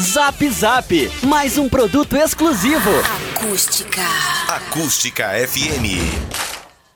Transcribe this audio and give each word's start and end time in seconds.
Zap 0.00 0.50
Zap, 0.50 1.10
mais 1.22 1.56
um 1.56 1.68
produto 1.68 2.16
exclusivo. 2.16 2.90
Acústica. 3.36 4.02
Acústica 4.48 5.28
FM. 5.46 6.34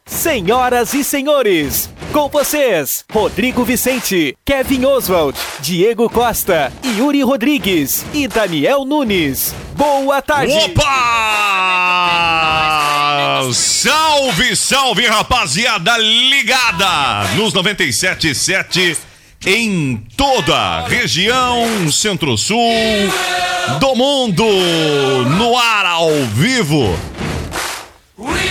Senhoras 0.05 0.95
e 0.95 1.05
senhores, 1.05 1.89
com 2.13 2.29
vocês, 2.29 3.05
Rodrigo 3.13 3.63
Vicente, 3.63 4.37
Kevin 4.45 4.85
Oswald, 4.87 5.39
Diego 5.61 6.11
Costa, 6.11 6.73
Yuri 6.83 7.23
Rodrigues 7.23 8.05
e 8.13 8.27
Daniel 8.27 8.85
Nunes. 8.85 9.55
Boa 9.77 10.21
tarde. 10.21 10.55
Opa! 10.55 10.89
Salve, 13.55 14.57
salve, 14.57 15.07
rapaziada 15.07 15.97
ligada 15.99 17.29
nos 17.37 17.55
97.7 17.55 19.08
em 19.47 20.03
toda 20.17 20.55
a 20.55 20.89
região 20.89 21.91
centro-sul 21.91 22.59
do 23.81 23.95
mundo, 23.95 24.45
no 25.37 25.57
ar 25.57 25.87
ao 25.87 26.11
vivo. 26.35 26.99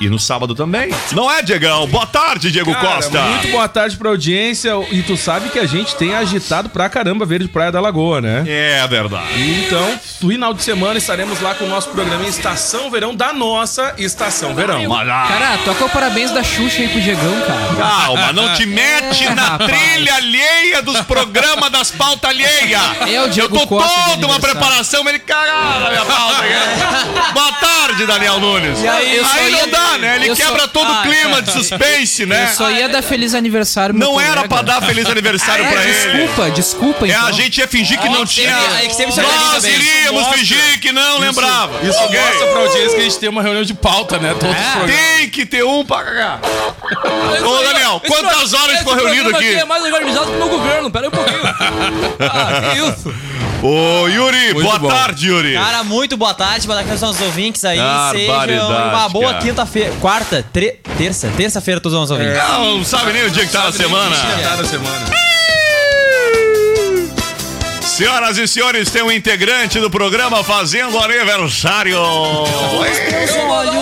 E 0.01 0.09
no 0.09 0.19
sábado 0.19 0.55
também. 0.55 0.91
Não 1.13 1.31
é, 1.31 1.43
Diegão? 1.43 1.87
Boa 1.87 2.07
tarde, 2.07 2.51
Diego 2.51 2.73
Cara, 2.73 2.95
Costa. 2.97 3.23
Muito 3.23 3.49
boa 3.49 3.69
tarde 3.69 3.97
pra 3.97 4.09
audiência. 4.09 4.73
E 4.91 5.03
tu 5.03 5.17
sabe 5.17 5.49
que 5.51 5.59
a 5.59 5.67
gente 5.67 5.95
tem 5.95 6.15
agitado 6.15 6.69
pra 6.71 6.89
caramba 6.89 7.25
Verde 7.27 7.49
Praia 7.49 7.71
da 7.71 7.81
Lagoa, 7.81 8.00
né? 8.21 8.45
É 8.47 8.87
verdade. 8.89 9.29
Então, 9.67 9.99
final 10.21 10.55
de 10.55 10.63
semana 10.63 10.99
estaremos 10.99 11.41
lá 11.41 11.55
com 11.55 11.65
o 11.65 11.69
nosso 11.69 11.89
programa 11.91 12.25
em 12.25 12.29
Estação 12.29 12.91
Verão 12.91 13.15
da 13.15 13.33
nossa 13.33 13.95
Estação 13.99 14.55
Verão. 14.55 14.93
Ah, 14.95 15.27
Cara, 15.29 15.59
toca 15.65 15.85
o 15.85 15.89
parabéns 15.91 16.31
da 16.31 16.43
Xuxa 16.43 16.83
aí 16.83 16.89
pro 16.89 17.01
Diegão, 17.01 17.41
cara. 17.47 17.75
Calma, 17.77 18.33
não 18.33 18.55
te 18.55 18.65
mete 18.67 19.29
na 19.35 19.43
Rapaz. 19.51 19.71
trilha 19.71 20.15
alheia 20.15 20.83
dos 20.83 21.01
programas 21.03 21.71
das 21.71 21.91
pautas 21.91 22.31
alheias. 22.31 22.81
É 23.13 23.21
o 23.23 23.29
Diego 23.29 23.55
Eu 23.57 23.61
tô 23.61 23.67
Costa 23.67 24.11
toda 24.11 24.27
uma 24.27 24.41
preparação, 24.41 25.03
mas 25.05 25.15
ele 25.15 25.23
cagou 25.23 25.81
na 25.81 25.91
minha 25.91 26.05
pauta. 26.05 26.39
aqui. 26.45 27.33
Boa 27.33 27.53
tarde, 27.53 28.07
Daniel 28.07 28.41
Nunes. 28.41 28.81
E 28.83 28.89
aí, 28.89 29.17
eu 29.17 29.27
aí 29.27 29.51
ia- 29.53 29.61
não 29.61 29.69
dá, 29.69 29.99
né? 29.99 30.17
Ele 30.17 30.29
eu 30.31 30.37
só- 30.37 30.45
quebra 30.47 30.69
todo 30.69 30.89
o 30.89 30.93
Ah, 30.93 31.03
clima 31.03 31.43
de 31.43 31.51
suspense, 31.53 32.27
né? 32.27 32.49
Eu 32.51 32.57
só 32.57 32.71
ia 32.71 32.89
dar 32.89 33.03
feliz 33.03 33.35
aniversário 33.35 33.95
Não 33.95 34.21
era 34.21 34.43
colega. 34.43 34.49
pra 34.49 34.63
dar 34.63 34.81
feliz 34.83 35.07
aniversário 35.07 35.65
É, 35.65 35.69
pra 35.71 35.83
ele. 35.85 35.93
desculpa, 36.25 36.51
desculpa, 36.51 37.07
É, 37.07 37.11
então. 37.11 37.27
a 37.27 37.33
gente 37.33 37.59
ia 37.59 37.67
fingir 37.81 38.01
que 38.01 38.09
não 38.09 38.25
tinha. 38.27 38.51
é 38.51 38.87
que 38.87 39.03
organiza 39.03 39.23
Nós 39.23 39.65
iríamos 39.65 40.27
fingir 40.29 40.81
que 40.81 40.93
não 40.93 41.19
lembrava. 41.19 41.81
Isso 41.83 42.01
mostra 42.01 42.47
pra 42.53 42.61
audiência 42.61 42.95
que 42.95 43.01
a 43.01 43.05
gente 43.05 43.19
tem 43.19 43.29
uma 43.29 43.43
reunião 43.43 43.65
de 43.65 43.75
pauta, 43.75 44.19
né? 44.19 44.35
Todos 44.39 44.55
os 44.55 44.63
programas. 44.63 44.97
Tem 44.97 45.31
que 45.31 45.47
ter 45.47 45.65
um 45.65 45.85
pra 45.85 46.05
cagar. 46.05 46.41
Ô, 47.45 47.63
Daniel, 47.63 48.01
quantas 48.07 48.53
horas 48.53 48.79
ficou 48.79 48.95
reunido 48.95 49.31
aqui? 49.31 49.55
é 49.55 49.65
mais 49.65 49.83
organizado 49.85 50.27
que 50.27 50.33
o 50.33 50.39
meu 50.39 50.49
governo, 50.49 50.91
pera 50.91 51.07
aí 51.07 51.09
um 51.09 51.11
pouquinho. 51.11 51.41
ah, 52.21 52.73
que 52.73 52.79
isso? 52.79 53.15
Ô, 53.63 54.09
Yuri, 54.09 54.55
Muito 54.55 54.63
boa 54.67 54.79
bom. 54.79 54.89
tarde, 54.89 55.29
Yuri. 55.29 55.53
Cara, 55.53 55.85
muito 55.85 56.17
boa 56.17 56.33
tarde, 56.33 56.67
boa 56.67 56.79
tarde 56.79 56.93
aos 56.93 57.01
nossos 57.03 57.21
ouvintes 57.21 57.63
aí. 57.65 57.79
Sejam 58.13 58.69
uma 58.71 59.09
boa 59.11 59.35
quinta-feira, 59.35 59.93
quarta, 60.01 60.45
tre- 60.51 60.81
terça, 60.97 61.31
terça-feira 61.37 61.79
todos 61.79 61.93
os 61.95 62.01
nossos 62.01 62.11
ouvintes. 62.11 62.43
Não, 62.49 62.79
não 62.79 62.85
sabe 62.85 63.13
nem 63.13 63.25
o 63.27 63.31
dia 63.31 63.45
que 63.45 63.53
tá 63.53 63.65
na 63.65 63.73
semana. 63.73 64.17
Tá 64.17 64.57
na 64.57 64.65
semana. 64.65 65.07
Senhoras 68.01 68.39
e 68.39 68.49
senhores, 68.49 68.91
tem 68.91 69.03
um 69.03 69.13
integrante 69.13 69.79
do 69.79 69.91
programa 69.91 70.43
fazendo 70.43 70.99
aniversário. 70.99 72.01
O 72.01 72.47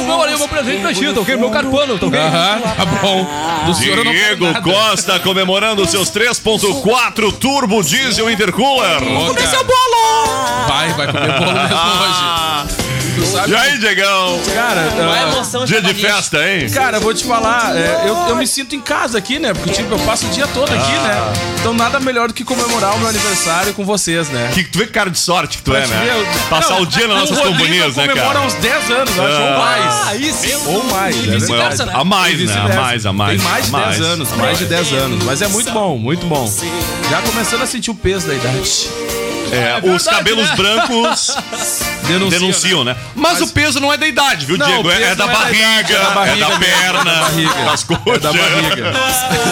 meu 0.02 0.18
o 0.18 0.38
meu 0.38 0.48
presente 0.48 0.80
pra 0.80 0.92
ti, 0.92 1.14
tá 1.14 1.20
ok? 1.20 1.36
Meu 1.36 1.50
carpano, 1.50 1.96
tá 1.96 2.06
ok? 2.06 2.18
Aham, 2.18 2.60
tá 2.76 2.84
bom. 2.84 3.24
Do 3.66 3.74
senhor 3.74 4.02
Diego. 4.02 4.44
Costa 4.60 5.20
comemorando 5.20 5.86
seus 5.86 6.10
3.4 6.10 7.32
Turbo 7.38 7.80
Diesel 7.80 8.28
Intercooler. 8.28 8.98
Vamos 9.04 9.28
comer 9.28 9.46
seu 9.46 9.62
bolo! 9.62 10.66
Vai, 10.66 10.92
vai 10.94 11.06
comer 11.12 11.38
bolo 11.38 11.52
mesmo 11.52 11.76
Ah, 11.76 12.64
hoje. 12.66 12.87
Tu 13.18 13.26
sabe 13.26 13.52
e 13.52 13.56
aí, 13.56 13.78
Diegão? 13.78 14.40
Cara, 14.54 14.88
ah, 14.96 15.22
emoção 15.32 15.64
Dia 15.64 15.82
de 15.82 15.92
festa, 15.94 16.38
hein? 16.48 16.68
Cara, 16.70 16.98
eu 16.98 17.00
vou 17.00 17.12
te 17.12 17.24
falar, 17.24 17.76
é, 17.76 18.04
eu, 18.06 18.16
eu 18.28 18.36
me 18.36 18.46
sinto 18.46 18.74
em 18.76 18.80
casa 18.80 19.18
aqui, 19.18 19.38
né? 19.38 19.52
Porque, 19.52 19.70
tipo, 19.72 19.92
eu 19.92 19.98
passo 20.00 20.26
o 20.26 20.28
dia 20.30 20.46
todo 20.48 20.72
aqui, 20.72 20.92
Ah. 20.94 21.02
né? 21.02 21.32
Então 21.60 21.74
nada 21.74 21.98
melhor 21.98 22.28
do 22.28 22.34
que 22.34 22.44
comemorar 22.44 22.94
o 22.94 22.98
meu 22.98 23.08
aniversário 23.08 23.74
com 23.74 23.84
vocês, 23.84 24.28
né? 24.28 24.50
Que 24.54 24.62
tu 24.64 24.78
vê 24.78 24.86
que 24.86 24.92
cara 24.92 25.10
de 25.10 25.18
sorte 25.18 25.58
que 25.58 25.62
tu 25.64 25.74
é, 25.74 25.86
né? 25.86 26.00
ver, 26.04 26.12
eu- 26.16 26.26
Passar 26.48 26.74
Não, 26.74 26.82
o 26.82 26.86
dia 26.86 27.06
nas 27.08 27.18
nossas 27.20 27.38
Rodrigo 27.38 27.58
companhias, 27.58 27.96
né, 27.96 28.06
comemora 28.08 28.34
cara? 28.34 28.46
uns 28.46 28.54
10 28.54 28.90
anos, 28.90 29.16
eu 29.16 29.26
acho, 29.26 29.36
Ah. 29.36 29.50
ou 29.50 29.58
mais. 29.58 29.94
Ah, 30.08 30.16
isso. 30.16 30.68
Ou 30.68 30.84
mais, 30.84 31.16
é 31.16 31.20
vice-versa, 31.20 31.46
verdade. 31.56 31.86
né? 31.86 31.92
A 31.94 32.04
mais, 32.04 32.40
E 32.40 32.44
né? 32.44 32.52
A 32.54 32.68
mais, 32.80 33.06
a 33.06 33.12
mais. 33.12 33.40
Tem 33.42 33.50
mais 33.50 33.66
de 33.68 33.74
a 33.76 33.78
10 33.80 34.00
anos, 34.00 34.32
mais 34.32 34.58
de 34.58 34.64
10 34.66 34.92
anos. 34.92 35.24
Mas 35.24 35.42
é 35.42 35.48
muito 35.48 35.70
bom, 35.72 35.98
muito 35.98 36.24
bom. 36.26 36.50
Já 37.10 37.20
começando 37.22 37.62
a 37.62 37.66
sentir 37.66 37.90
o 37.90 37.94
peso 37.94 38.26
da 38.28 38.34
idade. 38.34 38.88
É, 39.52 39.80
os 39.94 40.04
cabelos 40.04 40.48
né? 40.48 40.56
brancos 40.56 41.36
Denuncia, 42.06 42.38
denunciam, 42.38 42.84
né? 42.84 42.96
Mas, 43.14 43.40
o 43.40 43.48
peso 43.48 43.80
não 43.80 43.92
é 43.92 43.96
da 43.96 44.06
idade, 44.06 44.46
viu, 44.46 44.56
Não, 44.56 44.66
Diego? 44.66 44.90
É, 44.90 44.94
é 44.94 45.00
da 45.00 45.10
é 45.10 45.14
da 45.14 45.26
barriga, 45.26 45.94
é 45.94 45.98
da 45.98 46.10
é 46.10 46.14
barriga 46.14 46.46
da 46.46 46.58
mesmo, 46.58 46.64
perna, 46.64 47.00
é 47.00 47.04
da 47.04 47.20
barriga. 47.20 47.64
das 47.64 47.84
coxas. 47.84 48.14
É 48.14 48.18
da 48.18 48.32
barriga. 48.32 48.92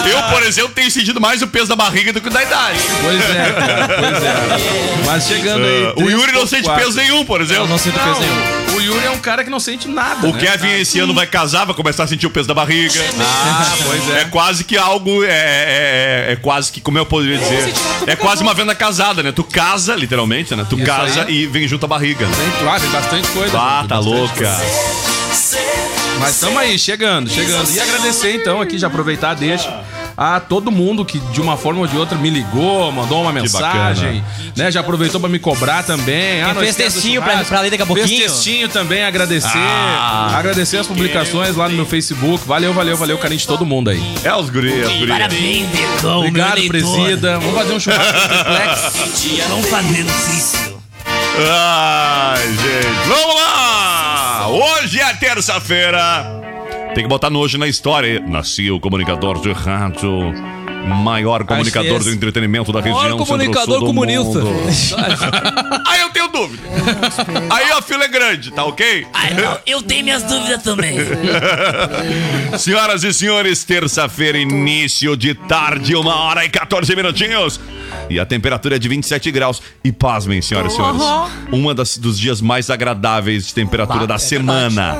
Eu, 0.09 0.23
por 0.23 0.43
exemplo, 0.43 0.71
tenho 0.73 0.91
sentido 0.91 1.21
mais 1.21 1.41
o 1.41 1.47
peso 1.47 1.67
da 1.67 1.75
barriga 1.75 2.11
do 2.13 2.21
que 2.21 2.29
da 2.29 2.43
idade. 2.43 2.79
Pois 3.01 3.29
é, 3.29 3.51
cara, 3.53 3.87
pois 3.87 4.23
é. 4.23 5.05
Mas 5.05 5.27
chegando 5.27 5.65
aí. 5.65 5.83
Uh, 5.95 6.05
o 6.05 6.09
Yuri 6.09 6.31
não 6.31 6.47
sente 6.47 6.67
3.4. 6.67 6.75
peso 6.75 6.97
nenhum, 6.97 7.25
por 7.25 7.41
exemplo. 7.41 7.63
Eu 7.63 7.67
não 7.67 7.77
sinto 7.77 7.99
peso 7.99 8.19
nenhum. 8.19 8.57
O 8.77 8.81
Yuri 8.81 9.05
é 9.05 9.09
um 9.09 9.17
cara 9.17 9.43
que 9.43 9.49
não 9.49 9.59
sente 9.59 9.87
nada. 9.87 10.27
O 10.27 10.33
né? 10.33 10.39
Kevin 10.39 10.69
esse 10.79 10.99
ano 10.99 11.13
vai 11.13 11.25
casar, 11.25 11.65
vai 11.65 11.75
começar 11.75 12.03
a 12.03 12.07
sentir 12.07 12.27
o 12.27 12.29
peso 12.29 12.47
da 12.47 12.53
barriga. 12.53 12.99
Ah, 13.19 13.75
pois 13.85 14.09
é. 14.09 14.21
É 14.21 14.25
quase 14.25 14.63
que 14.63 14.77
algo. 14.77 15.23
É, 15.23 15.29
é, 15.29 16.27
é- 16.29 16.33
é 16.33 16.35
quase 16.35 16.71
que, 16.71 16.81
como 16.81 16.97
eu 16.97 17.05
poderia 17.05 17.37
dizer? 17.37 17.73
É 18.05 18.15
quase 18.15 18.43
uma 18.43 18.53
venda 18.53 18.75
casada, 18.75 19.23
né? 19.23 19.31
Tu 19.31 19.43
casa, 19.43 19.86
literalmente, 19.95 20.55
né? 20.55 20.65
Tu 20.69 20.75
Isso 20.75 20.85
casa 20.85 21.23
aí. 21.23 21.43
e 21.43 21.47
vem 21.47 21.67
junto 21.67 21.85
a 21.85 21.87
barriga. 21.87 22.25
Né? 22.25 22.33
Tem, 22.35 22.63
claro, 22.63 22.81
tem 22.81 22.91
bastante 22.91 23.27
coisa. 23.29 23.57
Ah, 23.57 23.85
tá 23.87 23.99
louca. 23.99 24.33
coisa. 24.33 24.61
Mas 26.19 26.35
estamos 26.35 26.57
aí, 26.57 26.77
chegando, 26.79 27.29
chegando. 27.29 27.69
E 27.71 27.79
agradecer 27.79 28.33
então 28.33 28.59
aqui, 28.59 28.77
já 28.77 28.87
aproveitar, 28.87 29.35
deixa. 29.35 29.69
A 30.19 30.39
todo 30.39 30.71
mundo 30.71 31.05
que 31.05 31.19
de 31.19 31.39
uma 31.39 31.55
forma 31.55 31.81
ou 31.81 31.85
de 31.87 31.95
outra 31.95 32.17
me 32.17 32.31
ligou, 32.31 32.91
mandou 32.91 33.21
uma 33.21 33.31
mensagem, 33.31 34.23
né? 34.55 34.71
Já 34.71 34.79
aproveitou 34.79 35.21
pra 35.21 35.29
me 35.29 35.37
cobrar 35.37 35.83
também. 35.83 36.41
Ah, 36.41 36.55
fez 36.55 36.75
textinho 36.75 37.21
pra- 37.21 37.43
pra 37.43 37.61
ler 37.61 37.69
daqui 37.69 37.83
a 37.83 37.85
pouquinho. 37.85 38.07
Fez 38.07 38.21
textinho 38.31 38.67
também, 38.67 39.03
agradecer. 39.05 39.51
Ah. 39.55 40.31
agradecer 40.35 40.77
as 40.77 40.87
publicações 40.87 41.55
lá 41.55 41.69
no 41.69 41.75
meu 41.75 41.85
Facebook. 41.85 42.43
Valeu, 42.47 42.73
valeu, 42.73 42.97
valeu, 42.97 43.17
carinho 43.19 43.39
de 43.39 43.45
todo 43.45 43.63
mundo 43.63 43.91
aí. 43.91 44.01
É 44.23 44.33
os 44.35 44.49
guri, 44.49 44.81
é 44.81 44.87
os 44.87 44.93
guri. 44.93 45.07
Parabéns, 45.11 45.67
Diegão, 45.71 46.19
Obrigado, 46.19 46.67
presida. 46.67 47.37
Vamos 47.39 47.55
fazer 47.55 47.73
um 47.73 47.79
churrasco 47.79 48.27
triplex. 48.27 49.47
Vamos 49.49 49.67
fazendo 49.69 50.09
isso. 50.35 50.77
Ai, 51.39 52.41
gente. 52.47 53.07
Vamos 53.07 53.35
lá! 53.35 54.47
Hoje 54.47 54.99
é 54.99 55.13
terça-feira. 55.13 56.46
Tem 56.97 57.03
que 57.03 57.09
botar 57.09 57.29
nojo 57.29 57.59
na 57.59 57.67
história. 57.67 58.19
Nasci 58.21 58.71
o 58.71 58.79
comunicador 58.79 59.39
de 59.39 59.51
rádio. 59.51 60.33
Maior 61.03 61.43
comunicador 61.43 62.03
do 62.03 62.09
entretenimento 62.09 62.71
da 62.71 62.81
região. 62.81 62.99
Maior 62.99 63.17
comunicador 63.17 63.59
centro-sul 63.59 63.79
do 63.81 63.85
comunista. 63.85 64.39
mundo. 64.39 65.83
Aí 65.85 66.01
eu 66.01 66.09
tenho 66.09 66.27
dúvida. 66.29 66.63
Aí 67.51 67.71
a 67.71 67.83
fila 67.83 68.05
é 68.05 68.07
grande, 68.07 68.49
tá 68.49 68.65
ok? 68.65 69.05
Ai, 69.13 69.31
não, 69.35 69.59
eu 69.67 69.83
tenho 69.83 70.05
minhas 70.05 70.23
dúvidas 70.23 70.63
também. 70.63 70.97
Senhoras 72.57 73.03
e 73.03 73.13
senhores, 73.13 73.63
terça-feira, 73.63 74.39
início 74.39 75.15
de 75.15 75.35
tarde, 75.35 75.95
uma 75.95 76.15
hora 76.15 76.45
e 76.45 76.49
14 76.49 76.95
minutinhos. 76.95 77.59
E 78.09 78.19
a 78.19 78.25
temperatura 78.25 78.75
é 78.75 78.79
de 78.79 78.87
27 78.87 79.31
graus. 79.31 79.61
E 79.83 79.91
pasmem, 79.91 80.41
senhoras 80.41 80.73
e 80.73 80.75
senhores. 80.75 81.01
Uma 81.51 81.73
das, 81.73 81.97
dos 81.97 82.19
dias 82.19 82.41
mais 82.41 82.69
agradáveis 82.69 83.47
de 83.47 83.53
temperatura 83.53 84.07
da 84.07 84.17
semana. 84.17 84.97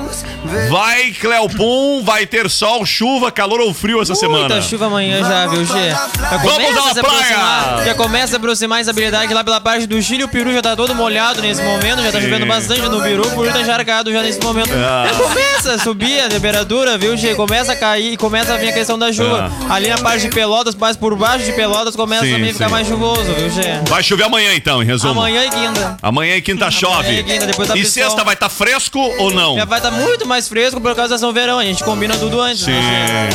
Vai, 0.69 1.11
Cleopum, 1.11 2.03
vai 2.03 2.25
ter 2.25 2.49
sol, 2.49 2.85
chuva, 2.85 3.31
calor 3.31 3.59
ou 3.61 3.73
frio 3.73 4.01
essa 4.01 4.15
semana? 4.15 4.49
Muita 4.49 4.61
chuva 4.61 4.87
amanhã 4.87 5.19
já, 5.19 5.47
viu, 5.47 5.65
Gê? 5.65 5.89
Já 5.89 6.37
Vamos 6.37 6.97
à 6.97 7.01
praia! 7.01 7.85
Já 7.85 7.95
começa 7.95 8.35
a 8.35 8.37
aproximar 8.37 8.81
essa 8.81 8.91
habilidade 8.91 9.33
lá 9.33 9.43
pela 9.43 9.59
parte 9.61 9.85
do 9.87 10.01
Chile. 10.01 10.23
O 10.23 10.27
peru 10.27 10.51
já 10.53 10.61
tá 10.61 10.75
todo 10.75 10.93
molhado 10.95 11.41
nesse 11.41 11.61
momento. 11.61 12.01
Já 12.01 12.11
tá 12.11 12.21
chovendo 12.21 12.45
bastante 12.45 12.81
no 12.81 13.01
peru. 13.01 13.27
O 13.27 13.29
peru 13.31 13.53
tá 13.53 13.61
encharcado 13.61 14.11
já 14.11 14.21
nesse 14.21 14.39
momento. 14.41 14.71
Ah. 14.73 15.07
Já 15.07 15.15
começa 15.15 15.73
a 15.73 15.79
subir 15.79 16.19
a 16.19 16.29
temperatura, 16.29 16.97
viu, 16.97 17.15
Gê? 17.17 17.35
Começa 17.35 17.73
a 17.73 17.75
cair 17.75 18.13
e 18.13 18.17
começa 18.17 18.53
a 18.53 18.57
vir 18.57 18.69
a 18.69 18.73
questão 18.73 18.97
da 18.97 19.11
chuva. 19.11 19.51
Ali 19.69 19.87
na 19.89 19.97
parte 19.97 20.27
de 20.27 20.29
Pelotas, 20.29 20.75
mais 20.75 20.95
por 20.95 21.15
baixo 21.15 21.45
de 21.45 21.51
Pelotas, 21.53 21.95
começa 21.95 22.25
Sim, 22.25 22.41
a 22.41 22.47
ficar 22.47 22.65
sim. 22.65 22.71
mais 22.71 22.87
chuvoso, 22.97 23.33
viu, 23.33 23.49
Gê? 23.49 23.79
Vai 23.87 24.03
chover 24.03 24.23
amanhã 24.23 24.53
então, 24.55 24.81
em 24.81 24.85
resumo. 24.85 25.13
Amanhã 25.13 25.45
e 25.45 25.49
quinta. 25.49 25.97
Amanhã 26.01 26.35
e 26.35 26.41
quinta 26.41 26.71
chove. 26.71 27.19
e 27.19 27.23
quinta, 27.23 27.45
depois 27.45 27.67
tá 27.67 27.77
e 27.77 27.85
sexta 27.85 28.23
vai 28.23 28.33
estar 28.33 28.49
fresco 28.49 28.99
ou 28.99 29.31
não? 29.31 29.55
Já 29.55 29.65
vai 29.65 29.79
estar 29.79 29.91
muito 29.91 30.27
mais 30.27 30.47
fresco 30.47 30.81
por 30.81 30.95
causa 30.95 31.13
da 31.13 31.17
São 31.17 31.31
Verão. 31.31 31.59
A 31.59 31.63
gente 31.63 31.83
combina 31.83 32.17
tudo 32.17 32.41
antes, 32.41 32.63
Sim. 32.63 32.71
né, 32.71 33.29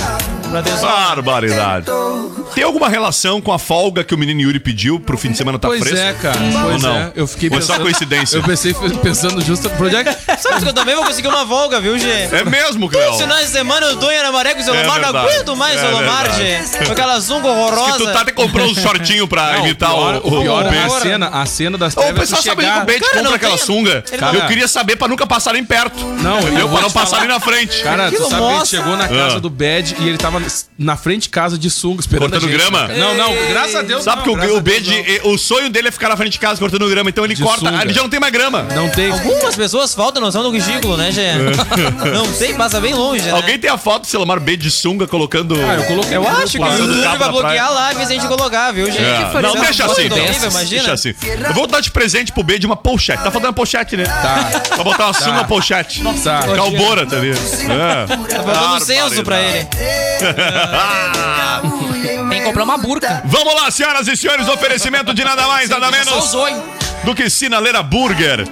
Barbaridade. 0.60 1.86
Tem 2.54 2.64
alguma 2.64 2.88
relação 2.88 3.40
com 3.40 3.52
a 3.52 3.58
folga 3.58 4.04
que 4.04 4.14
o 4.14 4.18
menino 4.18 4.40
Yuri 4.42 4.60
pediu 4.60 5.00
pro 5.00 5.16
fim 5.16 5.30
de 5.30 5.38
semana 5.38 5.58
tá 5.58 5.68
Pois 5.68 5.80
fresco? 5.80 5.98
é, 6.04 6.12
cara. 6.14 6.38
Ou 6.64 6.70
Pois 6.70 6.82
não? 6.82 6.96
é. 6.96 7.12
Eu 7.14 7.26
fiquei 7.26 7.48
Foi 7.48 7.62
só 7.62 7.78
coincidência. 7.78 8.36
Eu 8.36 8.42
pensei 8.42 8.74
pensando 9.02 9.40
justo 9.40 9.70
pro 9.70 9.88
dia 9.88 10.04
que. 10.04 10.12
Sabe 10.42 10.62
que 10.62 10.68
eu 10.68 10.72
também 10.74 10.94
vou 10.94 11.04
conseguir 11.04 11.28
uma 11.28 11.46
folga, 11.46 11.80
viu, 11.80 11.98
Gê? 11.98 12.28
É 12.32 12.44
mesmo, 12.44 12.86
os 12.86 13.20
finais 13.20 13.46
de 13.46 13.52
semana 13.52 13.86
eu 13.86 13.96
tô 13.96 14.10
em 14.10 14.18
Aramaré 14.18 14.54
com 14.54 14.60
o 14.60 14.64
Solomar, 14.64 14.86
não 15.00 15.12
verdade. 15.12 15.28
aguento 15.28 15.56
mais 15.56 15.76
É 15.76 15.80
Solomar, 15.90 16.22
verdade. 16.30 16.36
Gê. 16.78 16.84
Com 16.86 16.92
aquela 16.92 17.20
zunga 17.20 17.48
horrorosa. 17.48 17.92
Que 17.92 17.98
tu 17.98 18.12
tá 18.12 18.24
te 18.24 18.32
comprou 18.32 18.66
um 18.66 18.74
shortinho 18.74 19.26
pra 19.28 19.52
Não, 19.52 19.60
imitar 19.66 19.92
o 19.92 19.94
pior, 19.96 20.20
o, 20.24 20.38
o 20.38 20.42
pior 20.42 20.66
é 20.74 20.78
a 20.84 20.90
cena, 21.00 21.28
a 21.28 21.46
cena 21.46 21.78
das 21.78 21.96
Ô, 21.96 22.00
o 22.00 22.02
trevas. 22.02 22.20
pessoal 22.20 22.42
tu 22.42 22.44
sabe 22.44 22.62
chegar- 22.62 22.86
que 22.86 22.92
o 22.92 22.98
Cara, 23.00 23.08
compra 23.08 23.22
não 23.22 23.34
aquela 23.34 23.56
tem- 23.56 23.64
sunga. 23.66 24.04
Não- 24.20 24.34
eu 24.34 24.46
queria 24.46 24.68
saber 24.68 24.96
pra 24.96 25.08
nunca 25.08 25.26
passarem 25.26 25.64
perto. 25.64 26.04
Não, 26.04 26.38
eu 26.40 26.68
pra 26.68 26.80
não 26.82 26.90
passarem 26.90 27.28
na 27.28 27.40
frente. 27.40 27.82
Cara, 27.82 28.10
tu 28.10 28.28
sabe 28.28 28.60
que 28.60 28.68
chegou 28.68 28.96
na 28.96 29.08
casa 29.08 29.36
Ah. 29.36 29.40
do 29.40 29.48
Bad 29.50 29.96
e 30.00 30.08
ele 30.08 30.18
tava 30.18 30.40
na 30.78 30.96
frente 30.96 31.22
de 31.22 31.28
casa 31.28 31.56
de 31.58 31.70
sunga 31.70 32.00
esperando 32.00 32.30
Cortando 32.30 32.48
a 32.48 32.52
gente. 32.52 32.58
grama? 32.70 32.88
Não, 32.88 33.14
não, 33.14 33.48
graças 33.48 33.74
a 33.74 33.82
Deus 33.82 34.02
Sabe 34.04 34.26
não, 34.26 34.36
que 34.38 34.46
o, 34.46 34.56
o 34.56 34.60
Bede, 34.60 35.20
o 35.24 35.38
sonho 35.38 35.70
dele 35.70 35.88
é 35.88 35.90
ficar 35.90 36.08
na 36.08 36.16
frente 36.16 36.32
de 36.32 36.38
casa 36.38 36.58
cortando 36.58 36.88
grama, 36.88 37.10
então 37.10 37.24
ele 37.24 37.34
De 37.34 37.42
corta, 37.42 37.66
sunga. 37.66 37.82
ele 37.82 37.92
já 37.92 38.02
não 38.02 38.08
tem 38.08 38.20
mais 38.20 38.32
grama. 38.32 38.62
Não, 38.74 38.88
tem. 38.90 39.10
Algumas 39.10 39.54
pessoas 39.54 39.94
faltam 39.94 40.22
noção 40.22 40.42
do 40.42 40.50
ridículo, 40.50 40.96
né, 40.96 41.10
Gê? 41.12 41.32
não 42.12 42.26
sei, 42.34 42.54
passa 42.54 42.80
bem 42.80 42.94
longe, 42.94 43.24
né? 43.24 43.30
Alguém 43.32 43.58
tem 43.58 43.70
a 43.70 43.78
foto 43.78 44.02
do 44.02 44.06
Selomar 44.08 44.40
B 44.40 44.56
de 44.56 44.70
sunga 44.70 45.06
colocando. 45.06 45.54
Ah, 45.54 45.74
eu 45.74 45.84
coloquei. 45.84 46.16
Eu 46.16 46.26
acho 46.28 46.52
que 46.52 46.58
o 46.58 46.60
Passando 46.60 46.88
YouTube 46.88 47.02
cabo 47.04 47.18
vai 47.18 47.28
bloquear 47.30 47.66
a 47.66 47.70
live 47.70 48.06
se 48.06 48.12
a 48.12 48.14
gente 48.14 48.26
colocar, 48.28 48.72
viu, 48.72 48.86
gente? 48.86 48.98
É. 49.02 49.42
Não, 49.42 49.54
deixa 49.54 49.86
assim, 49.86 50.06
então. 50.06 50.18
Imagina. 50.18 50.64
Deixa 50.64 50.92
assim. 50.92 51.14
Eu 51.46 51.54
vou 51.54 51.66
dar 51.66 51.80
de 51.80 51.90
presente 51.90 52.32
pro 52.32 52.42
B 52.42 52.58
de 52.58 52.66
uma 52.66 52.76
pochete. 52.76 53.18
Tá 53.22 53.30
faltando 53.30 53.48
uma 53.48 53.52
pochete, 53.52 53.96
né? 53.96 54.04
Tá. 54.04 54.60
Pra 54.68 54.84
botar 54.84 55.04
uma 55.06 55.12
sunga 55.14 55.44
pochete. 55.44 56.02
Tá. 56.22 56.42
Calbora, 56.54 57.06
tá 57.06 57.16
ligado? 57.16 57.40
É. 57.70 58.06
Tá 58.06 58.42
faltando 58.42 58.74
um 58.76 58.80
censo 58.80 59.22
pra 59.22 59.40
ele. 59.40 59.66
Tem 62.30 62.40
que 62.40 62.46
comprar 62.46 62.64
uma 62.64 62.78
burca. 62.78 63.22
Vamos 63.24 63.54
lá, 63.54 63.70
senhoras 63.70 64.08
e 64.08 64.16
senhores, 64.16 64.48
oferecimento 64.48 65.14
de 65.14 65.22
nada 65.24 65.46
mais, 65.46 65.68
nada 65.68 65.90
menos 65.90 66.32
do 67.04 67.14
que 67.14 67.28
Sinaleira 67.28 67.82
Burger. 67.82 68.46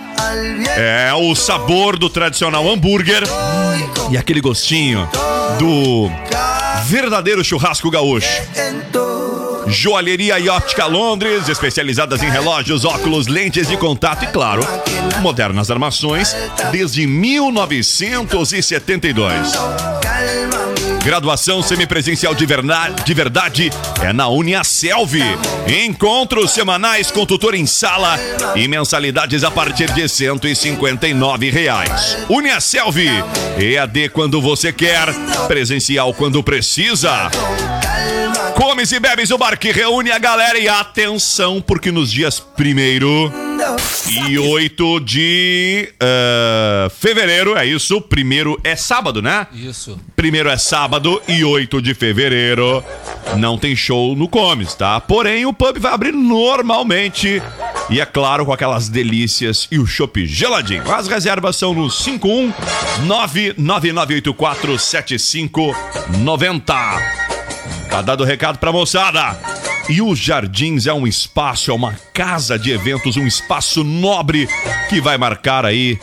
É 0.77 1.13
o 1.15 1.35
sabor 1.35 1.99
do 1.99 2.11
tradicional 2.11 2.69
hambúrguer 2.69 3.23
e 4.11 4.19
aquele 4.19 4.41
gostinho 4.41 5.09
do 5.59 6.11
verdadeiro 6.85 7.43
churrasco 7.45 7.91
gaúcho. 7.91 8.29
Joalheria 9.67 10.39
e 10.39 10.49
óptica 10.49 10.87
Londres, 10.87 11.49
especializadas 11.49 12.23
em 12.23 12.31
relógios, 12.31 12.85
óculos, 12.85 13.27
lentes 13.29 13.69
de 13.69 13.77
contato 13.77 14.25
e, 14.25 14.27
claro, 14.27 14.67
modernas 15.21 15.71
armações 15.71 16.35
desde 16.73 17.07
1972. 17.07 19.53
Graduação 21.05 21.63
semipresencial 21.63 22.35
de, 22.35 22.45
verna- 22.47 22.91
de 22.91 23.15
verdade 23.15 23.71
é 24.03 24.13
na 24.13 24.29
Uniaselv. 24.29 25.15
Encontros 25.85 26.51
semanais 26.53 27.11
com 27.11 27.25
tutor 27.25 27.55
em 27.55 27.67
sala 27.67 28.19
e 28.55 28.69
mensalidades 28.69 29.43
a 29.43 29.51
partir 29.51 29.91
de 29.93 30.09
159 30.09 31.51
reais. 31.51 32.19
Uniaselv, 32.29 32.99
EAD 33.59 34.11
quando 34.11 34.41
você 34.41 34.73
quer, 34.73 35.07
presencial 35.49 36.13
quando 36.13 36.43
precisa. 36.43 37.31
Comes 38.55 38.93
e 38.93 39.01
bebes 39.01 39.31
o 39.31 39.39
bar 39.39 39.59
que 39.59 39.73
reúne 39.73 40.13
a 40.13 40.19
galera 40.19 40.59
e 40.59 40.69
atenção, 40.69 41.63
porque 41.63 41.91
nos 41.91 42.13
dias 42.13 42.43
1 42.59 43.50
e 44.29 44.39
8 44.39 45.01
de 45.01 45.93
eh, 46.01 46.89
fevereiro, 46.99 47.57
é 47.57 47.65
isso, 47.65 48.01
primeiro 48.01 48.59
é 48.65 48.75
sábado, 48.75 49.23
né? 49.23 49.47
Isso. 49.53 50.01
Primeiro 50.17 50.49
é 50.49 50.57
sábado 50.57 51.23
e 51.29 51.45
8 51.45 51.81
de 51.81 51.95
fevereiro 51.95 52.83
não 53.37 53.57
tem 53.57 53.77
show 53.77 54.17
no 54.17 54.29
Comes, 54.29 54.75
tá? 54.75 55.01
Porém, 55.01 55.47
o 55.47 55.53
pub 55.53 55.79
vai 55.79 55.93
abrir 55.93 56.13
normalmente. 56.13 57.41
E 57.89 58.01
é 58.01 58.07
claro, 58.07 58.45
com 58.47 58.53
aquelas 58.53 58.89
delícias 58.89 59.69
e 59.71 59.79
o 59.79 59.87
chopp 59.87 60.27
geladinho. 60.27 60.91
As 60.93 61.07
reservas 61.09 61.57
são 61.57 61.75
no 61.75 61.91
51 61.91 62.53
99984 63.07 64.79
7590. 64.79 67.40
Tá 67.91 68.01
dado 68.01 68.23
o 68.23 68.27
recado 68.27 68.59
pra 68.59 68.73
moçada. 68.73 69.37
E 69.89 70.01
os 70.01 70.19
Jardins 70.19 70.87
é 70.87 70.93
um 70.93 71.07
espaço, 71.07 71.73
é 71.73 71.75
uma 71.75 71.97
casa 72.15 72.57
de 72.57 72.71
eventos, 72.71 73.17
um 73.17 73.27
espaço 73.27 73.83
nobre 73.83 74.49
que 74.89 75.01
vai 75.01 75.19
marcar 75.19 75.67
aí 75.67 75.99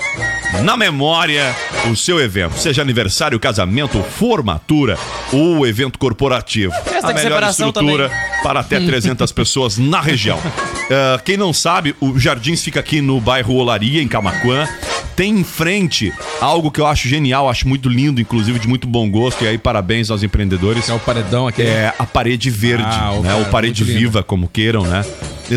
na 0.64 0.76
memória 0.76 1.56
o 1.90 1.96
seu 1.96 2.20
evento, 2.20 2.58
seja 2.58 2.82
aniversário, 2.82 3.40
casamento, 3.40 4.04
formatura 4.04 4.98
ou 5.32 5.66
evento 5.66 5.98
corporativo. 5.98 6.74
Festa 6.84 7.12
a 7.12 7.14
melhor 7.14 7.44
estrutura 7.44 8.12
para 8.44 8.60
até 8.60 8.80
300 8.80 9.32
pessoas 9.32 9.78
na 9.78 10.02
região. 10.02 10.40
Ah, 10.92 11.22
quem 11.24 11.38
não 11.38 11.54
sabe, 11.54 11.96
o 12.02 12.20
Jardins 12.20 12.62
fica 12.62 12.82
aqui 12.82 13.00
no 13.00 13.22
bairro 13.22 13.56
Olaria, 13.56 14.02
em 14.02 14.08
Camaquã. 14.08 14.68
Tem 15.18 15.32
em 15.40 15.44
frente 15.44 16.14
algo 16.40 16.70
que 16.72 16.80
eu 16.80 16.86
acho 16.86 17.08
genial, 17.10 17.50
acho 17.50 17.68
muito 17.68 17.90
lindo, 17.90 18.22
inclusive 18.22 18.60
de 18.60 18.68
muito 18.68 18.88
bom 18.88 19.10
gosto. 19.10 19.44
E 19.44 19.48
aí, 19.48 19.58
parabéns 19.58 20.10
aos 20.12 20.22
empreendedores. 20.22 20.88
É 20.88 20.94
o 20.94 21.00
paredão 21.00 21.48
aqui. 21.48 21.64
É 21.64 21.92
a 21.98 22.06
parede 22.06 22.50
verde, 22.52 22.86
Ah, 22.88 23.12
o 23.14 23.22
né? 23.24 23.30
cara, 23.30 23.40
Ou 23.40 23.46
parede 23.46 23.82
muito 23.84 23.94
lindo. 23.98 24.00
viva, 24.12 24.22
como 24.24 24.48
queiram, 24.48 24.84
né? 24.84 25.04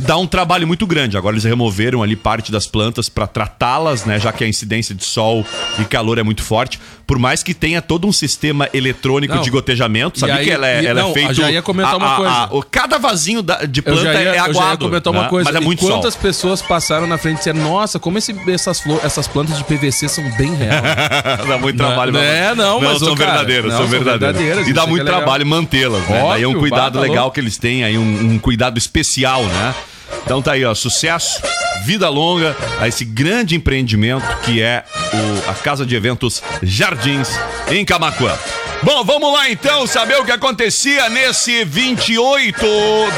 Dá 0.03 0.17
um 0.17 0.27
trabalho 0.27 0.67
muito 0.67 0.87
grande. 0.87 1.17
Agora 1.17 1.35
eles 1.35 1.45
removeram 1.45 2.03
ali 2.03 2.15
parte 2.15 2.53
das 2.53 2.67
plantas 2.67 3.09
para 3.09 3.27
tratá-las, 3.27 4.05
né? 4.05 4.19
Já 4.21 4.33
que 4.33 4.45
a 4.45 4.49
incidência 4.49 4.95
de 4.95 5.05
sol 5.05 5.45
e 5.79 5.85
calor 5.85 6.19
é 6.19 6.23
muito 6.23 6.43
forte. 6.43 6.79
Por 7.07 7.19
mais 7.19 7.43
que 7.43 7.53
tenha 7.53 7.83
todo 7.83 8.07
um 8.07 8.13
sistema 8.13 8.69
eletrônico 8.73 9.35
Não. 9.35 9.43
de 9.43 9.51
gotejamento, 9.51 10.17
E 10.19 10.21
sabia 10.21 10.37
aí- 10.37 10.45
que 10.45 10.51
ela 10.53 10.69
é, 10.69 10.83
e- 10.83 10.87
ela 10.87 11.03
não, 11.03 11.11
é 11.11 11.13
feito. 11.15 11.35
já 11.35 11.51
ia 11.51 11.61
comentar 11.61 11.97
uma 11.97 12.17
coisa. 12.17 12.49
o- 12.53 12.63
cada 12.63 12.99
vasinho 12.99 13.43
da- 13.43 13.65
de 13.65 13.81
Eu 13.81 13.85
planta 13.85 14.03
já, 14.03 14.13
ia, 14.13 14.19
é 14.19 14.21
eu 14.21 14.27
já 14.27 14.35
ia 14.37 14.43
aguado. 14.45 14.85
comentar 14.87 15.13
uma 15.13 15.23
né? 15.25 15.29
coisa. 15.29 15.51
Mas 15.51 15.61
é 15.61 15.63
E 15.63 15.65
muito 15.65 15.81
quantas 15.85 16.15
sol. 16.15 16.23
pessoas 16.23 16.63
passaram 16.63 17.09
na 17.09 17.19
frente 17.19 17.35
e 17.35 17.39
disseram, 17.39 17.61
nossa, 17.61 17.99
como 17.99 18.17
esse- 18.17 18.35
essas, 18.49 18.79
flor, 18.81 19.01
essas 19.03 19.27
plantas 19.27 19.59
de 19.59 19.65
PVC 19.65 20.09
são 20.09 20.23
bem 20.37 20.55
reais. 20.55 20.81
dá 21.49 21.59
muito 21.59 21.77
Não, 21.79 21.87
trabalho. 21.87 22.13
não 22.13 22.21
é, 22.21 22.55
não, 22.55 22.81
mas, 22.81 22.99
são 23.01 23.13
ô, 23.13 23.17
cara, 23.17 23.31
verdadeiras, 23.33 23.65
não, 23.73 23.79
são 23.79 23.81
são 23.81 23.89
verdadeiras. 23.89 24.37
verdadeiras, 24.37 24.69
E 24.69 24.73
dá 24.73 24.83
é 24.83 24.87
muito 24.87 25.03
é 25.03 25.05
trabalho 25.05 25.45
mantê-las, 25.47 26.03
né? 26.09 26.23
Daí 26.29 26.43
é 26.43 26.47
um 26.47 26.51
Óbvio, 26.51 26.61
cuidado 26.61 27.01
legal 27.01 27.31
que 27.33 27.41
eles 27.41 27.59
têm 27.59 27.83
aí, 27.83 27.99
um, 27.99 28.35
um 28.35 28.39
cuidado 28.39 28.79
especial, 28.79 29.43
né? 29.45 29.75
Então 30.25 30.41
tá 30.43 30.53
aí, 30.53 30.65
ó, 30.65 30.75
sucesso, 30.75 31.41
vida 31.85 32.09
longa 32.09 32.57
a 32.81 32.87
esse 32.89 33.05
grande 33.05 33.55
empreendimento 33.57 34.25
que 34.45 34.61
é 34.63 34.85
o- 35.13 35.51
a 35.51 35.55
Casa 35.55 35.85
de 35.87 35.95
Eventos 35.97 36.43
Jardins 36.63 37.29
em 37.71 37.85
Camacuã. 37.85 38.37
Bom, 38.83 39.05
vamos 39.05 39.33
lá 39.33 39.51
então 39.51 39.87
saber 39.87 40.17
o 40.19 40.25
que 40.25 40.33
acontecia 40.33 41.09
nesse 41.11 41.65
28 41.65 42.67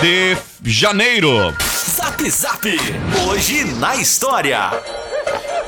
de 0.01 0.37
janeiro. 0.65 1.55
Zap 1.97 2.31
Zap. 2.31 2.81
Hoje 3.29 3.65
na 3.65 3.95
história. 3.97 4.71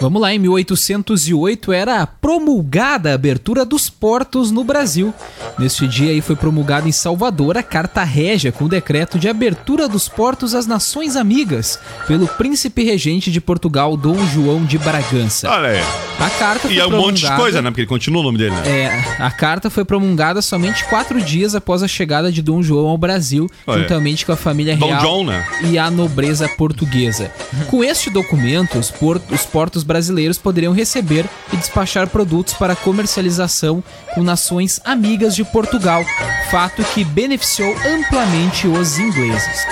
Vamos 0.01 0.21
lá, 0.21 0.35
em 0.35 0.39
1808 0.39 1.73
era 1.73 2.07
promulgada 2.07 3.11
a 3.11 3.15
abertura 3.15 3.65
dos 3.65 3.89
portos 3.89 4.51
no 4.51 4.65
Brasil. 4.65 5.15
Neste 5.59 5.87
dia 5.87 6.11
aí 6.11 6.21
foi 6.21 6.35
promulgada 6.37 6.89
em 6.89 6.93
Salvador 6.93 7.57
a 7.57 7.63
Carta 7.63 8.03
Régia 8.03 8.51
com 8.53 8.65
o 8.65 8.69
decreto 8.69 9.19
de 9.19 9.29
abertura 9.29 9.89
dos 9.89 10.09
portos 10.09 10.55
às 10.55 10.67
nações 10.67 11.17
amigas 11.17 11.79
pelo 12.07 12.27
príncipe 12.27 12.83
regente 12.83 13.31
de 13.31 13.41
Portugal, 13.41 13.97
Dom 13.97 14.19
João 14.27 14.65
de 14.65 14.77
Bragança. 14.79 15.49
Olha 15.49 15.69
aí. 15.71 15.81
A 16.21 16.31
carta 16.31 16.61
foi 16.69 16.75
E 16.75 16.81
é 16.81 16.87
um 16.87 16.91
monte 16.91 16.97
de 17.17 17.21
promulgada- 17.23 17.37
coisa, 17.43 17.63
né? 17.63 17.71
Porque 17.71 17.81
ele 17.83 17.89
continua 17.89 18.21
o 18.21 18.25
nome 18.25 18.39
dele, 18.39 18.51
né? 18.57 18.63
É, 18.69 19.23
a 19.23 19.31
carta 19.31 19.71
foi 19.71 19.85
promulgada 19.85 20.43
somente 20.43 20.85
quatro 20.89 21.21
dias 21.23 21.55
após 21.55 21.83
a 21.83 21.89
chegada 21.89 22.31
de 22.33 22.43
Dom 22.43 22.63
João 22.63 22.89
ao 22.89 22.99
Brasil, 22.99 23.49
Olha. 23.67 23.83
juntamente 23.83 24.27
com 24.27 24.33
a 24.33 24.37
família 24.37 24.77
Dom 24.77 24.87
real 24.89 25.01
John, 25.01 25.25
né? 25.25 25.47
e 25.63 25.79
a 25.79 25.91
nobreza 25.91 26.49
portuguesa. 26.49 27.31
Com 27.69 27.83
este 27.83 28.11
documento, 28.11 28.77
os 28.79 28.91
portos 28.91 29.84
brasileiros 29.85 30.39
poderiam 30.39 30.73
receber 30.73 31.27
e 31.53 31.57
despachar 31.57 32.09
produtos 32.09 32.55
para 32.55 32.75
comercialização 32.75 33.83
com 34.15 34.23
nações 34.23 34.81
amigas 34.85 35.37
de 35.37 35.45
Portugal, 35.45 36.05
fato 36.51 36.83
que 36.95 37.05
beneficiou 37.05 37.75
amplamente 37.87 38.67
os 38.67 38.99
ingleses. 38.99 39.67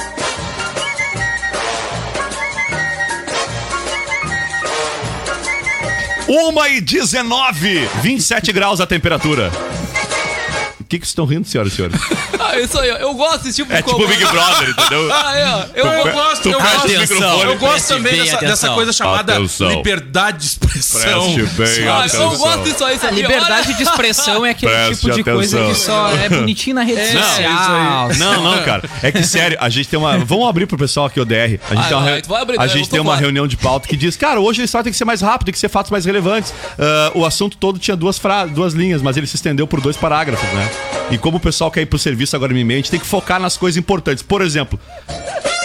Uma 6.29 6.69
e 6.69 6.81
19, 6.81 7.87
27 8.01 8.53
graus 8.53 8.81
a 8.81 8.87
temperatura. 8.87 9.51
O 10.81 10.85
que 10.85 10.99
que 10.99 11.05
vocês 11.05 11.11
estão 11.11 11.27
rindo, 11.27 11.47
senhoras 11.47 11.73
e 11.73 11.77
senhores? 11.77 12.01
Ah, 12.53 12.61
isso 12.61 12.79
aí, 12.79 12.91
ó. 12.91 12.97
Eu 12.97 13.15
gosto 13.15 13.45
desse 13.45 13.57
tipo 13.57 13.71
de 13.73 13.79
É 13.79 13.83
tipo 13.83 13.93
comando. 13.97 14.09
Big 14.09 14.25
Brother, 14.27 14.69
entendeu? 14.71 15.09
Ah, 15.13 15.37
é, 15.39 15.47
ó. 15.49 15.65
Eu, 15.75 15.87
eu 15.87 16.13
gosto, 16.13 16.49
eu 16.49 16.61
gosto, 16.61 16.87
o 16.87 16.89
microfone. 17.01 17.43
eu 17.43 17.59
gosto 17.59 17.73
Preste 17.73 17.89
também 17.89 18.13
bem 18.13 18.21
dessa, 18.25 18.37
atenção. 18.37 18.49
dessa 18.51 18.69
coisa 18.71 18.93
chamada 18.93 19.35
Atenção. 19.35 19.69
liberdade 19.69 20.39
de 20.39 20.47
expressão. 20.47 21.35
Preste 21.57 21.81
bem 21.81 21.89
Ah, 21.89 21.91
eu 21.91 21.99
atenção. 22.01 22.37
gosto 22.37 22.63
disso 22.65 22.85
aí, 22.85 22.97
A 22.97 22.99
sabia? 22.99 23.23
liberdade 23.23 23.75
de 23.75 23.83
expressão 23.83 24.47
é 24.47 24.51
aquele 24.51 24.73
Preste 24.73 25.01
tipo 25.03 25.15
de 25.15 25.25
coisa 25.25 25.57
atenção. 25.65 25.75
que 25.75 25.81
só 25.81 26.11
é 26.25 26.29
bonitinho 26.29 26.75
na 26.77 26.83
rede 26.83 27.01
É, 27.03 27.13
social. 27.13 28.09
Não, 28.17 28.43
não, 28.43 28.63
cara. 28.65 28.89
É 29.03 29.11
que 29.13 29.23
sério, 29.25 29.57
a 29.61 29.69
gente 29.69 29.89
tem 29.89 29.99
uma. 29.99 30.19
Vamos 30.19 30.49
abrir 30.49 30.67
pro 30.67 30.77
pessoal 30.79 31.07
aqui 31.07 31.21
o 31.21 31.25
DR. 31.25 31.35
A 31.35 31.47
gente 31.47 31.61
Vai, 31.75 31.89
tem 31.89 31.97
uma, 31.97 32.03
vai, 32.05 32.15
re- 32.15 32.23
tu 32.23 32.29
vai 32.29 32.43
abrir, 32.43 32.61
a 32.61 32.65
eu 32.65 32.69
gente 32.69 32.85
tô 32.85 32.91
tem 32.93 33.01
uma 33.01 33.13
fora. 33.13 33.21
reunião 33.21 33.47
de 33.47 33.57
pauta 33.57 33.89
que 33.89 33.97
diz, 33.97 34.17
cara, 34.17 34.41
hoje 34.41 34.63
a 34.63 34.65
história 34.65 34.85
tem 34.85 34.93
que 34.93 34.99
ser 34.99 35.05
mais 35.05 35.21
rápido, 35.21 35.47
tem 35.47 35.53
que 35.53 35.59
ser 35.59 35.69
fatos 35.69 35.91
mais 35.91 36.05
relevantes. 36.05 36.53
Ah, 36.79 37.11
o 37.15 37.25
assunto 37.25 37.57
todo 37.57 37.79
tinha 37.79 37.97
duas, 37.97 38.19
fra... 38.19 38.45
duas 38.47 38.73
linhas, 38.75 39.03
mas 39.03 39.17
ele 39.17 39.27
se 39.27 39.37
estendeu 39.37 39.67
por 39.67 39.81
dois 39.81 39.97
parágrafos, 39.97 40.49
né? 40.51 40.71
E 41.11 41.19
como 41.19 41.37
o 41.37 41.41
pessoal 41.41 41.71
quer 41.71 41.83
ir 41.83 41.87
pro 41.87 41.99
serviço 41.99 42.35
agora 42.45 42.59
em 42.59 42.65
meio, 42.65 42.79
a 42.79 42.83
gente 42.83 42.91
tem 42.91 43.01
que 43.01 43.07
focar 43.07 43.41
nas 43.41 43.57
coisas 43.57 43.77
importantes. 43.77 44.23
Por 44.23 44.43
exemplo. 44.43 44.79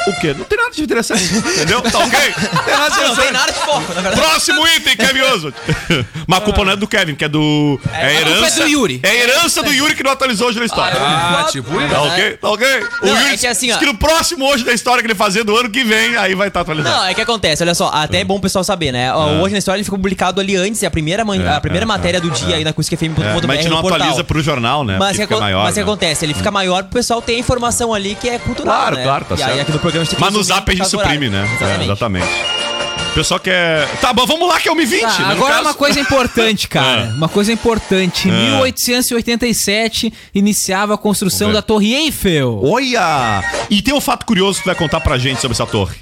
O 0.07 0.19
quê? 0.19 0.33
Não 0.37 0.45
tem 0.45 0.57
nada 0.57 0.71
de 0.71 0.81
interessante, 0.83 1.23
entendeu? 1.23 1.81
Tá 1.81 1.99
ok? 1.99 2.19
Não 2.53 2.63
tem 2.63 2.73
nada 2.77 2.89
de 2.95 3.01
Não 3.01 3.15
tem 3.15 3.31
nada 3.31 3.51
de 3.51 3.59
foco, 3.59 3.93
na 3.93 4.01
verdade. 4.01 4.21
Próximo 4.21 4.67
item, 4.67 4.95
Kevin 4.95 5.21
Oswald. 5.21 5.55
Mas 6.25 6.39
a 6.39 6.41
culpa 6.41 6.63
não 6.65 6.71
é 6.71 6.75
do 6.75 6.87
Kevin, 6.87 7.15
que 7.15 7.25
é 7.25 7.27
do. 7.29 7.79
É, 7.91 7.95
a 7.95 7.97
a 7.97 8.13
culpa 8.23 8.31
herança. 8.31 8.59
é 8.61 8.63
do 8.63 8.69
Yuri. 8.69 8.99
É 9.03 9.09
a 9.09 9.15
herança 9.15 9.63
do 9.63 9.71
Yuri 9.73 9.95
que 9.95 10.03
não 10.03 10.11
atualizou 10.11 10.47
hoje 10.47 10.59
na 10.59 10.65
história. 10.65 10.97
Ah, 10.99 11.47
tipo 11.51 11.69
isso. 11.79 11.89
Tá 11.89 12.01
ok? 12.01 12.31
Tá 12.37 12.49
ok? 12.49 12.67
O 13.01 13.05
Não, 13.05 13.15
Yuri 13.21 13.33
é 13.33 13.37
que 13.37 13.47
assim, 13.47 13.67
diz 13.67 13.75
ó. 13.75 13.79
que 13.79 13.85
no 13.85 13.97
próximo 13.97 14.45
hoje 14.45 14.63
da 14.63 14.73
história 14.73 15.01
que 15.01 15.07
ele 15.07 15.15
fazer 15.15 15.43
do 15.43 15.55
ano 15.55 15.69
que 15.69 15.83
vem, 15.83 16.15
aí 16.17 16.35
vai 16.35 16.47
estar 16.47 16.61
atualizado. 16.61 16.95
Não, 16.95 17.05
é 17.05 17.13
que 17.13 17.21
acontece, 17.21 17.63
olha 17.63 17.75
só, 17.75 17.89
até 17.93 18.19
é 18.19 18.23
bom 18.23 18.35
o 18.35 18.41
pessoal 18.41 18.63
saber, 18.63 18.91
né? 18.91 19.13
Hoje 19.13 19.51
na 19.53 19.59
história 19.59 19.77
ele 19.79 19.83
ficou 19.83 19.97
publicado 19.99 20.39
ali 20.39 20.55
antes, 20.55 20.81
é 20.83 20.87
a 20.87 20.91
primeira, 20.91 21.23
man- 21.25 21.49
a 21.55 21.59
primeira 21.61 21.85
matéria 21.85 22.19
do 22.21 22.29
dia 22.31 22.55
aí 22.55 22.63
na 22.63 22.73
cusquefm.com.br 22.73 23.21
É, 23.21 23.47
mas 23.47 23.59
a 23.59 23.61
gente 23.61 23.69
não 23.71 23.79
atualiza 23.79 24.23
pro 24.23 24.41
jornal, 24.41 24.83
né? 24.83 24.97
Mas 24.97 25.17
o 25.17 25.27
que 25.27 25.35
maior. 25.35 25.63
mas 25.63 25.73
que 25.73 25.79
né? 25.79 25.83
acontece? 25.83 26.25
Ele 26.25 26.33
fica 26.33 26.51
maior 26.51 26.83
pro 26.83 26.93
pessoal 26.93 27.21
ter 27.21 27.35
a 27.35 27.39
informação 27.39 27.93
ali 27.93 28.15
que 28.15 28.29
é 28.29 28.37
cultural, 28.39 28.75
Claro, 28.75 28.95
né? 28.97 29.03
claro, 29.03 29.25
tá 29.25 29.35
e 29.35 29.41
aí 29.43 29.47
certo. 29.49 29.61
aqui 29.61 29.71
no 29.71 29.79
programa 29.79 29.96
que 30.05 30.19
Mas 30.21 30.33
no 30.33 30.43
zap 30.43 30.71
a 30.71 30.75
gente 30.75 30.87
suprime, 30.89 31.29
né? 31.29 31.43
Exatamente. 31.55 31.81
É, 31.81 31.83
exatamente. 31.85 32.27
O 33.11 33.13
pessoal 33.17 33.39
quer. 33.39 33.87
Tá 33.99 34.13
bom, 34.13 34.25
vamos 34.27 34.47
lá 34.47 34.59
que 34.59 34.69
é 34.69 34.71
o 34.71 34.75
Mi 34.75 34.85
20. 34.85 35.01
Tá, 35.01 35.07
né? 35.19 35.31
Agora 35.31 35.53
caso- 35.55 35.65
uma 35.67 35.73
coisa 35.73 35.99
importante, 35.99 36.67
cara. 36.69 37.09
Ah. 37.11 37.15
Uma 37.17 37.27
coisa 37.29 37.51
importante. 37.51 38.27
Em 38.27 38.31
Ah. 38.31 38.35
1887 38.51 40.13
iniciava 40.35 40.93
a 40.93 40.97
construção 40.97 41.51
da 41.51 41.61
Torre 41.61 41.93
Eiffel. 41.95 42.59
Olha! 42.63 43.43
E 43.69 43.81
tem 43.81 43.93
um 43.93 44.01
fato 44.01 44.25
curioso 44.25 44.57
que 44.59 44.63
tu 44.63 44.67
vai 44.67 44.75
contar 44.75 44.99
pra 44.99 45.17
gente 45.17 45.41
sobre 45.41 45.53
essa 45.55 45.65
torre. 45.65 45.95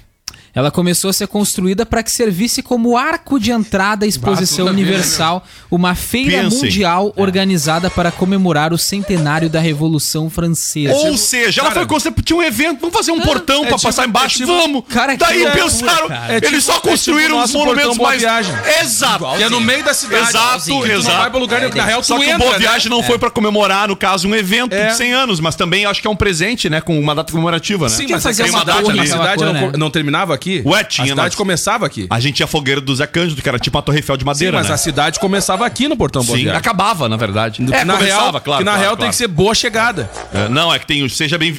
Ela 0.55 0.71
começou 0.71 1.09
a 1.09 1.13
ser 1.13 1.27
construída 1.27 1.85
para 1.85 2.01
que 2.01 2.09
servisse 2.09 2.63
como 2.63 2.95
arco 2.97 3.37
de 3.37 3.51
entrada 3.51 4.05
à 4.05 4.07
Exposição 4.07 4.67
Universal, 4.67 5.43
uma 5.69 5.93
feira 5.95 6.43
Pensem. 6.43 6.59
mundial 6.59 7.13
organizada 7.17 7.89
para 7.89 8.09
comemorar 8.09 8.71
o 8.71 8.77
centenário 8.77 9.49
da 9.49 9.59
Revolução 9.59 10.29
Francesa. 10.29 10.93
Ou 10.93 11.17
seja, 11.17 11.59
ela 11.59 11.69
cara- 11.71 11.81
foi 11.81 11.87
construída. 11.87 12.21
Tinha 12.23 12.37
um 12.37 12.41
evento, 12.43 12.79
vamos 12.79 12.95
fazer 12.95 13.11
um 13.11 13.19
portão 13.19 13.63
é 13.65 13.67
pra 13.67 13.75
tipo- 13.77 13.81
passar 13.83 14.07
embaixo? 14.07 14.37
é 14.43 14.45
tipo- 14.45 14.57
vamos! 14.57 14.83
Cara, 14.87 15.11
que 15.13 15.17
Daí 15.25 15.39
loucura, 15.43 15.63
pensaram. 15.63 16.07
cara. 16.07 16.33
É 16.33 16.37
eles 16.37 16.49
tipo- 16.49 16.61
só 16.61 16.71
é 16.71 16.75
tipo 16.75 16.87
construíram 16.89 17.35
o 17.35 17.43
os 17.43 17.53
nosso 17.53 17.57
monumentos 17.65 17.97
mais. 17.97 18.21
Viagem. 18.21 18.55
Exato! 18.81 19.25
Que 19.37 19.43
é 19.43 19.49
no 19.49 19.59
meio 19.59 19.83
da 19.83 19.93
cidade. 19.93 20.29
Exato, 20.29 20.63
tu 20.65 20.69
não 20.69 20.85
exato. 20.85 21.17
vai 21.17 21.29
pra 21.29 21.39
lugar. 21.39 21.75
Na 21.75 21.83
real, 21.85 22.01
Só 22.01 22.17
que 22.17 22.33
o 22.33 22.37
Boa 22.37 22.53
né? 22.53 22.59
Viagem 22.59 22.89
não 22.89 23.03
foi 23.03 23.19
pra 23.19 23.29
comemorar, 23.29 23.89
no 23.89 23.95
caso, 23.95 24.27
um 24.27 24.33
evento 24.35 24.73
É. 24.73 24.87
de 24.87 24.95
100 24.95 25.13
anos, 25.13 25.39
mas 25.41 25.55
também 25.55 25.85
acho 25.85 26.01
que 26.01 26.07
é 26.07 26.09
um 26.09 26.15
presente, 26.15 26.69
né? 26.69 26.79
Com 26.79 26.97
uma 26.99 27.13
data 27.13 27.31
comemorativa, 27.31 27.85
né? 27.87 27.91
Sim, 27.95 28.07
mas 28.09 28.21
é 28.25 28.29
fazer 28.29 28.43
uma 28.43 28.57
a 28.57 28.61
cidade, 28.61 28.83
torre 28.83 28.99
a 28.99 29.05
cidade 29.05 29.43
né? 29.43 29.71
não 29.77 29.89
terminava 29.89 30.33
aqui? 30.33 30.44
Ué, 30.65 30.79
A 30.79 30.83
tinha, 30.83 31.07
cidade 31.07 31.27
mas- 31.27 31.35
começava 31.35 31.85
aqui. 31.85 32.07
A 32.09 32.19
gente 32.19 32.35
tinha 32.35 32.45
a 32.45 32.47
fogueira 32.47 32.79
do 32.81 32.95
Zé 32.95 33.07
Cândido, 33.07 33.41
que 33.41 33.49
era 33.49 33.57
tipo 33.59 33.77
uma 33.77 33.81
Torre 33.81 33.97
Eiffel 33.99 34.17
de 34.17 34.21
Sim, 34.23 34.25
madeira, 34.25 34.57
mas 34.57 34.67
né? 34.67 34.73
a 34.73 34.77
cidade 34.77 35.19
começava 35.19 35.65
aqui 35.65 35.87
no 35.87 35.97
Portão 35.97 36.23
Sim, 36.23 36.49
acabava, 36.49 37.07
na 37.09 37.17
verdade. 37.17 37.63
Que 37.65 37.73
É, 37.73 37.83
na 37.85 37.93
começava, 37.97 38.21
real, 38.23 38.41
claro. 38.41 38.59
que 38.59 38.65
na 38.65 38.71
claro, 38.71 38.79
real 38.79 38.89
claro. 38.91 38.97
tem 38.97 39.09
que 39.09 39.15
ser 39.15 39.27
boa 39.27 39.53
chegada. 39.55 40.09
É, 40.33 40.47
não, 40.49 40.73
é 40.73 40.79
que 40.79 40.85
tem 40.85 41.03
o 41.03 41.09
Seja 41.09 41.37
Bem... 41.37 41.57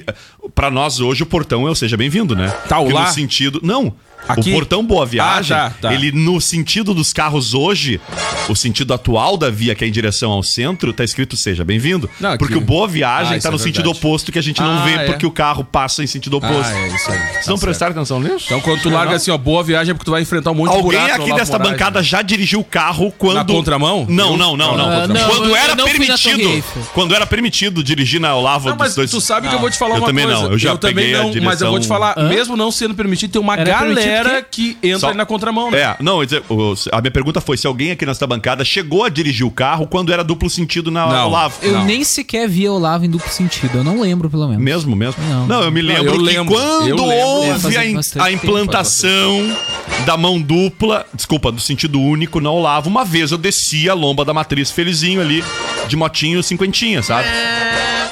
Pra 0.55 0.71
nós 0.71 1.01
hoje 1.01 1.23
o 1.23 1.27
portão 1.27 1.67
é 1.67 1.71
o 1.71 1.75
Seja 1.75 1.97
Bem-vindo, 1.97 2.37
né? 2.37 2.49
Tá, 2.69 2.79
o 2.81 2.89
lá? 2.91 3.07
no 3.07 3.13
sentido... 3.13 3.61
Não, 3.63 3.93
Aqui? 4.29 4.51
o 4.51 4.55
portão 4.55 4.85
Boa 4.85 5.07
Viagem, 5.07 5.57
Ah, 5.57 5.71
tá, 5.71 5.89
tá. 5.89 5.95
ele 5.95 6.11
no 6.13 6.41
sentido 6.41 6.93
dos 6.93 7.13
carros 7.13 7.55
hoje, 7.55 8.01
o 8.49 8.55
sentido 8.57 8.93
atual 8.95 9.37
da 9.37 9.51
via 9.51 9.75
que 9.75 9.85
é 9.85 9.89
em 9.89 9.91
direção 9.93 10.31
ao 10.33 10.43
centro, 10.43 10.93
tá 10.93 11.05
escrito 11.05 11.37
Seja 11.37 11.65
Bem-vindo. 11.65 12.09
Não, 12.21 12.31
aqui- 12.31 12.39
Porque 12.39 12.57
o 12.57 12.61
Boa 12.61 12.89
Viagem 12.89 13.37
Ah, 13.37 13.41
tá 13.41 13.51
no 13.51 13.57
é 13.57 13.61
sentido 13.61 13.91
oposto 13.91 14.33
que 14.33 14.39
a 14.39 14.43
gente 14.43 14.61
não 14.61 14.79
Ah, 14.79 14.85
vê 14.85 14.93
é. 14.95 15.05
porque 15.07 15.25
o 15.27 15.31
carro 15.31 15.65
passa 15.65 16.03
em 16.03 16.07
sentido 16.07 16.37
oposto. 16.39 16.55
Ah, 16.75 16.79
é 16.79 16.89
isso 16.95 17.11
aí. 17.11 17.19
Vocês 17.35 17.47
não 17.47 17.59
prestaram 17.59 17.93
atenção 17.93 18.21
nisso? 18.21 18.47
Então 18.47 18.61
quando 18.61 18.81
tu 18.83 18.91
larga 18.91 19.17
assim, 19.17 19.31
ó, 19.31 19.39
boa 19.39 19.63
viagem 19.63 19.91
é 19.93 19.95
porque 19.95 20.05
tu 20.05 20.11
vai 20.11 20.23
enfrentar 20.23 20.51
um 20.51 20.55
monte 20.55 20.71
de 20.71 20.77
Alguém 20.77 20.99
buraco 21.01 21.19
no 21.19 21.25
aqui 21.25 21.35
desta 21.35 21.59
bancada 21.59 21.99
né? 22.01 22.05
já 22.05 22.23
dirigiu 22.23 22.61
o 22.61 22.65
carro 22.65 23.13
quando. 23.17 23.37
Na 23.37 23.45
contramão? 23.45 24.07
Não, 24.09 24.33
Eu? 24.33 24.37
não, 24.37 24.57
não, 24.57 24.77
não. 24.77 24.91
Ah, 24.91 25.07
não, 25.07 25.29
quando 25.29 25.45
eu- 25.51 25.57
era 25.57 25.73
eu 25.73 25.77
não 25.77 25.85
permitido. 25.85 26.65
Quando 26.95 27.15
era 27.15 27.27
permitido 27.27 27.83
dirigir 27.83 28.21
na 28.21 28.35
Olavo 28.35 28.69
Não, 28.69 28.77
mas 28.77 28.89
dos 28.89 28.97
dois. 28.97 29.11
tu 29.11 29.21
sabe 29.21 29.49
que 29.49 29.55
eu 29.55 29.59
vou 29.61 29.71
te 29.71 29.79
falar 29.79 29.93
Eu 29.97 29.99
uma 30.03 30.07
também 30.09 30.25
coisa. 30.25 30.43
não, 30.43 30.53
eu 30.53 30.59
já 30.59 30.77
também 30.77 30.97
peguei 30.97 31.15
a 31.15 31.19
não, 31.19 31.25
mas 31.27 31.35
eu 31.37 31.41
direção- 31.41 31.71
vou 31.71 31.81
te 31.81 31.87
falar, 31.87 32.17
mesmo 32.29 32.57
não 32.57 32.71
sendo 32.71 32.95
permitido, 32.95 33.31
tem 33.33 33.41
uma 33.41 33.57
galera 33.57 34.16
o 34.25 34.45
que 34.51 34.79
entra 34.83 34.99
Só- 34.99 35.15
na 35.15 35.27
contramão, 35.27 35.71
né? 35.71 35.79
É, 35.81 35.97
não, 36.01 36.19
o- 36.49 36.75
a 36.93 37.01
minha 37.01 37.11
pergunta 37.11 37.41
foi 37.41 37.57
se 37.57 37.67
alguém 37.67 37.91
aqui 37.91 38.07
nesta 38.07 38.27
bancada 38.27 38.65
chegou 38.65 39.05
a 39.05 39.09
dirigir 39.09 39.47
o 39.47 39.51
carro 39.51 39.87
quando 39.87 40.13
era 40.13 40.23
duplo 40.25 40.49
sentido 40.49 40.91
na 40.91 41.07
Não. 41.07 41.29
Olavo. 41.29 41.57
Eu 41.63 41.73
Não. 41.73 41.85
nem 41.85 42.05
sequer 42.05 42.49
via 42.49 42.73
Olavo 42.73 43.05
em 43.05 43.11
duplo 43.11 43.29
sentido. 43.31 43.79
Eu 43.79 43.85
não 43.85 44.01
lembro, 44.01 44.31
pelo 44.31 44.47
menos. 44.49 44.63
Mesmo, 44.63 44.95
mesmo? 44.97 45.23
Não. 45.47 45.63
eu 45.63 45.71
me 45.71 45.83
Não, 45.83 45.89
lembro 45.89 46.07
eu 46.15 46.19
que 46.19 46.23
lembro, 46.25 46.55
quando 46.55 46.85
lembro. 46.85 47.11
É, 47.11 47.25
houve 47.25 47.77
a, 47.77 47.81
a 47.81 47.85
tempo, 47.85 48.47
implantação 48.47 49.57
da 50.05 50.17
mão 50.17 50.41
dupla, 50.41 51.05
desculpa, 51.13 51.51
do 51.51 51.61
sentido 51.61 52.01
único 52.01 52.41
na 52.41 52.51
Olavo, 52.51 52.89
uma 52.89 53.05
vez 53.05 53.33
eu 53.33 53.39
desci 53.39 53.89
a 53.89 53.95
lomba 53.95 54.25
da 54.25 54.33
matriz 54.35 54.71
felizinho 54.71 55.21
ali, 55.21 55.43
de 55.89 55.97
motinho 55.97 56.43
cinquentinha, 56.43 57.03
sabe? 57.03 57.27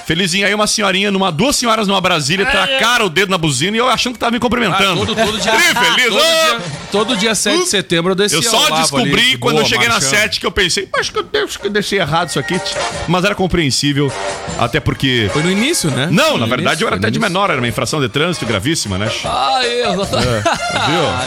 Felizinho, 0.06 0.46
aí 0.46 0.54
uma 0.54 0.66
senhorinha, 0.66 1.10
numa, 1.10 1.30
duas 1.32 1.56
senhoras 1.56 1.86
numa 1.88 2.00
Brasília, 2.00 2.44
tracaram 2.46 3.06
o 3.06 3.10
dedo 3.10 3.30
na 3.30 3.38
buzina 3.38 3.76
e 3.76 3.80
eu 3.80 3.88
achando 3.88 4.12
que 4.14 4.18
tava 4.18 4.30
me 4.32 4.36
Ah, 4.36 4.40
cumprimentando. 4.40 5.06
todo, 5.06 5.14
todo 5.14 5.38
dia, 5.38 5.52
feliz, 5.52 6.08
todo, 6.10 6.20
ah! 6.20 6.46
dia, 6.58 6.60
todo 6.92 7.16
dia 7.16 7.34
7 7.34 7.58
de 7.62 7.68
setembro 7.68 8.12
eu 8.12 8.16
desci 8.16 8.34
Eu 8.36 8.42
só 8.42 8.70
descobri 8.70 9.12
ali, 9.12 9.30
de 9.30 9.38
quando 9.38 9.54
boa, 9.56 9.64
eu 9.64 9.68
cheguei 9.68 9.88
marchando. 9.88 10.12
na 10.12 10.18
7 10.18 10.40
que 10.40 10.46
eu 10.46 10.50
pensei, 10.52 10.88
acho 10.98 11.12
que 11.12 11.18
eu, 11.18 11.44
acho 11.44 11.58
que 11.58 11.66
eu 11.66 11.70
deixei 11.70 11.98
errado 11.98 12.28
isso 12.28 12.38
aqui. 12.38 12.58
tch." 12.58 12.74
Mas 13.08 13.24
era 13.24 13.34
compreensível, 13.34 14.12
até 14.58 14.78
porque. 14.80 15.28
Foi 15.32 15.42
no 15.42 15.50
início, 15.50 15.90
né? 15.90 16.08
Não, 16.10 16.30
Foi 16.32 16.40
na 16.40 16.46
verdade 16.46 16.68
início, 16.68 16.84
eu 16.84 16.88
era 16.88 16.96
até 16.96 17.10
de 17.10 17.16
início. 17.18 17.32
menor, 17.32 17.50
era 17.50 17.60
uma 17.60 17.68
infração 17.68 18.00
de 18.00 18.08
trânsito 18.08 18.44
gravíssima, 18.46 18.98
né? 18.98 19.08
Aí, 19.24 19.82
ó. 19.84 19.92
Viu? 19.94 20.04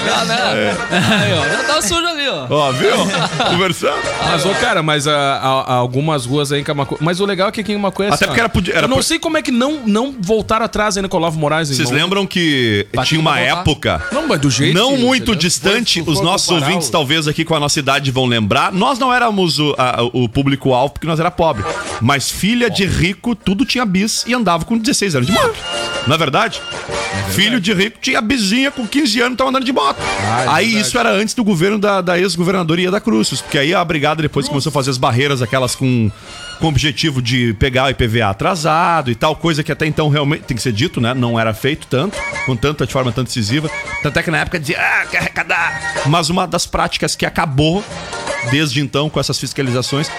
Já, 0.06 0.26
né? 0.26 0.78
Aí, 0.92 1.34
ó. 1.34 1.50
Já 1.58 1.64
tá 1.64 1.82
sujo 1.82 2.06
ali, 2.06 2.28
ó. 2.28 2.48
Ó, 2.50 2.72
viu? 2.74 2.92
Conversando. 3.50 3.98
Mas, 4.30 4.46
ô, 4.46 4.50
cara, 4.56 4.82
mas 4.84 5.08
ah, 5.08 5.40
ah, 5.42 5.64
ah, 5.68 5.74
algumas 5.74 6.26
ruas 6.26 6.52
aí 6.52 6.62
em 6.62 6.64
Camacuã. 6.64 6.98
Mas 7.02 7.20
o 7.20 7.26
legal 7.26 7.50
é 7.50 7.52
que 7.52 7.62
aqui 7.62 7.72
em 7.72 7.76
Camacuã 7.76 8.06
é 8.06 8.08
Até 8.10 8.16
assim, 8.16 8.26
porque 8.26 8.40
ó, 8.40 8.44
era 8.44 8.50
podia- 8.68 8.78
era 8.78 8.86
Eu 8.86 8.90
não 8.90 9.02
sei 9.02 9.20
como 9.20 9.38
é 9.38 9.42
que 9.42 9.52
não, 9.52 9.82
não 9.86 10.16
voltaram 10.20 10.66
atrás 10.66 10.98
ainda 10.98 11.10
com 11.10 11.18
o 11.18 11.20
Olavo 11.20 11.38
Moraes. 11.40 11.70
Vocês 11.70 11.90
lembram 11.90 12.26
que 12.28 12.86
tinha 13.06 13.20
uma 13.20 13.40
época. 13.40 14.04
Não, 14.12 14.28
mas 14.28 14.40
do 14.40 14.50
jeito. 14.50 14.74
Não 14.78 14.96
que- 14.96 15.04
muito 15.04 15.36
distante, 15.36 16.04
for 16.04 16.12
os 16.12 16.22
nossos 16.22 16.50
ouvintes, 16.50 16.88
o- 16.88 16.92
talvez 16.92 17.28
aqui 17.28 17.44
com 17.46 17.56
a 17.56 17.60
nossa 17.60 17.80
idade, 17.80 18.12
vão 18.12 18.26
lembrar. 18.26 18.72
Nós 18.72 19.00
não 19.00 19.14
éramos 19.14 19.60
o, 19.60 19.74
a- 19.78 20.04
o 20.14 20.28
público-alvo 20.30 20.94
porque 20.94 21.08
nós 21.08 21.20
era 21.20 21.32
pobre. 21.32 21.64
Mas 22.02 22.30
filha 22.30 22.70
de 22.70 22.86
rico, 22.86 23.36
tudo 23.36 23.66
tinha 23.66 23.86
bis 23.86 24.24
e 24.28 24.34
andava 24.34 24.66
com 24.66 24.78
16 24.78 25.16
anos 25.16 25.28
de 25.28 25.34
moto. 25.34 25.56
Não 26.06 26.16
é 26.16 26.18
verdade? 26.18 26.62
Filho 27.32 27.60
de 27.60 27.74
rico 27.74 27.98
tinha 28.02 28.22
bizinha 28.22 28.72
com 28.72 28.88
15 28.88 29.20
anos 29.20 29.34
e 29.34 29.38
tava 29.38 29.50
andando 29.50 29.66
de 29.66 29.74
moto. 29.74 29.98
Ah, 30.00 30.44
é 30.44 30.48
aí 30.50 30.66
verdade. 30.68 30.88
isso 30.88 30.98
era 30.98 31.12
antes 31.12 31.34
do 31.34 31.44
governo 31.44 31.78
da, 31.78 32.02
da 32.02 32.18
ex-governadoria 32.20 32.90
da 32.92 33.00
Cruz. 33.00 33.42
Porque 33.42 33.58
aí 33.58 33.74
a 33.74 33.84
brigada 33.84 34.22
depois 34.22 34.48
começou 34.48 34.70
a 34.70 34.74
fazer 34.74 34.90
as 34.92 34.98
barreiras, 34.98 35.42
aquelas 35.42 35.76
com, 35.76 36.10
com 36.60 36.66
o 36.66 36.70
objetivo 36.70 37.22
de 37.22 37.54
pegar 37.54 37.86
o 37.86 37.90
IPVA 37.90 38.30
atrasado 38.30 39.12
e 39.12 39.16
tal, 39.16 39.36
coisa 39.36 39.64
que 39.64 39.72
até 39.72 39.86
então 39.86 40.10
realmente 40.10 40.44
tem 40.44 40.58
que 40.58 40.64
ser 40.64 40.72
dito, 40.72 41.00
né? 41.00 41.14
Não 41.14 41.40
era 41.40 41.54
feito 41.54 41.88
tanto, 41.88 42.18
com 42.46 42.56
tanta 42.56 42.86
de 42.86 42.94
forma 42.94 43.12
tão 43.12 43.24
decisiva. 43.24 43.70
Tanto 44.02 44.20
é 44.20 44.24
que 44.24 44.32
na 44.32 44.40
época 44.40 44.60
dizia, 44.60 44.80
ah, 44.80 45.06
quer 45.06 45.20
arrecadar. 45.20 46.04
Mas 46.08 46.30
uma 46.30 46.48
das 46.48 46.66
práticas 46.66 47.16
que 47.16 47.26
acabou 47.26 47.84
desde 48.52 48.80
então 48.82 49.10
com 49.10 49.20
essas 49.20 49.40
fiscalizações 49.40 50.10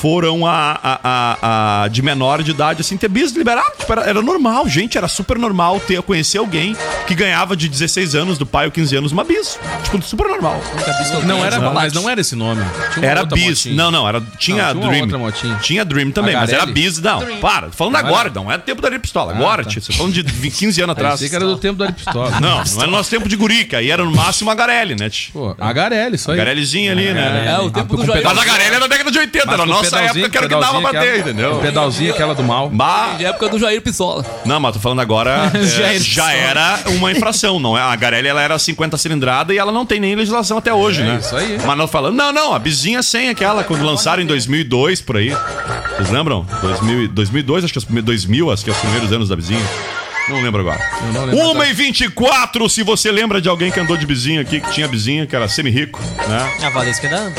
foram 0.00 0.46
a, 0.46 0.78
a, 0.82 1.00
a- 1.04 1.82
a 1.84 1.88
de 1.88 2.02
menor 2.02 2.42
de 2.42 2.50
idade, 2.50 2.80
assim, 2.80 2.96
ter 2.96 3.08
bis 3.08 3.32
liberado. 3.32 3.72
Tipo, 3.78 3.92
era, 3.92 4.02
era 4.02 4.22
normal, 4.22 4.68
gente, 4.68 4.96
era 4.98 5.08
super 5.08 5.38
normal 5.38 5.80
ter 5.80 6.02
conhecer 6.02 6.38
alguém 6.38 6.76
que 7.06 7.14
ganhava 7.14 7.56
de 7.56 7.68
16 7.68 8.14
anos 8.14 8.38
do 8.38 8.44
pai 8.46 8.66
ou 8.66 8.72
15 8.72 8.96
anos 8.96 9.12
uma 9.12 9.24
bis. 9.24 9.58
Tipo, 9.84 10.02
super 10.02 10.28
normal. 10.28 10.60
Não 11.26 11.44
era, 11.44 11.58
mas 11.70 11.92
não 11.92 12.08
era 12.08 12.20
esse 12.20 12.34
nome. 12.36 12.62
Era 13.00 13.24
bis. 13.24 13.44
motinha. 13.64 13.74
Não, 13.74 13.90
não, 13.90 14.08
era, 14.08 14.20
tinha 14.38 14.74
Não, 14.74 14.80
tinha 14.80 14.88
Dream. 14.88 15.02
outra 15.02 15.18
motinha. 15.18 15.56
Tinha 15.62 15.84
Dream 15.84 16.10
também, 16.10 16.34
mas 16.34 16.50
era 16.52 16.66
bis. 16.66 17.00
Não, 17.00 17.20
para. 17.38 17.66
tô 17.68 17.72
Falando 17.72 17.94
Não 17.94 18.00
agora, 18.00 18.28
era? 18.28 18.34
não 18.34 18.50
é 18.52 18.58
tempo 18.58 18.82
da 18.82 18.88
Ari 18.88 18.98
Pistola. 18.98 19.32
Agora, 19.32 19.62
tá. 19.64 19.70
tio. 19.70 19.80
Você 19.82 19.92
falando 19.92 20.12
de 20.12 20.22
20, 20.22 20.54
15 20.56 20.82
anos 20.82 20.92
atrás. 20.92 21.14
Pensei 21.14 21.28
que 21.28 21.36
era 21.36 21.44
do 21.44 21.56
tempo 21.56 21.78
da 21.78 21.90
Pistola. 21.92 22.30
Não, 22.40 22.62
não 22.64 22.82
é 22.82 22.86
no 22.86 22.92
nosso 22.92 23.10
tempo 23.10 23.28
de 23.28 23.36
gurica. 23.36 23.78
Aí 23.78 23.90
era 23.90 24.04
no 24.04 24.10
máximo 24.12 24.50
a 24.50 24.54
Garelli, 24.54 24.94
né, 24.98 25.08
tio? 25.08 25.32
Pô, 25.32 25.54
a 25.58 25.72
Garelli, 25.72 26.16
isso 26.16 26.30
A 26.30 26.34
aí. 26.34 26.38
Garellizinha 26.38 26.92
ali, 26.92 27.12
né? 27.12 27.46
É, 27.54 27.58
o 27.58 27.70
tempo 27.70 27.96
com 27.96 28.02
do. 28.04 28.06
Mas 28.12 28.38
a 28.38 28.44
Garelli 28.44 28.70
era 28.70 28.80
da 28.80 28.86
década 28.86 29.10
de 29.10 29.18
80, 29.18 29.46
Mas 29.46 29.54
era 29.54 29.66
nossa 29.66 29.93
pedalzinho, 30.00 30.24
época 30.24 30.30
que 30.30 30.36
era 30.36 30.46
o 30.46 30.48
que 30.48 30.54
dava 30.66 30.80
pra 30.80 30.90
pedalzinho, 30.90 31.02
ter, 31.14 31.20
aquela- 31.20 31.30
entendeu? 31.32 31.58
Pedalzinho 31.60 32.12
aquela 32.12 32.34
do 32.34 32.42
mal. 32.42 32.68
Bah, 32.70 33.14
De 33.18 33.24
época 33.24 33.48
do 33.48 33.58
Jair 33.58 33.80
Pissola. 33.82 34.24
Não, 34.44 34.60
mas 34.60 34.74
tô 34.74 34.80
falando 34.80 35.00
agora. 35.00 35.50
é, 35.54 35.98
já 35.98 36.32
era 36.32 36.80
uma 36.88 37.10
infração, 37.12 37.58
não 37.60 37.76
é? 37.76 37.82
A 37.82 37.94
Garelli 37.96 38.28
ela 38.28 38.42
era 38.42 38.58
50 38.58 38.96
cilindrada 38.96 39.52
e 39.54 39.58
ela 39.58 39.72
não 39.72 39.84
tem 39.86 40.00
nem 40.00 40.14
legislação 40.14 40.58
até 40.58 40.72
hoje, 40.72 41.02
É 41.02 41.04
né? 41.04 41.18
isso 41.20 41.36
aí. 41.36 41.58
Mas 41.64 41.76
não 41.78 41.86
falando. 41.88 42.14
Não, 42.16 42.32
não, 42.32 42.54
a 42.54 42.58
bizinha 42.58 43.02
sem 43.02 43.28
aquela, 43.28 43.64
quando 43.64 43.84
lançaram 43.84 44.22
em 44.22 44.26
2002 44.26 45.00
por 45.00 45.16
aí. 45.16 45.34
Vocês 45.96 46.10
lembram? 46.10 46.46
2000, 46.60 47.08
2002, 47.08 47.64
acho 47.64 47.72
que 47.72 47.78
é 47.78 47.80
os 47.80 47.84
primeiros. 47.84 48.06
2000, 48.06 48.50
acho 48.50 48.64
que 48.64 48.70
é 48.70 48.72
os 48.72 48.78
primeiros 48.78 49.12
anos 49.12 49.28
da 49.28 49.36
bizinha. 49.36 49.62
Não 50.28 50.40
lembro 50.42 50.60
agora. 50.62 50.80
Não 51.12 51.24
lembro 51.26 51.60
1 51.60 51.64
e 51.64 51.72
24 51.74 52.68
se 52.70 52.82
você 52.82 53.12
lembra 53.12 53.40
de 53.42 53.48
alguém 53.48 53.70
que 53.70 53.78
andou 53.78 53.94
de 53.96 54.06
bizinha 54.06 54.40
aqui, 54.40 54.58
que 54.60 54.70
tinha 54.70 54.88
bizinha, 54.88 55.26
que 55.26 55.36
era 55.36 55.46
semi-rico, 55.48 56.00
né? 56.28 56.50
A 56.64 56.70
Valesca 56.70 57.06
ainda. 57.06 57.32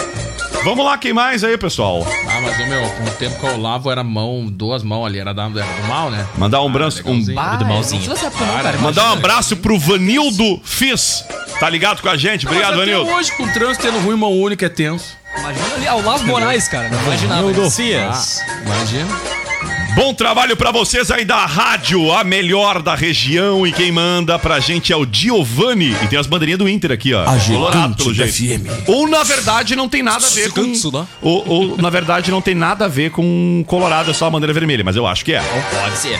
Vamos 0.65 0.83
lá, 0.83 0.97
quem 0.97 1.13
mais 1.13 1.43
aí, 1.43 1.55
pessoal? 1.59 2.03
Ah, 2.27 2.41
mas 2.41 2.59
o 2.59 2.65
meu, 2.67 2.81
com 2.89 3.03
o 3.03 3.11
tempo 3.11 3.39
que 3.39 3.45
eu 3.45 3.55
lavo 3.55 3.91
era 3.91 4.03
mão, 4.03 4.47
duas 4.47 4.81
mãos 4.81 5.05
ali, 5.05 5.19
era 5.19 5.31
da, 5.31 5.43
era 5.43 5.51
do 5.51 5.87
mal, 5.87 6.09
né? 6.09 6.25
Mandar 6.39 6.59
um 6.63 6.65
abraço. 6.65 7.03
Um, 7.05 7.11
legalzinho. 7.11 7.57
do 7.59 7.65
malzinho. 7.67 8.05
Não 8.07 8.13
essa 8.13 8.25
época 8.25 8.45
não, 8.45 8.63
cara. 8.63 8.77
mandar 8.79 9.09
um 9.11 9.13
abraço 9.13 9.55
pro 9.57 9.77
Vanildo 9.77 10.59
Fiz. 10.63 11.23
Tá 11.59 11.69
ligado 11.69 12.01
com 12.01 12.09
a 12.09 12.17
gente? 12.17 12.47
Obrigado, 12.47 12.77
Vanildo. 12.77 13.07
hoje, 13.11 13.31
com 13.37 13.43
o 13.43 13.53
trânsito 13.53 13.85
tendo 13.85 13.99
ruim, 13.99 14.17
mão 14.17 14.33
única 14.33 14.65
é 14.65 14.69
tenso. 14.69 15.15
Imagina 15.37 15.75
ali, 15.75 15.87
ah, 15.87 15.95
o 15.97 16.03
Lavo 16.03 16.25
Moraes, 16.25 16.67
cara. 16.67 16.89
Não 16.89 16.99
imaginava. 17.03 17.69
Cias. 17.69 18.39
Imagina. 18.65 19.34
Bom 19.95 20.13
trabalho 20.13 20.57
pra 20.57 20.71
vocês 20.71 21.09
aí 21.09 21.23
da 21.23 21.45
rádio, 21.45 22.11
a 22.11 22.21
melhor 22.21 22.81
da 22.81 22.93
região. 22.95 23.65
E 23.65 23.71
quem 23.71 23.93
manda 23.93 24.37
pra 24.37 24.59
gente 24.59 24.91
é 24.91 24.97
o 24.97 25.07
Giovanni. 25.09 25.95
E 26.03 26.07
tem 26.07 26.19
as 26.19 26.27
bandeirinhas 26.27 26.59
do 26.59 26.67
Inter 26.67 26.91
aqui, 26.91 27.13
ó. 27.13 27.23
Colorado, 27.47 27.95
pelo 27.95 28.13
jeito. 28.13 28.31
Ou 28.87 29.07
na 29.07 29.23
verdade 29.23 29.73
não 29.73 29.87
tem 29.87 30.03
nada 30.03 30.27
a 30.27 30.29
ver 30.29 30.51
com. 30.51 30.61
Ganso, 30.63 30.91
né? 30.91 31.07
Ou, 31.21 31.47
ou, 31.47 31.77
na 31.77 31.89
verdade 31.89 32.29
não 32.29 32.41
tem 32.41 32.53
nada 32.53 32.85
a 32.85 32.87
ver 32.89 33.11
com 33.11 33.63
Colorado, 33.67 34.11
é 34.11 34.13
só 34.13 34.27
a 34.27 34.29
bandeira 34.29 34.51
vermelha, 34.53 34.83
mas 34.83 34.97
eu 34.97 35.07
acho 35.07 35.23
que 35.23 35.33
é. 35.33 35.41
Pode 35.41 35.97
ser. 35.97 36.19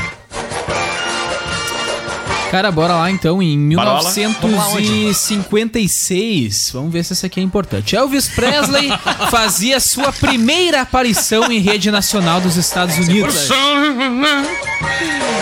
Cara, 2.51 2.71
bora 2.71 2.93
lá 2.95 3.09
então, 3.11 3.41
em 3.43 3.75
Bora 3.75 3.91
lá. 3.93 4.01
1956. 4.11 6.69
Vamos 6.73 6.91
ver 6.93 7.03
se 7.03 7.13
essa 7.13 7.25
aqui 7.27 7.39
é 7.39 7.43
importante. 7.43 7.95
Elvis 7.95 8.27
Presley 8.29 8.89
fazia 9.29 9.79
sua 9.79 10.11
primeira 10.13 10.81
aparição 10.81 11.51
em 11.51 11.59
rede 11.59 11.91
nacional 11.91 12.39
dos 12.39 12.55
Estados 12.55 12.97
Unidos. 12.97 13.49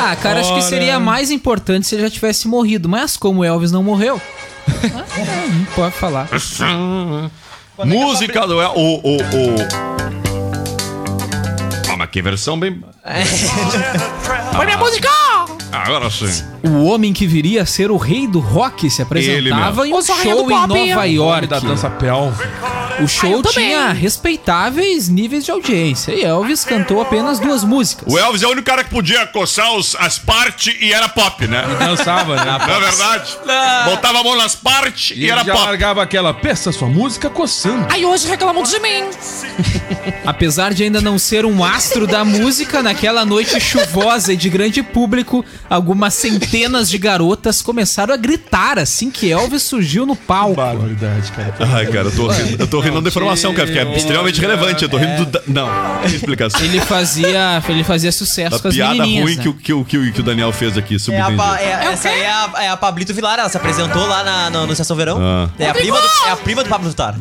Ah, 0.01 0.15
cara, 0.15 0.39
acho 0.41 0.53
que 0.55 0.61
seria 0.63 0.99
mais 0.99 1.29
importante 1.31 1.85
se 1.87 1.95
ele 1.95 2.03
já 2.03 2.09
tivesse 2.09 2.47
morrido, 2.47 2.87
mas 2.89 3.15
como 3.17 3.43
Elvis 3.43 3.71
não 3.71 3.83
morreu, 3.83 4.19
não 4.67 5.65
pode 5.75 5.93
falar. 5.95 6.27
Música 7.85 8.45
do. 8.47 8.61
El- 8.61 8.73
O. 8.75 9.01
o, 9.03 9.17
o... 9.17 9.55
Ah, 11.91 11.97
mas 11.97 12.09
que 12.09 12.21
versão 12.21 12.57
bem. 12.59 12.81
Foi 14.55 14.65
minha 14.65 14.77
música! 14.77 15.09
Agora 15.73 16.09
sim. 16.09 16.43
O 16.63 16.85
homem 16.85 17.11
que 17.11 17.25
viria 17.25 17.63
a 17.63 17.65
ser 17.65 17.89
o 17.89 17.97
rei 17.97 18.27
do 18.27 18.39
rock 18.39 18.89
se 18.89 19.01
apresentava 19.01 19.87
em 19.87 19.93
um 19.93 20.01
show 20.01 20.51
em. 20.51 20.67
Nova 20.67 21.05
York. 21.05 21.47
Da 21.47 21.59
dança 21.59 21.89
pélvica. 21.89 22.82
O 23.01 23.07
show 23.07 23.41
também. 23.41 23.69
tinha 23.69 23.91
respeitáveis 23.91 25.09
níveis 25.09 25.43
de 25.45 25.51
audiência 25.51 26.11
e 26.13 26.23
Elvis 26.23 26.63
cantou 26.63 27.01
apenas 27.01 27.39
duas 27.39 27.63
músicas. 27.63 28.11
O 28.13 28.17
Elvis 28.17 28.43
é 28.43 28.47
o 28.47 28.51
único 28.51 28.65
cara 28.65 28.83
que 28.83 28.89
podia 28.89 29.25
coçar 29.27 29.73
os- 29.75 29.95
as 29.99 30.19
partes 30.19 30.75
e 30.79 30.93
era 30.93 31.09
pop, 31.09 31.47
né? 31.47 31.63
Dançava, 31.79 32.35
né? 32.35 32.57
Não 32.67 32.75
é 32.75 32.79
verdade? 32.79 33.37
Botava 33.85 34.19
a 34.19 34.23
mão 34.23 34.35
nas 34.37 34.55
partes 34.55 35.17
E 35.17 35.21
e, 35.25 35.29
era 35.29 35.43
já 35.43 35.53
pop. 35.53 35.65
largava 35.65 36.01
aquela, 36.03 36.33
peça 36.33 36.71
sua 36.71 36.87
música 36.87 37.29
coçando. 37.29 37.87
Aí 37.89 38.05
hoje 38.05 38.27
reclamam 38.27 38.63
de 38.63 38.79
mim. 38.79 39.03
Apesar 40.25 40.73
de 40.73 40.83
ainda 40.83 41.01
não 41.01 41.17
ser 41.17 41.45
um 41.45 41.63
astro 41.63 42.05
da 42.07 42.23
música, 42.23 42.81
naquela 42.83 43.25
noite 43.25 43.59
chuvosa 43.59 44.33
e 44.33 44.37
de 44.37 44.49
grande 44.49 44.81
público, 44.83 45.43
algumas 45.69 46.13
centenas 46.13 46.89
de 46.89 46.97
garotas 46.97 47.61
começaram 47.61 48.13
a 48.13 48.17
gritar 48.17 48.77
assim 48.79 49.09
que 49.11 49.31
Elvis 49.31 49.63
surgiu 49.63 50.05
no 50.05 50.15
palco. 50.15 50.55
Barbaridade, 50.55 51.31
cara. 51.31 51.55
Ai, 51.73 51.85
cara, 51.87 52.07
eu 52.07 52.15
tô 52.15 52.27
rindo, 52.27 52.63
eu 52.63 52.67
tô 52.67 52.79
rindo 52.83 53.01
da 53.01 53.09
informação, 53.09 53.53
cara, 53.53 53.71
que 53.71 53.79
é 53.79 53.95
extremamente 53.97 54.39
relevante. 54.39 54.83
Eu 54.83 54.89
tô 54.89 54.97
rindo 54.97 55.25
do. 55.25 55.31
da- 55.31 55.41
Não, 55.47 55.69
que 56.07 56.15
explicação. 56.15 56.61
Ele 56.61 56.79
fazia, 56.81 57.61
ele 57.67 57.83
fazia 57.83 58.11
sucesso 58.11 58.55
A 58.55 58.59
com 58.59 58.67
as 58.67 58.73
piada 58.75 58.93
menininhas, 58.93 59.23
ruim 59.23 59.35
né? 59.37 59.41
que, 59.43 59.49
o- 59.49 59.53
que, 59.53 59.73
o- 59.73 59.85
que, 59.85 59.97
o- 59.97 60.13
que 60.13 60.19
o 60.19 60.23
Daniel 60.23 60.51
fez 60.51 60.77
aqui, 60.77 60.97
É 61.11 61.21
a 61.21 61.31
pa- 61.31 61.59
é- 61.59 61.85
essa 61.93 62.09
aí 62.09 62.21
é 62.21 62.29
a, 62.31 62.49
é 62.63 62.69
a 62.69 62.77
Pablito 62.77 63.13
Vilar, 63.13 63.39
ela 63.39 63.49
se 63.49 63.57
apresentou 63.57 64.05
lá 64.05 64.23
na, 64.23 64.49
no, 64.49 64.65
no 64.67 64.71
Estação 64.71 64.95
Verão. 64.95 65.17
Ah. 65.21 65.49
É, 65.57 65.69
a 65.69 65.73
prima 65.73 65.99
do, 65.99 66.07
é 66.27 66.31
a 66.31 66.35
prima 66.35 66.63
do 66.63 66.69
Pablo 66.69 66.89
Vittar. 66.89 67.15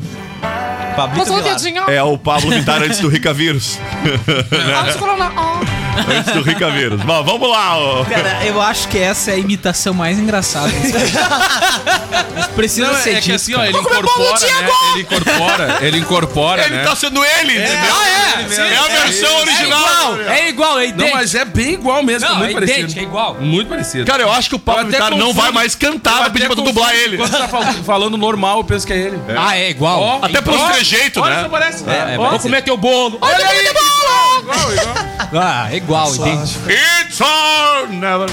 Pablito 0.97 1.21
Passou 1.21 1.37
um 1.39 1.43
Vilar. 1.43 1.57
dedinho. 1.57 1.83
É 1.91 2.03
o 2.03 2.19
Pablo 2.19 2.51
Vittar 2.51 2.83
antes 2.83 2.99
do 2.99 3.09
Rica 3.09 3.33
Vírus. 3.33 3.79
Vamos 4.51 4.97
colocar- 4.97 5.33
ó. 5.37 5.61
antes 6.17 6.33
do 6.33 6.43
Rica 6.43 6.71
Vírus. 6.71 7.01
Bom, 7.03 7.23
vamos 7.23 7.49
lá, 7.51 7.77
ó. 7.79 8.05
Cara, 8.05 8.45
eu 8.45 8.61
acho 8.61 8.89
que 8.89 8.99
essa 8.99 9.31
é 9.31 9.35
a 9.35 9.39
imitação 9.39 9.93
mais 9.95 10.19
engraçada. 10.19 10.71
Precisa 12.55 12.89
Não, 12.89 12.95
ser 13.01 13.11
é 13.11 13.15
que 13.17 13.21
dito, 13.23 13.37
assim, 13.37 13.55
ó, 13.55 13.65
ele 13.65 13.73
bolo, 13.73 13.85
incorpora, 13.89 14.47
né? 14.47 14.69
Ele 14.93 15.01
incorpora, 15.03 15.79
ele 15.81 15.99
incorpora, 15.99 16.65
Ele 16.67 16.75
né? 16.77 16.85
tá 16.85 16.95
sendo 16.97 17.25
ele, 17.25 17.53
entendeu? 17.57 17.95
Ah, 17.95 18.09
é? 18.41 18.49
Sim, 18.49 18.61
É 18.63 18.77
a 18.79 18.83
versão 18.89 19.37
original. 19.41 20.19
É 20.29 20.49
igual, 20.49 20.79
é 20.79 20.83
Não, 20.83 20.89
idêntico. 20.91 21.17
mas 21.17 21.35
é 21.35 21.45
bem 21.45 21.73
igual 21.75 22.03
mesmo, 22.03 22.29
Não, 22.29 22.37
é 22.37 22.39
muito 22.39 22.51
é 22.51 22.55
parecido. 22.55 22.79
idêntico, 22.81 23.01
é 23.01 23.03
igual. 23.03 23.35
Muito 23.41 23.69
parecido. 23.69 24.05
Cara, 24.11 24.23
eu 24.23 24.33
acho 24.33 24.49
que 24.49 24.55
o 24.55 24.59
Pablo 24.59 24.83
Eu 24.83 24.89
até 24.89 24.97
Vittar 24.99 25.11
não 25.13 25.19
confundo- 25.29 25.43
vai 25.43 25.53
mais 25.53 25.75
cantar, 25.75 26.19
vai 26.21 26.31
pedir 26.31 26.47
pra 26.47 26.57
tu 26.57 26.63
dublar 26.63 26.95
ele. 26.95 27.17
Quando 27.17 27.31
tá 27.39 27.49
fal- 27.49 27.63
falando 27.85 28.17
normal, 28.19 28.59
eu 28.59 28.65
penso 28.65 28.87
que 28.87 28.93
é 28.93 28.97
ele. 28.97 29.21
Ah, 29.37 29.57
é 29.57 29.71
igual. 29.71 30.01
Ó, 30.01 30.19
Até 30.25 30.39
ó, 30.39 30.69
trejeitos, 30.73 31.23
olha 31.23 31.37
né? 31.37 31.43
só, 31.45 31.49
parece. 31.49 31.85
É, 31.89 32.15
é, 32.15 32.19
Ó, 32.19 32.31
Vou 32.31 32.39
comer 32.41 32.63
teu 32.63 32.77
bolo. 32.77 33.19
Olha 33.21 33.47
aí, 33.49 33.67
igual, 33.67 34.73
igual. 34.73 34.95
Ah, 35.35 35.69
é 35.73 35.77
igual, 35.83 36.15
idêntico. 36.15 36.71
It's 36.71 37.21
all 37.21 37.89
never. 37.89 38.27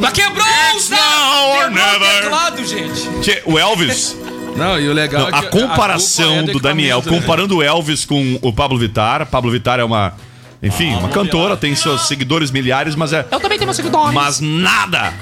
Mas 0.00 0.12
quebrou 0.12 0.44
It's 0.74 0.88
now 0.90 1.58
or 1.58 1.70
never. 1.70 2.22
teclado, 2.22 2.64
gente. 2.64 3.42
O 3.44 3.58
Elvis, 3.58 4.16
Não, 4.56 4.78
e 4.80 4.88
o 4.88 4.92
legal 4.92 5.22
não, 5.22 5.28
é 5.28 5.32
a 5.38 5.42
que 5.42 5.48
culpa 5.50 5.68
comparação 5.68 6.36
é 6.38 6.42
do 6.44 6.58
Daniel, 6.60 7.02
né? 7.04 7.10
comparando 7.10 7.56
o 7.58 7.62
Elvis 7.62 8.04
com 8.04 8.38
o 8.42 8.52
Pablo 8.52 8.78
Vittar. 8.78 9.26
Pablo 9.26 9.50
Vittar 9.50 9.78
é 9.80 9.84
uma, 9.84 10.14
enfim, 10.62 10.94
uma 10.94 11.08
cantora, 11.08 11.56
tem 11.56 11.74
seus 11.74 12.08
seguidores 12.08 12.50
milhares, 12.50 12.94
mas 12.94 13.12
é. 13.12 13.26
Eu 13.30 13.38
também 13.40 13.58
tenho 13.58 13.66
meus 13.66 13.76
seguidores. 13.76 14.14
Mas 14.14 14.40
nada! 14.40 15.12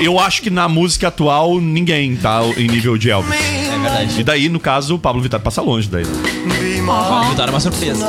Eu 0.00 0.18
acho 0.18 0.42
que 0.42 0.50
na 0.50 0.68
música 0.68 1.08
atual 1.08 1.60
ninguém 1.60 2.14
tá 2.16 2.40
em 2.56 2.68
nível 2.68 2.96
de 2.96 3.10
Elvis. 3.10 3.34
É 3.34 3.78
verdade. 3.78 4.20
E 4.20 4.22
daí, 4.24 4.48
no 4.48 4.60
caso, 4.60 4.94
o 4.94 4.98
Pablo 4.98 5.20
Vittar 5.20 5.40
passa 5.40 5.60
longe 5.60 5.88
daí. 5.88 6.04
Pablo 6.86 7.30
Vittar 7.30 7.48
é 7.48 7.50
uma 7.50 7.60
surpresa. 7.60 8.06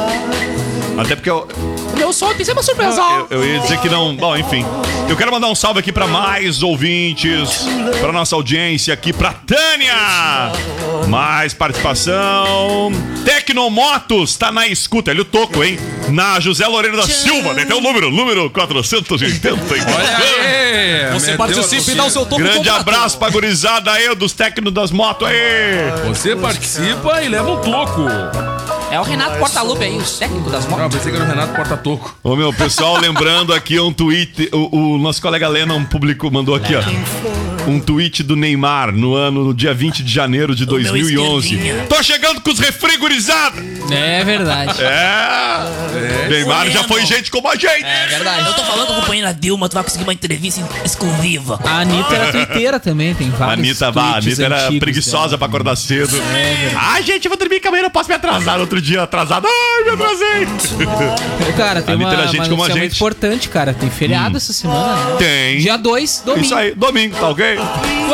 Até 0.98 1.16
porque 1.16 1.30
eu, 1.30 1.48
O 1.78 1.79
meu 1.95 2.13
sonho 2.13 2.36
tem 2.36 2.45
ser 2.45 2.54
uma 2.54 2.63
surpresa. 2.63 3.02
eu, 3.30 3.41
eu 3.41 3.45
ia 3.45 3.60
dizer 3.60 3.80
que 3.80 3.89
não. 3.89 4.15
Bom, 4.15 4.36
enfim. 4.38 4.65
Eu 5.08 5.17
quero 5.17 5.32
mandar 5.32 5.47
um 5.47 5.56
salve 5.56 5.80
aqui 5.80 5.91
pra 5.91 6.08
mais 6.08 6.62
ouvintes, 6.62 7.65
pra 7.99 8.12
nossa 8.12 8.36
audiência 8.36 8.93
aqui, 8.93 9.12
pra 9.12 9.34
Tânia! 9.34 9.93
Mais 11.08 11.54
participação. 11.54 12.91
Tecnomotos 13.25 14.36
tá 14.36 14.52
na 14.52 14.67
escuta. 14.67 15.10
Ele 15.12 15.21
o 15.21 15.25
toco, 15.25 15.63
hein? 15.63 15.80
Na 16.10 16.39
José 16.39 16.67
Loureiro 16.67 16.95
da 16.95 17.08
Silva. 17.08 17.52
Até 17.60 17.73
o 17.73 17.82
número, 17.82 18.12
número 18.12 18.49
484. 18.49 19.95
Olha 19.95 20.17
aí! 20.17 21.13
Você 21.13 21.32
meteu 21.32 21.38
participa 21.38 21.91
e 21.91 21.95
dá 21.95 22.06
o 22.06 22.10
seu 22.10 22.25
topo 22.25 22.38
Grande 22.38 22.58
completo. 22.58 22.80
abraço 22.80 23.17
pra 23.17 23.30
gurizada 23.30 23.91
aí, 23.91 24.13
dos 24.15 24.34
técnicos 24.34 24.73
das 24.73 24.91
motos 24.91 25.28
aí. 25.28 25.91
Você 26.08 26.36
participa 26.36 27.21
e 27.23 27.28
leva 27.30 27.49
um 27.52 27.62
toco. 27.62 28.04
É 28.91 28.99
o 28.99 29.04
Renato 29.04 29.38
Portaluppi 29.38 29.84
aí, 29.84 29.97
o 29.97 30.04
técnico 30.04 30.49
das 30.49 30.65
Não, 30.65 30.78
motos. 30.78 30.95
pensei 30.97 31.12
que 31.12 31.17
era 31.17 31.25
o 31.25 31.30
Renato 31.30 31.54
Porta-Toco. 31.54 32.15
Ô 32.23 32.36
meu, 32.36 32.52
pessoal, 32.52 32.97
lembrando 32.99 33.54
aqui 33.54 33.80
um 33.80 33.93
tweet, 33.93 34.49
o, 34.52 34.95
o 34.95 34.97
nosso 34.97 35.21
colega 35.21 35.47
Lennon 35.47 35.84
publicou, 35.86 36.32
mandou 36.32 36.56
aqui, 36.56 36.73
ó. 36.75 36.82
Um 37.67 37.80
tweet 37.80 38.23
do 38.23 38.36
Neymar 38.36 38.91
no 38.91 39.13
ano, 39.13 39.43
no 39.43 39.54
dia 39.54 39.73
20 39.75 40.02
de 40.04 40.12
janeiro 40.12 40.56
de 40.56 40.65
2011. 40.65 41.60
Tô 41.88 42.02
chegando 42.02 42.41
com 42.41 42.49
os 42.52 42.58
refrigorizada! 42.58 43.62
É 43.91 44.23
verdade. 44.23 44.73
É! 44.82 46.28
Neymar 46.30 46.69
já 46.71 46.84
foi 46.86 47.06
gente 47.06 47.30
como 47.30 47.47
a 47.47 47.56
gente! 47.56 47.84
É 47.84 48.08
verdade. 48.08 48.47
Eu 48.47 48.54
tô 48.54 48.63
falando 48.63 48.88
com 48.88 48.93
a 48.93 48.95
companheira 49.02 49.34
Dilma, 49.34 49.69
tu 49.69 49.73
vai 49.75 49.84
conseguir 49.84 50.04
uma 50.04 50.13
entrevista 50.13 50.62
exclusiva. 50.84 51.60
A 51.63 51.82
Anitta 51.82 52.15
era 52.15 52.32
twitteira 52.32 52.80
também, 52.80 53.13
tem 53.13 53.28
A 53.28 53.32
vários 53.32 53.67
Anitta, 53.67 53.91
bah, 53.91 54.15
Anitta 54.17 54.43
era 54.43 54.63
antigos 54.63 54.80
preguiçosa 54.80 55.25
dela. 55.28 55.38
pra 55.38 55.47
acordar 55.47 55.75
cedo. 55.75 56.17
ah, 56.75 56.99
gente, 57.02 57.25
eu 57.25 57.30
vou 57.30 57.38
dormir 57.38 57.60
com 57.60 57.67
a 57.67 57.71
manhã, 57.71 57.84
não 57.84 57.91
posso 57.91 58.10
me 58.10 58.15
atrasar 58.15 58.56
no 58.56 58.62
outro 58.62 58.79
outro 58.80 58.82
dia 58.82 59.04
atrasado. 59.04 59.48
Ai, 59.48 59.84
me 59.84 59.89
atrasei. 59.92 60.48
Cara, 61.56 61.82
tem 61.82 61.96
Ali 61.96 62.04
uma, 62.04 62.15
tem 62.15 62.24
a 62.24 62.28
gente 62.28 62.39
uma 62.39 62.48
como 62.50 62.63
a 62.63 62.70
gente. 62.70 62.96
importante, 62.96 63.50
cara. 63.50 63.74
Tem 63.74 63.89
feriado 63.89 64.38
essa 64.38 64.54
semana, 64.54 64.96
né? 64.96 65.15
Tem. 65.18 65.60
Dia 65.60 65.78
2, 65.78 66.24
domingo. 66.26 66.46
Isso 66.46 66.56
aí, 66.56 66.74
domingo, 66.74 67.15
tá 67.15 67.30
ok? 67.30 67.60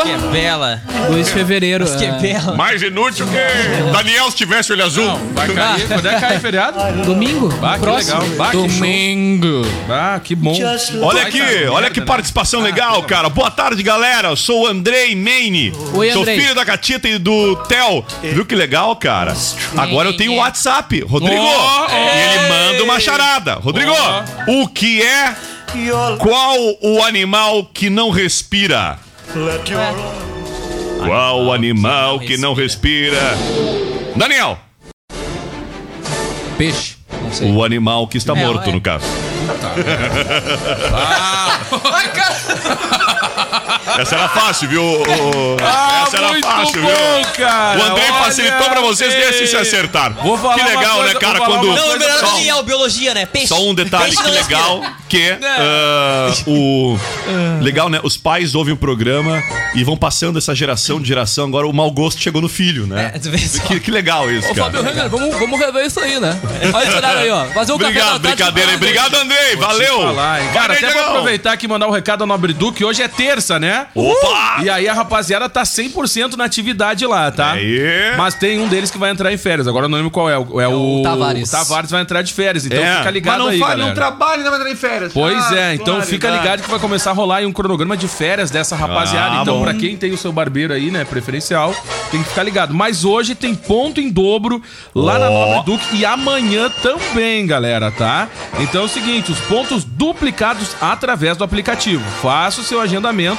Que 0.02 0.10
é 0.10 0.18
bela. 0.30 0.82
2 1.08 1.26
de 1.26 1.32
fevereiro. 1.32 1.86
Que 1.96 2.04
é 2.04 2.10
ah, 2.10 2.12
bela. 2.14 2.56
Mais 2.56 2.82
inútil 2.82 3.26
que 3.26 3.92
Daniel 3.92 4.30
se 4.30 4.36
tivesse 4.36 4.72
olho 4.72 4.84
azul. 4.84 5.18
Vai 5.32 5.48
cair. 5.48 5.88
Quando 5.88 6.08
é 6.08 6.14
que 6.14 6.20
cai 6.20 6.40
feriado? 6.40 7.04
Domingo? 7.04 7.48
Bah, 7.60 7.74
que 7.74 7.80
próximo. 7.80 8.20
legal. 8.20 8.36
Bah, 8.36 8.50
que 8.50 8.56
show. 8.56 8.68
Domingo. 8.68 9.62
Ah, 9.88 10.20
que 10.22 10.34
bom. 10.34 10.56
Olha 11.02 11.20
Vai, 11.20 11.28
aqui, 11.28 11.66
olha 11.70 11.90
que 11.90 12.00
né? 12.00 12.06
participação 12.06 12.60
legal, 12.60 13.02
cara. 13.04 13.28
Boa 13.28 13.50
tarde, 13.50 13.82
galera. 13.82 14.28
Eu 14.28 14.36
sou 14.36 14.64
o 14.64 14.66
Andrei 14.66 15.14
Maine. 15.14 15.72
Oi, 15.94 16.12
Sou 16.12 16.22
Andrei. 16.22 16.40
filho 16.40 16.54
da 16.54 16.64
Catita 16.64 17.08
e 17.08 17.18
do 17.18 17.56
Theo. 17.68 18.04
Viu 18.22 18.44
que 18.44 18.54
legal, 18.54 18.94
cara? 18.96 19.34
Agora 19.76 20.08
eu 20.08 20.16
tenho 20.16 20.34
o 20.34 20.42
WhatsApp. 20.56 21.00
Rodrigo. 21.02 21.42
Oh, 21.42 21.86
E 21.90 22.34
ele 22.34 22.48
manda 22.48 22.82
uma 22.84 22.98
charada. 22.98 23.54
Rodrigo, 23.56 23.92
o 24.48 24.66
que 24.68 25.02
é 25.02 25.34
qual 26.18 26.56
o 26.82 27.02
animal 27.04 27.66
que 27.66 27.90
não 27.90 28.08
respira? 28.10 28.98
Qual 31.04 31.44
o 31.44 31.52
animal 31.52 32.18
que 32.20 32.38
não 32.38 32.54
respira? 32.54 33.20
Daniel. 34.16 34.58
Peixe. 36.56 36.96
Não 37.22 37.30
sei. 37.32 37.52
O 37.52 37.62
animal 37.62 38.08
que 38.08 38.16
está 38.16 38.32
É, 38.32 38.36
morto, 38.46 38.70
é. 38.70 38.72
no 38.72 38.80
caso. 38.80 39.04
Ai, 41.92 42.12
cara. 42.12 42.34
Essa 43.98 44.14
era 44.16 44.28
fácil, 44.28 44.68
viu? 44.68 44.82
Ah, 45.62 46.04
Essa 46.06 46.16
era 46.18 46.28
muito 46.28 46.46
fácil, 46.46 46.82
bom, 46.82 46.88
viu? 46.88 47.32
cara. 47.36 47.78
O 47.78 47.82
Andrei 47.82 48.06
facilitou 48.06 48.70
pra 48.70 48.80
vocês, 48.80 49.14
deixa 49.14 49.46
se 49.46 49.56
acertar. 49.56 50.12
Vou 50.22 50.36
falar 50.36 50.54
que 50.54 50.62
legal, 50.62 50.98
coisa, 50.98 51.14
né, 51.14 51.20
cara? 51.20 51.40
Quando. 51.40 51.74
Não, 51.74 51.94
o 51.94 51.98
melhor 51.98 52.18
só, 52.18 52.26
Daniel, 52.26 52.62
biologia, 52.62 53.14
né? 53.14 53.26
Peixe. 53.26 53.48
só 53.48 53.62
um 53.62 53.74
detalhe 53.74 54.16
que 54.16 54.30
legal, 54.30 54.82
que 55.08 55.38
ah, 55.42 56.32
o 56.46 56.98
legal, 57.60 57.88
né? 57.88 58.00
Os 58.02 58.16
pais 58.16 58.54
ouvem 58.54 58.74
o 58.74 58.76
programa 58.76 59.42
e 59.74 59.82
vão 59.84 59.96
passando 59.96 60.38
essa 60.38 60.54
geração 60.54 61.00
de 61.00 61.08
geração. 61.08 61.46
Agora 61.46 61.66
o 61.66 61.72
mau 61.72 61.90
gosto 61.90 62.20
chegou 62.20 62.40
no 62.42 62.48
filho, 62.48 62.86
né? 62.86 63.12
É. 63.14 63.18
Que, 63.66 63.80
que 63.80 63.90
legal 63.90 64.30
isso, 64.30 64.50
Ô, 64.50 64.54
Fábio 64.54 64.82
cara. 64.82 64.94
Renner, 64.94 65.10
vamos, 65.10 65.36
vamos 65.38 65.58
rever 65.58 65.86
isso 65.86 66.00
aí, 66.00 66.20
né? 66.20 66.38
Olha 66.72 66.86
esse 66.86 66.96
horário 66.96 67.20
aí, 67.20 67.30
ó. 67.30 67.44
Fazer 67.46 67.72
um 67.72 67.78
café 67.78 67.92
da 67.92 68.16
Obrigado, 68.16 68.20
brincadeira 68.20 68.70
aí. 68.70 68.76
Obrigado, 68.76 69.14
Andrei. 69.16 69.56
Valeu. 69.56 70.02
Falar? 70.02 70.52
Cara, 70.52 70.74
Valeu, 70.74 70.88
até 70.88 70.92
vou 70.92 71.08
aproveitar 71.08 71.52
aqui 71.52 71.66
e 71.66 71.68
mandar 71.68 71.86
um 71.88 71.90
recado 71.90 72.22
ao 72.22 72.26
Nobre 72.26 72.52
Duque. 72.52 72.84
Hoje 72.84 73.02
é 73.02 73.08
terça, 73.08 73.58
né? 73.58 73.85
Opa! 73.94 74.62
E 74.62 74.70
aí 74.70 74.88
a 74.88 74.92
rapaziada 74.94 75.48
tá 75.48 75.62
100% 75.62 76.34
na 76.34 76.44
atividade 76.44 77.06
lá, 77.06 77.30
tá? 77.30 77.52
Aí. 77.52 77.80
Mas 78.16 78.34
tem 78.34 78.60
um 78.60 78.68
deles 78.68 78.90
que 78.90 78.98
vai 78.98 79.10
entrar 79.10 79.32
em 79.32 79.36
férias. 79.36 79.66
Agora 79.68 79.84
eu 79.86 79.88
não 79.88 79.96
lembro 79.96 80.10
qual 80.10 80.28
é. 80.30 80.34
É 80.34 80.38
o, 80.68 81.00
o 81.00 81.02
Tavares. 81.02 81.48
O 81.48 81.52
Tavares 81.52 81.90
vai 81.90 82.02
entrar 82.02 82.22
de 82.22 82.32
férias. 82.32 82.66
Então 82.66 82.78
É. 82.78 82.98
fica 82.98 83.10
ligado 83.10 83.46
aí, 83.48 83.58
galera. 83.58 83.94
trabalho, 83.94 84.42
não 84.42 84.50
vai 84.50 84.60
entrar 84.60 84.72
em 84.72 84.76
férias. 84.76 85.12
Pois 85.12 85.52
é, 85.52 85.74
então 85.74 86.00
fica 86.02 86.28
ligado 86.30 86.62
que 86.62 86.70
vai 86.70 86.78
começar 86.78 87.10
a 87.10 87.14
rolar 87.14 87.36
aí 87.36 87.46
um 87.46 87.52
cronograma 87.52 87.96
de 87.96 88.08
férias 88.08 88.50
dessa 88.50 88.74
rapaziada. 88.76 89.38
Ah, 89.38 89.42
então, 89.42 89.58
bom. 89.58 89.62
pra 89.64 89.74
quem 89.74 89.96
tem 89.96 90.12
o 90.12 90.16
seu 90.18 90.32
barbeiro 90.32 90.72
aí, 90.72 90.90
né, 90.90 91.04
preferencial, 91.04 91.74
tem 92.10 92.22
que 92.22 92.28
ficar 92.28 92.42
ligado. 92.42 92.74
Mas 92.74 93.04
hoje 93.04 93.34
tem 93.34 93.54
ponto 93.54 94.00
em 94.00 94.10
dobro 94.10 94.62
lá 94.94 95.18
na 95.18 95.30
Ó. 95.30 95.56
Nobre 95.56 95.72
Duque 95.72 95.96
e 95.96 96.04
amanhã 96.04 96.70
também, 96.82 97.46
galera, 97.46 97.90
tá? 97.90 98.28
Então 98.60 98.82
é 98.82 98.84
o 98.84 98.88
seguinte, 98.88 99.32
os 99.32 99.38
pontos 99.40 99.84
duplicados 99.84 100.76
através 100.80 101.36
do 101.36 101.44
aplicativo. 101.44 102.04
Faça 102.22 102.60
o 102.60 102.64
seu 102.64 102.80
agendamento 102.80 103.38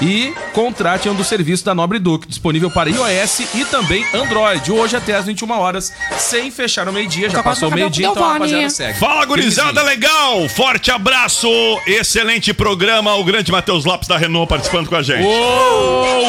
e 0.00 0.32
contrate 0.52 1.08
um 1.08 1.14
dos 1.14 1.26
serviços 1.26 1.62
da 1.62 1.74
Nobre 1.74 1.98
Duque, 1.98 2.28
disponível 2.28 2.70
para 2.70 2.90
iOS 2.90 3.40
e 3.54 3.64
também 3.64 4.04
Android. 4.14 4.70
Hoje 4.70 4.96
até 4.96 5.14
às 5.14 5.26
21 5.26 5.50
horas, 5.58 5.92
sem 6.18 6.50
fechar 6.50 6.88
o 6.88 6.92
meio-dia. 6.92 7.28
Já 7.30 7.42
passou 7.42 7.68
o 7.68 7.74
meio-dia, 7.74 8.06
então 8.08 8.24
a 8.24 8.32
rapaziada 8.34 8.70
segue. 8.70 8.98
Fala, 8.98 9.24
gurizada, 9.24 9.82
legal! 9.82 10.48
Forte 10.48 10.90
abraço! 10.90 11.48
Excelente 11.86 12.52
programa. 12.54 13.14
O 13.16 13.24
grande 13.24 13.50
Matheus 13.50 13.84
Lopes 13.84 14.08
da 14.08 14.16
Renault 14.16 14.48
participando 14.48 14.88
com 14.88 14.96
a 14.96 15.02
gente. 15.02 15.24
Ô, 15.24 15.28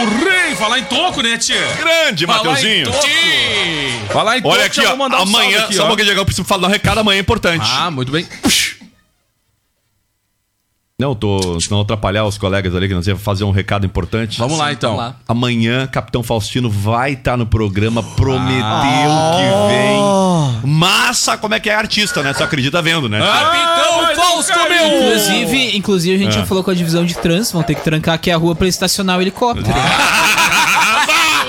o 0.01 0.05
rei! 0.23 0.55
Falar 0.55 0.79
em 0.79 0.84
toco, 0.84 1.21
né, 1.21 1.38
tia? 1.38 1.55
Grande, 1.77 2.25
Falar 2.25 2.43
Mateuzinho. 2.43 2.89
em 2.89 2.91
toco. 2.91 4.13
Falar 4.13 4.38
em 4.38 4.41
toco, 4.41 4.55
Olha 4.55 4.65
aqui, 4.65 4.75
já 4.77 4.84
ó. 4.84 4.88
vou 4.89 4.97
mandar 4.97 5.21
Amanhã, 5.21 5.63
aqui, 5.63 5.75
só 5.75 5.86
um 5.86 5.88
pouquinho, 5.88 6.12
eu 6.12 6.25
preciso 6.25 6.45
falar 6.45 6.67
um 6.67 6.71
recado 6.71 6.99
amanhã 6.99 7.19
importante. 7.19 7.69
Ah, 7.71 7.89
muito 7.91 8.12
bem. 8.12 8.27
Não, 10.99 11.15
tô. 11.15 11.57
Senão 11.62 11.79
atrapalhar 11.79 12.25
os 12.25 12.38
colegas 12.38 12.75
ali 12.75 12.89
que 12.89 12.93
nós 12.93 13.07
ia 13.07 13.15
fazer 13.15 13.45
um 13.45 13.51
recado 13.51 13.85
importante. 13.85 14.38
Vamos 14.38 14.57
lá, 14.57 14.73
então. 14.73 14.97
Vamos 14.97 15.05
lá. 15.12 15.15
Amanhã, 15.27 15.88
Capitão 15.88 16.21
Faustino 16.21 16.69
vai 16.69 17.13
estar 17.13 17.38
no 17.38 17.45
programa, 17.45 18.03
prometeu 18.03 18.65
Ah. 18.65 19.38
que 19.38 20.62
vem. 20.65 20.71
Massa, 20.73 21.38
como 21.38 21.53
é 21.55 21.59
que 21.59 21.69
é 21.69 21.75
artista, 21.75 22.21
né? 22.21 22.33
Você 22.33 22.43
acredita 22.43 22.81
vendo, 22.81 23.07
né? 23.07 23.19
Capitão 23.19 24.05
Ai, 24.05 24.15
Fausto, 24.15 24.53
meu! 24.69 24.88
Inclusive, 24.88 25.77
inclusive, 25.77 26.15
a 26.15 26.19
gente 26.19 26.35
É. 26.35 26.39
já 26.41 26.45
falou 26.45 26.63
com 26.65 26.71
a 26.71 26.73
divisão 26.73 27.05
de 27.05 27.15
trânsito, 27.15 27.53
vão 27.53 27.63
ter 27.63 27.75
que 27.75 27.81
trancar 27.83 28.15
aqui 28.15 28.29
a 28.29 28.35
rua 28.35 28.53
pra 28.53 28.67
estacionar 28.67 29.17
o 29.17 29.21
helicóptero. 29.21 29.69
E 29.69 29.71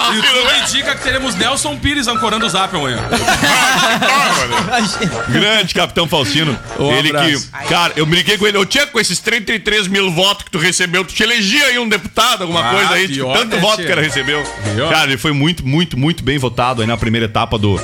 tudo 0.06 0.62
indica 0.62 0.94
que 0.94 1.02
teremos 1.02 1.34
Nelson 1.34 1.76
Pires 1.76 2.06
ancorando 2.08 2.46
o 2.46 2.48
zap 2.48 2.74
amanhã. 2.76 2.98
Grande 5.28 5.74
Capitão 5.74 6.08
Faustino. 6.08 6.58
Um 6.78 6.92
ele 6.92 7.08
abraço. 7.10 7.50
que. 7.50 7.68
Cara, 7.68 7.92
eu 7.96 8.06
brinquei 8.06 8.38
com 8.38 8.46
ele. 8.46 8.56
Eu 8.56 8.66
tinha 8.66 8.86
com 8.86 8.98
esses 8.98 9.18
33 9.20 9.86
mil 9.88 10.10
votos 10.10 10.44
que 10.44 10.50
tu 10.50 10.58
recebeu. 10.58 11.04
Tu 11.04 11.14
te 11.14 11.22
elegia 11.22 11.66
aí 11.66 11.78
um 11.78 11.88
deputado, 11.88 12.42
alguma 12.42 12.60
Ah, 12.68 12.72
coisa 12.74 12.94
aí. 12.94 13.08
pior, 13.08 13.32
Tipo, 13.32 13.38
tanto 13.38 13.56
né, 13.56 13.62
voto 13.62 13.76
tia? 13.76 13.86
que 13.86 13.92
ele 13.92 14.00
recebeu. 14.02 14.42
Pior. 14.74 14.90
Cara, 14.90 15.04
ele 15.08 15.18
foi 15.18 15.32
muito, 15.32 15.66
muito, 15.66 15.98
muito 15.98 16.24
bem 16.24 16.38
votado 16.38 16.82
aí 16.82 16.88
na 16.88 16.96
primeira 16.96 17.26
etapa 17.26 17.58
do. 17.58 17.80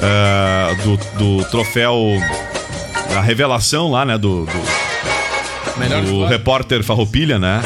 ah, 0.00 0.74
do, 0.82 0.96
do 1.38 1.44
troféu. 1.50 1.96
A 3.16 3.20
revelação 3.20 3.90
lá, 3.90 4.04
né? 4.04 4.16
Do. 4.16 4.46
do 4.46 5.78
Melhor 5.78 6.04
o 6.04 6.26
repórter 6.26 6.82
Farroupilha, 6.84 7.38
né? 7.38 7.60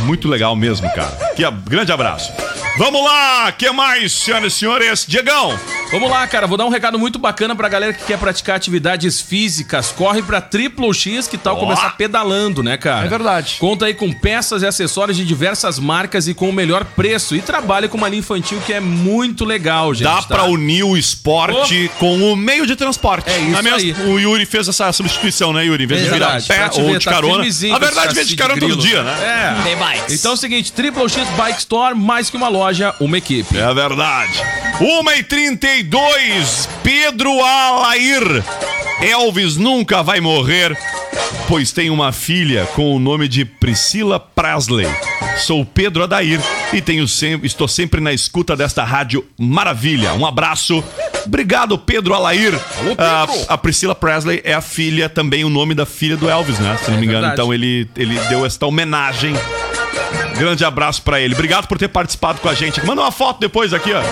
Muito 0.00 0.28
legal 0.28 0.54
mesmo, 0.54 0.88
cara. 0.94 1.10
Que 1.34 1.44
a- 1.44 1.50
grande 1.50 1.90
abraço. 1.90 2.32
Vamos 2.80 3.04
lá, 3.04 3.52
que 3.52 3.70
mais, 3.72 4.10
senhoras 4.10 4.54
e 4.54 4.56
senhores? 4.56 5.04
Diegão, 5.06 5.50
Vamos 5.90 6.08
lá, 6.08 6.24
cara. 6.28 6.46
Vou 6.46 6.56
dar 6.56 6.66
um 6.66 6.68
recado 6.68 6.98
muito 7.00 7.18
bacana 7.18 7.56
pra 7.56 7.68
galera 7.68 7.92
que 7.92 8.04
quer 8.04 8.16
praticar 8.16 8.54
atividades 8.56 9.20
físicas. 9.20 9.90
Corre 9.90 10.22
pra 10.22 10.40
Triple 10.40 10.94
X, 10.94 11.26
que 11.26 11.36
tal 11.36 11.56
Ó. 11.56 11.58
começar 11.60 11.96
pedalando, 11.96 12.62
né, 12.62 12.76
cara? 12.76 13.06
É 13.06 13.08
verdade. 13.08 13.56
Conta 13.58 13.86
aí 13.86 13.94
com 13.94 14.12
peças 14.12 14.62
e 14.62 14.66
acessórios 14.66 15.16
de 15.16 15.24
diversas 15.24 15.80
marcas 15.80 16.28
e 16.28 16.34
com 16.34 16.48
o 16.48 16.52
melhor 16.52 16.84
preço. 16.84 17.34
E 17.34 17.40
trabalha 17.42 17.88
com 17.88 17.98
uma 17.98 18.08
linha 18.08 18.20
infantil 18.20 18.60
que 18.64 18.72
é 18.72 18.78
muito 18.78 19.44
legal, 19.44 19.92
gente. 19.92 20.04
dá 20.04 20.22
tá? 20.22 20.28
pra 20.28 20.44
unir 20.44 20.84
o 20.84 20.96
esporte 20.96 21.90
com 21.98 22.32
o 22.32 22.36
meio 22.36 22.66
de 22.66 22.76
transporte. 22.76 23.28
É 23.28 23.38
isso 23.38 23.50
Não 23.50 23.62
mesmo? 23.62 23.78
aí. 24.04 24.10
O 24.12 24.18
Yuri 24.20 24.46
fez 24.46 24.68
essa 24.68 24.92
substituição, 24.92 25.52
né, 25.52 25.64
Yuri? 25.64 25.84
Em 25.84 25.86
vez 25.88 26.04
de 26.04 26.10
virar 26.10 26.38
Verdade, 26.38 26.46
pé 26.46 26.80
ou 26.80 26.86
ver, 26.92 26.98
de 26.98 27.04
tá 27.04 27.10
carona. 27.10 27.34
com 27.34 27.40
verdade, 27.80 28.06
esse 28.06 28.14
vez 28.14 28.28
de 28.28 28.36
carona 28.36 28.60
de 28.60 28.60
todo 28.60 28.76
grilo. 28.80 28.88
dia, 28.88 29.02
né? 29.02 29.56
É. 29.58 29.62
Tem 29.64 29.76
bikes. 29.76 30.20
Então 30.20 30.30
é 30.30 30.34
o 30.34 30.36
seguinte, 30.36 30.72
Triple 30.72 31.08
X 31.08 31.28
Bike 31.30 31.58
Store, 31.58 31.96
mais 31.96 32.30
que 32.30 32.36
uma 32.36 32.48
loja, 32.48 32.94
uma 33.00 33.18
equipe. 33.18 33.58
É 33.58 33.74
verdade. 33.74 34.40
1h32, 35.84 36.68
Pedro 36.82 37.30
Alair. 37.42 38.44
Elvis 39.00 39.56
nunca 39.56 40.02
vai 40.02 40.20
morrer, 40.20 40.76
pois 41.48 41.72
tem 41.72 41.88
uma 41.88 42.12
filha 42.12 42.66
com 42.74 42.94
o 42.94 42.98
nome 42.98 43.28
de 43.28 43.44
Priscila 43.44 44.20
Presley. 44.20 44.86
Sou 45.38 45.64
Pedro 45.64 46.02
Adair 46.02 46.38
e 46.72 46.82
tenho 46.82 47.08
sempre, 47.08 47.46
estou 47.46 47.66
sempre 47.66 48.00
na 48.00 48.12
escuta 48.12 48.54
desta 48.54 48.84
rádio 48.84 49.24
maravilha. 49.38 50.12
Um 50.12 50.26
abraço. 50.26 50.84
Obrigado, 51.24 51.78
Pedro 51.78 52.12
Alair. 52.14 52.52
Ah, 52.98 53.26
a 53.48 53.56
Priscila 53.56 53.94
Presley 53.94 54.42
é 54.44 54.52
a 54.52 54.60
filha, 54.60 55.08
também 55.08 55.44
o 55.44 55.48
nome 55.48 55.74
da 55.74 55.86
filha 55.86 56.16
do 56.16 56.28
Elvis, 56.28 56.58
né? 56.58 56.78
Se 56.84 56.90
não 56.90 56.98
me 56.98 57.06
engano. 57.06 57.20
verdade. 57.20 57.40
Então 57.40 57.54
ele, 57.54 57.88
ele 57.96 58.18
deu 58.28 58.44
esta 58.44 58.66
homenagem. 58.66 59.34
Grande 60.36 60.64
abraço 60.64 61.00
pra 61.02 61.20
ele. 61.20 61.34
Obrigado 61.34 61.66
por 61.66 61.78
ter 61.78 61.88
participado 61.88 62.40
com 62.40 62.48
a 62.48 62.54
gente. 62.54 62.84
Manda 62.84 63.00
uma 63.00 63.12
foto 63.12 63.40
depois 63.40 63.72
aqui, 63.72 63.92
ó. 63.92 64.02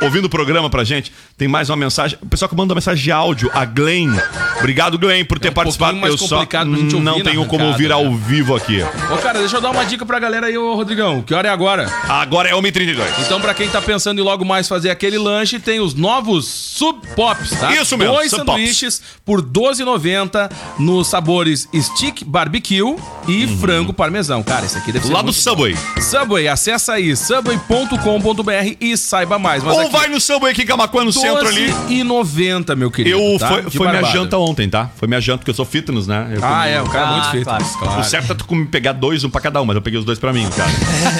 Ouvindo 0.00 0.24
o 0.24 0.28
programa 0.30 0.70
pra 0.70 0.84
gente. 0.84 1.12
Tem 1.36 1.46
mais 1.48 1.68
uma 1.70 1.76
mensagem. 1.76 2.18
O 2.20 2.26
pessoal 2.26 2.48
que 2.48 2.56
manda 2.56 2.74
mensagem 2.74 3.02
de 3.02 3.12
áudio, 3.12 3.50
a 3.54 3.64
Glenn. 3.64 4.16
Obrigado, 4.58 4.98
Glenn, 4.98 5.24
por 5.24 5.38
ter 5.38 5.50
um 5.50 5.52
participado. 5.52 5.96
mais 5.98 6.12
Eu 6.12 6.18
só 6.18 6.36
complicado 6.36 6.70
pra 6.70 6.78
gente 6.78 6.94
ouvir 6.94 7.04
não 7.04 7.20
tenho 7.22 7.44
como 7.46 7.64
ouvir 7.64 7.88
né? 7.88 7.94
ao 7.94 8.14
vivo 8.14 8.54
aqui. 8.54 8.82
Ô, 8.82 9.16
cara, 9.18 9.38
deixa 9.38 9.56
eu 9.56 9.60
dar 9.60 9.70
uma 9.70 9.84
dica 9.84 10.04
pra 10.06 10.18
galera 10.18 10.46
aí, 10.46 10.56
ô 10.56 10.74
Rodrigão. 10.74 11.22
Que 11.22 11.34
hora 11.34 11.48
é 11.48 11.50
agora? 11.50 11.90
Agora 12.08 12.48
é 12.48 12.52
1h32. 12.52 12.98
Então, 13.24 13.40
pra 13.40 13.54
quem 13.54 13.68
tá 13.68 13.80
pensando 13.80 14.20
em 14.20 14.24
logo 14.24 14.44
mais 14.44 14.68
fazer 14.68 14.90
aquele 14.90 15.18
lanche, 15.18 15.58
tem 15.58 15.80
os 15.80 15.94
novos 15.94 16.46
Sub 16.46 17.00
Pops, 17.14 17.50
tá? 17.50 17.74
Isso 17.74 17.96
mesmo, 17.96 18.14
Dois 18.14 18.30
sanduíches 18.30 19.02
por 19.24 19.40
R$12,90 19.40 20.50
nos 20.78 21.08
sabores 21.08 21.68
Stick 21.74 22.24
Barbecue 22.24 22.96
e 23.28 23.46
frango 23.58 23.92
parmesão. 23.92 24.42
Cara, 24.42 24.66
esse 24.66 24.76
aqui 24.78 24.92
deve 24.92 25.06
ser 25.06 25.10
Uhum. 25.10 25.16
Lá 25.16 25.22
do 25.22 25.32
Subway. 25.32 25.74
bom. 25.74 26.00
Subway, 26.00 26.48
acessa 26.48 26.92
aí, 26.94 27.16
subway.com.br 27.16 28.76
e 28.80 28.96
saiba 28.96 29.38
mais. 29.38 29.62
Mas 29.62 29.76
Ou 29.76 29.89
vai 29.90 30.08
no 30.08 30.20
Subway 30.20 30.52
aqui 30.52 30.62
em 30.62 30.66
Camacuã, 30.66 31.04
no 31.04 31.12
centro 31.12 31.46
ali. 31.48 31.66
R$12,90, 31.66 32.76
meu 32.76 32.90
querido. 32.90 33.18
Eu, 33.18 33.38
tá? 33.38 33.48
foi, 33.48 33.62
foi 33.70 33.88
minha 33.88 34.02
janta 34.04 34.38
ontem, 34.38 34.68
tá? 34.68 34.90
Foi 34.96 35.06
minha 35.08 35.20
janta, 35.20 35.38
porque 35.38 35.50
eu 35.50 35.54
sou 35.54 35.64
fitness, 35.64 36.06
né? 36.06 36.28
Eu 36.32 36.44
Ah, 36.44 36.62
comi- 36.62 36.70
é, 36.74 36.82
o 36.82 36.86
cara 36.86 37.06
é 37.06 37.10
muito 37.12 37.24
Ah, 37.26 37.30
fitness. 37.30 37.44
claro. 37.44 37.64
claro. 37.78 38.00
O 38.00 38.04
certo 38.04 38.32
é 38.32 38.34
tu 38.34 38.44
comer- 38.44 38.66
pegar 38.66 38.92
dois, 38.92 39.24
um 39.24 39.30
pra 39.30 39.40
cada 39.40 39.60
um, 39.60 39.64
mas 39.64 39.76
eu 39.76 39.82
peguei 39.82 39.98
os 39.98 40.04
dois 40.04 40.18
pra 40.18 40.32
mim, 40.32 40.48
cara. 40.56 40.70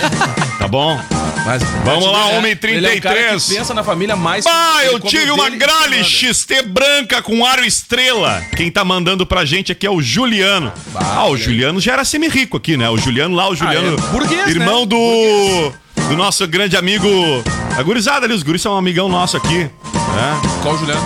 tá 0.59 0.69
bom? 0.69 0.99
Mas, 1.45 1.63
Vamos 1.85 2.05
lá, 2.05 2.29
Ele 2.29 2.87
é 2.87 2.95
um 2.97 3.01
cara 3.01 3.17
que 3.17 3.35
1h33. 3.37 3.49
pensa 3.57 3.73
na 3.75 3.83
família 3.83 4.15
mais... 4.15 4.45
Ah, 4.47 4.85
eu 4.85 5.01
tive 5.01 5.31
uma 5.31 5.49
e 5.49 5.57
Grale. 5.57 6.05
XT 6.05 6.63
branca 6.63 7.23
com 7.23 7.45
aro 7.47 7.65
estrela. 7.65 8.43
Quem 8.57 8.71
tá 8.71 8.85
mandando 8.85 9.25
pra 9.27 9.45
gente 9.47 9.73
aqui 9.73 9.87
é 9.87 9.91
o 9.91 10.03
Juliano. 10.03 10.71
Ah, 10.95 11.27
o 11.29 11.37
Juliano 11.37 11.81
já 11.81 11.95
era 11.95 12.05
semi-rico 12.05 12.57
aqui, 12.59 12.77
né? 12.77 12.89
O 12.91 12.99
Juliano 12.99 13.35
lá, 13.35 13.49
o 13.49 13.55
Juliano. 13.57 13.97
é 13.97 14.01
burguês, 14.13 14.49
irmão 14.49 14.81
né? 14.81 14.87
do. 14.87 15.73
Do 16.11 16.17
nosso 16.17 16.47
grande 16.49 16.77
amigo. 16.77 17.09
A 17.79 17.83
gurizada 17.83 18.27
ali, 18.27 18.35
os 18.35 18.43
guris 18.43 18.61
são 18.61 18.75
um 18.75 18.77
amigão 18.77 19.09
nosso 19.09 19.37
aqui. 19.37 19.59
né? 19.59 19.71
Qual 20.63 20.75
o 20.75 20.79
Juliano? 20.79 21.01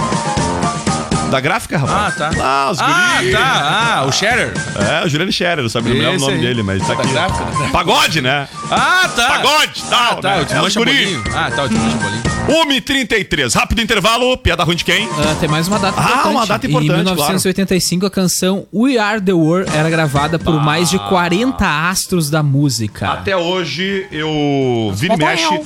Da 1.30 1.40
gráfica, 1.40 1.76
rapaz. 1.78 2.14
Ah, 2.14 2.30
tá. 2.30 2.30
Ah, 2.42 2.70
os 2.70 2.78
Ah, 2.80 3.16
guris. 3.18 3.32
tá. 3.32 3.40
Ah, 3.98 4.04
o 4.06 4.12
Sharer. 4.12 4.52
É, 5.02 5.04
o 5.04 5.08
Juliano 5.08 5.32
Scherer, 5.32 5.62
não 5.62 5.68
sabe 5.68 5.90
lembrar 5.90 6.10
o 6.10 6.14
Esse 6.14 6.24
nome 6.24 6.36
aí. 6.36 6.40
dele, 6.40 6.62
mas 6.62 6.86
tá 6.86 6.92
aqui. 6.94 7.08
gráfica, 7.08 7.44
da 7.44 7.50
gráfica. 7.50 7.70
Pagode, 7.72 8.20
né? 8.22 8.48
Ah, 8.70 9.08
tá. 9.14 9.28
Pagode, 9.28 9.82
tal. 9.90 10.12
Ah, 10.12 10.16
tá. 10.16 10.28
né? 10.30 10.38
O 10.38 10.42
É, 10.42 10.44
Timão. 10.46 10.70
Chapolin. 10.70 11.22
Ah, 11.34 11.50
tá. 11.54 11.62
O 11.64 11.68
Timão 11.68 11.90
Chapolin. 11.90 12.22
1h33, 12.48 13.54
rápido 13.54 13.80
intervalo, 13.80 14.36
piada 14.36 14.62
ruim 14.64 14.76
de 14.76 14.84
quem? 14.84 15.08
Ah, 15.18 15.34
tem 15.40 15.48
mais 15.48 15.66
uma 15.66 15.78
data 15.78 15.98
Ah, 15.98 16.02
importante. 16.04 16.28
uma 16.34 16.46
data 16.46 16.66
importante, 16.66 17.00
Em 17.00 17.04
1985, 17.04 18.06
a 18.06 18.10
canção 18.10 18.66
We 18.72 18.98
Are 18.98 19.18
The 19.20 19.32
World 19.32 19.70
era 19.74 19.88
gravada 19.88 20.38
por 20.38 20.62
mais 20.62 20.90
de 20.90 20.98
40 20.98 21.88
astros 21.88 22.28
da 22.28 22.42
música. 22.42 23.08
Até 23.08 23.34
hoje, 23.34 24.06
eu 24.12 24.92
vira 24.94 25.14
e 25.14 25.16
mexe, 25.16 25.60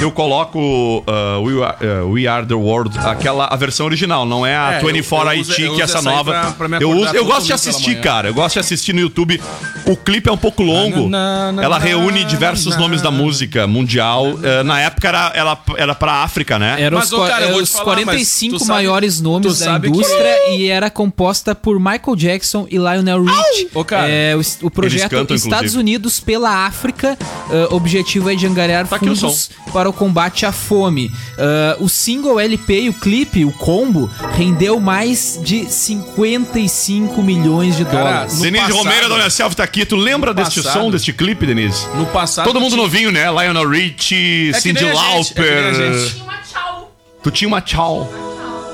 eu 0.00 0.12
coloco 0.12 0.58
uh, 0.58 1.42
We, 1.42 1.64
Are, 1.64 1.76
uh, 2.04 2.10
We 2.12 2.26
Are 2.28 2.46
The 2.46 2.54
World, 2.54 2.96
aquela 3.00 3.46
a 3.46 3.56
versão 3.56 3.86
original, 3.86 4.24
não 4.24 4.46
é 4.46 4.56
a 4.56 4.74
É, 4.74 4.82
eu- 4.82 4.86
24 4.86 5.32
eu 5.34 5.40
uso- 5.40 5.52
IT, 5.52 5.70
que 5.74 5.80
é 5.80 5.84
essa 5.84 6.00
nova. 6.00 6.30
pra- 6.56 6.68
pra 6.68 6.78
eu 6.80 6.90
uso, 6.92 7.14
eu 7.16 7.24
gosto 7.24 7.46
de 7.46 7.52
assistir, 7.52 8.00
cara. 8.00 8.28
Eu 8.28 8.34
gosto 8.34 8.54
de 8.54 8.60
assistir 8.60 8.92
no 8.92 9.00
YouTube. 9.00 9.40
O 9.84 9.96
clipe 9.96 10.28
é 10.28 10.32
um 10.32 10.36
pouco 10.38 10.62
longo. 10.62 11.08
Na, 11.08 11.50
na, 11.50 11.62
Ela 11.64 11.78
na, 11.78 11.84
reúne 11.84 12.20
na, 12.22 12.26
diversos 12.28 12.74
na, 12.76 12.80
nomes 12.80 13.02
da 13.02 13.10
música 13.10 13.66
mundial. 13.66 14.26
Uh, 14.34 14.62
na 14.64 14.80
época 14.80 15.08
era, 15.08 15.32
ela, 15.34 15.58
era 15.76 15.94
pra 15.94 16.19
África, 16.22 16.58
né? 16.58 16.76
Eram 16.80 16.98
Mas, 16.98 17.12
os, 17.12 17.28
cara, 17.28 17.46
te 17.46 17.60
os 17.60 17.70
falar, 17.72 17.84
45 17.84 18.52
mas 18.52 18.62
tu 18.62 18.66
sabe- 18.66 18.78
maiores 18.78 19.20
nomes 19.20 19.58
da 19.58 19.64
sabe 19.66 19.88
que- 19.90 19.94
indústria 19.96 20.50
e 20.54 20.68
era 20.68 20.90
composta 20.90 21.54
por 21.54 21.78
Michael 21.78 22.16
Jackson 22.16 22.66
e 22.70 22.76
Lionel 22.76 23.22
Rich. 23.24 23.68
Ô, 23.74 23.84
cara, 23.84 24.08
é, 24.08 24.34
o, 24.36 24.66
o 24.66 24.70
projeto 24.70 25.10
cantam, 25.10 25.36
Estados 25.36 25.56
inclusive. 25.72 25.78
Unidos 25.80 26.20
pela 26.20 26.66
África. 26.66 27.18
ah, 27.20 27.74
objetivo 27.74 28.30
é 28.30 28.34
de 28.34 28.46
angariar 28.46 28.86
Tá 28.86 28.96
o 28.96 28.98
fundos 28.98 29.50
para 29.72 29.88
o 29.88 29.92
combate 29.92 30.44
à 30.46 30.52
fome. 30.52 31.10
Ah, 31.38 31.76
o 31.80 31.88
single 31.88 32.38
LP 32.40 32.82
e 32.82 32.88
o 32.88 32.92
clipe, 32.94 33.44
o 33.44 33.52
combo, 33.52 34.10
rendeu 34.36 34.78
mais 34.80 35.38
de 35.42 35.66
55 35.70 37.22
milhões 37.22 37.76
de 37.76 37.84
Cara, 37.84 37.96
dólares. 37.98 38.38
Denise 38.40 38.64
passado- 38.64 38.78
Romero, 38.78 39.08
Dona 39.08 39.30
Self 39.30 39.56
tá 39.56 39.64
aqui. 39.64 39.84
Tu 39.84 39.96
lembra 39.96 40.32
deste 40.34 40.62
passado- 40.62 40.82
som, 40.82 40.90
deste 40.90 41.12
clipe, 41.12 41.46
Denise? 41.46 41.86
No 41.96 42.06
passado... 42.06 42.44
Todo 42.46 42.60
mundo 42.60 42.72
tinha- 42.72 42.82
novinho, 42.82 43.12
né? 43.12 43.30
Lionel 43.30 43.68
Richie, 43.68 44.50
É 44.50 44.52
que 44.52 44.60
Cindy 44.60 44.82
nem 44.84 44.90
a 44.90 44.94
gente, 44.94 45.32
é 45.38 46.09
que 46.14 46.20
nem 46.20 46.28
a 46.28 46.32
Lauper. 46.32 46.80
gente. 46.80 47.22
Tu 47.22 47.30
tinha 47.30 47.48
uma 47.48 47.60
tchau. 47.60 48.08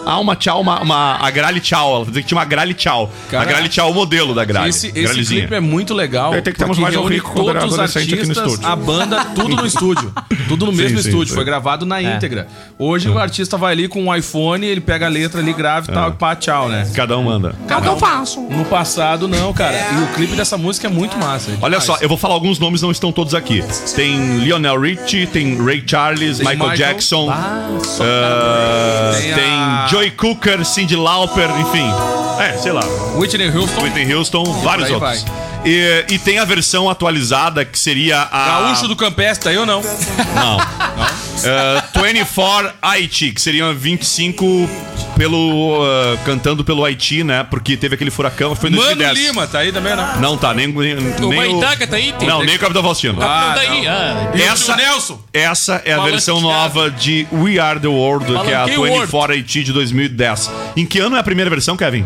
Ah, 0.06 0.20
uma 0.20 0.36
tchau, 0.36 0.60
uma, 0.60 0.80
uma 0.80 1.16
a 1.20 1.30
Grale 1.30 1.58
tchau. 1.60 1.96
Ela 1.96 2.04
dizia 2.06 2.22
que 2.22 2.28
tinha 2.28 2.38
uma 2.38 2.44
Grale 2.44 2.74
tchau. 2.74 3.10
Cara, 3.28 3.42
a 3.42 3.44
Grale 3.46 3.68
tchau 3.68 3.88
é 3.88 3.90
o 3.90 3.94
modelo 3.94 4.34
da 4.34 4.44
Grale. 4.44 4.68
Esse, 4.70 4.92
esse 4.94 5.24
clipe 5.24 5.52
é 5.54 5.58
muito 5.60 5.92
legal. 5.92 6.30
Tem 6.40 6.42
que 6.52 6.52
termos 6.58 6.78
mais 6.78 6.94
um 6.96 7.04
rico 7.06 7.32
quando 7.32 7.50
era 7.50 7.58
todos 7.60 7.74
os 7.74 7.80
adolescente 7.80 8.14
aqui 8.14 8.22
no 8.24 8.30
artistas, 8.30 8.46
estúdio. 8.52 8.68
a 8.68 8.76
banda, 8.76 9.24
tudo 9.34 9.56
no 9.56 9.66
estúdio. 9.66 10.12
Tudo 10.48 10.66
no 10.66 10.72
Sim, 10.72 10.78
mesmo 10.78 10.98
sim, 11.00 11.08
estúdio. 11.08 11.28
sim. 11.30 11.34
Foi 11.34 11.44
gravado 11.44 11.84
na 11.84 12.00
íntegra. 12.00 12.46
Hoje 12.78 13.08
o 13.08 13.18
artista 13.18 13.56
vai 13.56 13.72
ali 13.72 13.88
com 13.88 14.04
um 14.04 14.14
iPhone, 14.14 14.64
ele 14.64 14.80
pega 14.80 15.06
a 15.06 15.08
letra 15.08 15.40
ali, 15.40 15.52
grava 15.52 15.90
e 15.90 15.94
tal, 15.94 16.10
e 16.10 16.12
pá, 16.12 16.36
tchau, 16.36 16.68
né? 16.68 16.88
Cada 16.94 17.18
um 17.18 17.24
manda. 17.24 17.54
Cada 17.66 17.92
um 17.92 17.98
faço. 17.98 18.40
No 18.42 18.64
passado, 18.64 19.26
não, 19.26 19.52
cara. 19.52 19.76
E 19.92 20.02
o 20.04 20.06
clipe 20.14 20.36
dessa 20.36 20.56
música 20.56 20.86
é 20.86 20.90
muito 20.90 21.18
massa. 21.18 21.50
é 21.50 21.54
Olha 21.60 21.80
só, 21.80 21.96
eu 22.00 22.08
vou 22.08 22.16
falar 22.16 22.34
alguns 22.34 22.58
nomes, 22.60 22.80
não 22.80 22.92
estão 22.92 23.10
todos 23.10 23.34
aqui. 23.34 23.64
Tem 23.96 24.38
Lionel 24.38 24.80
Richie, 24.80 25.26
tem 25.26 25.56
Ray 25.64 25.82
Charles, 25.84 26.38
Tem 26.38 26.46
Michael, 26.46 26.70
Michael. 26.70 26.76
Jackson, 26.92 27.28
Ah, 27.30 27.78
só 27.82 28.04
ah, 28.04 29.12
Tem 29.20 29.34
tem, 29.34 29.52
a- 29.52 29.86
Joey 29.96 30.10
Cooker, 30.10 30.62
Cindy 30.62 30.94
Lauper, 30.94 31.48
enfim. 31.58 31.90
É, 32.38 32.58
sei 32.58 32.70
lá. 32.70 32.82
Whitney 33.16 33.48
Houston. 33.48 33.82
Whitney 33.82 34.12
Houston, 34.12 34.44
vários 34.60 34.88
aí 34.88 34.92
outros. 34.92 35.22
vai. 35.22 35.32
E, 35.64 36.04
e 36.10 36.18
tem 36.18 36.38
a 36.38 36.44
versão 36.44 36.90
atualizada 36.90 37.64
que 37.64 37.78
seria 37.78 38.28
a. 38.30 38.46
Gaúcho 38.60 38.88
do 38.88 38.94
Campestre, 38.94 39.48
aí 39.48 39.56
ou 39.56 39.64
não? 39.64 39.80
Não. 39.80 40.58
Uh, 41.44 42.02
24 42.02 42.72
Haiti, 42.80 43.32
que 43.32 43.40
seriam 43.40 43.72
25 43.74 44.68
pelo. 45.16 45.82
uh, 45.82 46.18
cantando 46.24 46.64
pelo 46.64 46.84
Haiti, 46.84 47.22
né? 47.24 47.44
Porque 47.48 47.76
teve 47.76 47.94
aquele 47.94 48.10
furacão, 48.10 48.54
foi 48.54 48.70
em 48.70 48.74
Mano 48.74 48.96
2010. 48.96 49.26
Lima, 49.28 49.46
tá 49.46 49.58
aí 49.60 49.72
também 49.72 49.92
ou 49.92 49.98
não? 49.98 50.16
Não 50.20 50.38
tá, 50.38 50.54
nem, 50.54 50.66
nem, 50.68 50.94
O 50.96 51.28
nem 51.28 51.54
o. 51.54 51.58
Maitaca 51.60 51.86
tá 51.86 51.96
aí? 51.96 52.12
Tem- 52.12 52.28
Não, 52.28 52.42
nem 52.42 52.56
o 52.56 52.58
Capitão 52.58 52.82
Faustino. 52.82 53.18
Ah, 53.20 53.52
tá 53.54 53.60
aí. 53.60 53.86
Ah, 53.86 54.30
Essa- 54.34 54.72
o 54.72 54.76
Nelson. 54.76 55.20
Essa 55.32 55.82
é 55.84 55.92
a 55.92 55.96
Falante 55.96 56.12
versão 56.12 56.36
de 56.36 56.42
nova 56.42 56.90
de 56.90 57.26
We 57.32 57.58
Are 57.58 57.78
the 57.80 57.88
World, 57.88 58.26
que 58.26 58.32
é 58.32 58.38
a 58.54 58.58
Palanquei 58.60 58.76
World. 58.78 58.96
24 59.00 59.32
Haiti 59.34 59.64
de 59.64 59.72
2010. 59.72 60.50
Em 60.76 60.86
que 60.86 60.98
ano 60.98 61.16
é 61.16 61.20
a 61.20 61.22
primeira 61.24 61.50
versão, 61.50 61.76
Kevin? 61.76 62.04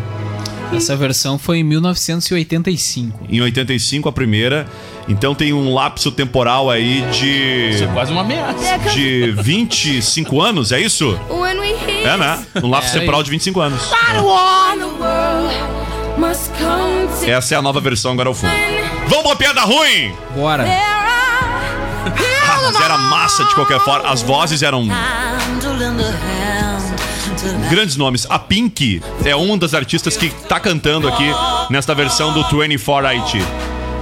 Essa 0.73 0.95
versão 0.95 1.37
foi 1.37 1.57
em 1.59 1.63
1985. 1.63 3.25
Em 3.29 3.41
85 3.41 4.07
a 4.09 4.11
primeira. 4.11 4.65
Então 5.07 5.35
tem 5.35 5.51
um 5.53 5.73
lapso 5.73 6.11
temporal 6.11 6.69
aí 6.69 7.01
de. 7.11 7.69
Isso 7.71 7.83
é 7.83 7.87
quase 7.87 8.11
uma 8.11 8.21
ameaça. 8.21 8.77
de 8.93 9.31
25 9.31 10.39
anos, 10.41 10.71
é 10.71 10.79
isso? 10.79 11.19
É, 12.05 12.17
né? 12.17 12.45
Um 12.63 12.69
lapso 12.69 12.95
É, 12.95 12.99
temporal 12.99 13.21
de 13.21 13.29
25 13.31 13.59
anos. 13.59 13.81
Essa 17.27 17.55
é 17.55 17.57
a 17.57 17.61
nova 17.61 17.79
versão 17.79 18.11
agora 18.13 18.29
ao 18.29 18.35
fundo. 18.35 18.53
Vamos 19.07 19.23
pra 19.27 19.35
piada 19.35 19.61
ruim! 19.61 20.13
Bora. 20.35 20.65
Ah, 20.67 22.59
mas 22.73 22.81
era 22.81 22.97
massa 22.97 23.43
de 23.45 23.53
qualquer 23.55 23.79
forma. 23.81 24.07
As 24.09 24.21
vozes 24.21 24.61
eram 24.63 24.87
grandes 27.69 27.95
nomes. 27.95 28.27
A 28.29 28.39
Pink 28.39 29.01
é 29.25 29.35
uma 29.35 29.57
das 29.57 29.73
artistas 29.73 30.17
que 30.17 30.29
tá 30.47 30.59
cantando 30.59 31.07
aqui 31.07 31.29
nesta 31.69 31.93
versão 31.95 32.33
do 32.33 32.43
24 32.43 33.07
IT. 33.07 33.39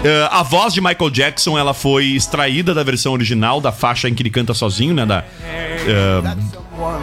Eh, 0.04 0.30
a 0.32 0.44
voz 0.44 0.74
de 0.74 0.80
Michael 0.80 1.10
Jackson 1.10 1.58
ela 1.58 1.74
foi 1.74 2.06
extraída 2.08 2.74
da 2.74 2.84
versão 2.84 3.12
original 3.12 3.60
da 3.60 3.72
faixa 3.72 4.08
em 4.08 4.14
que 4.14 4.22
ele 4.24 4.30
canta 4.30 4.54
sozinho, 4.54 4.94
né? 4.94 5.06
Da, 5.06 5.24
eh, 5.88 6.22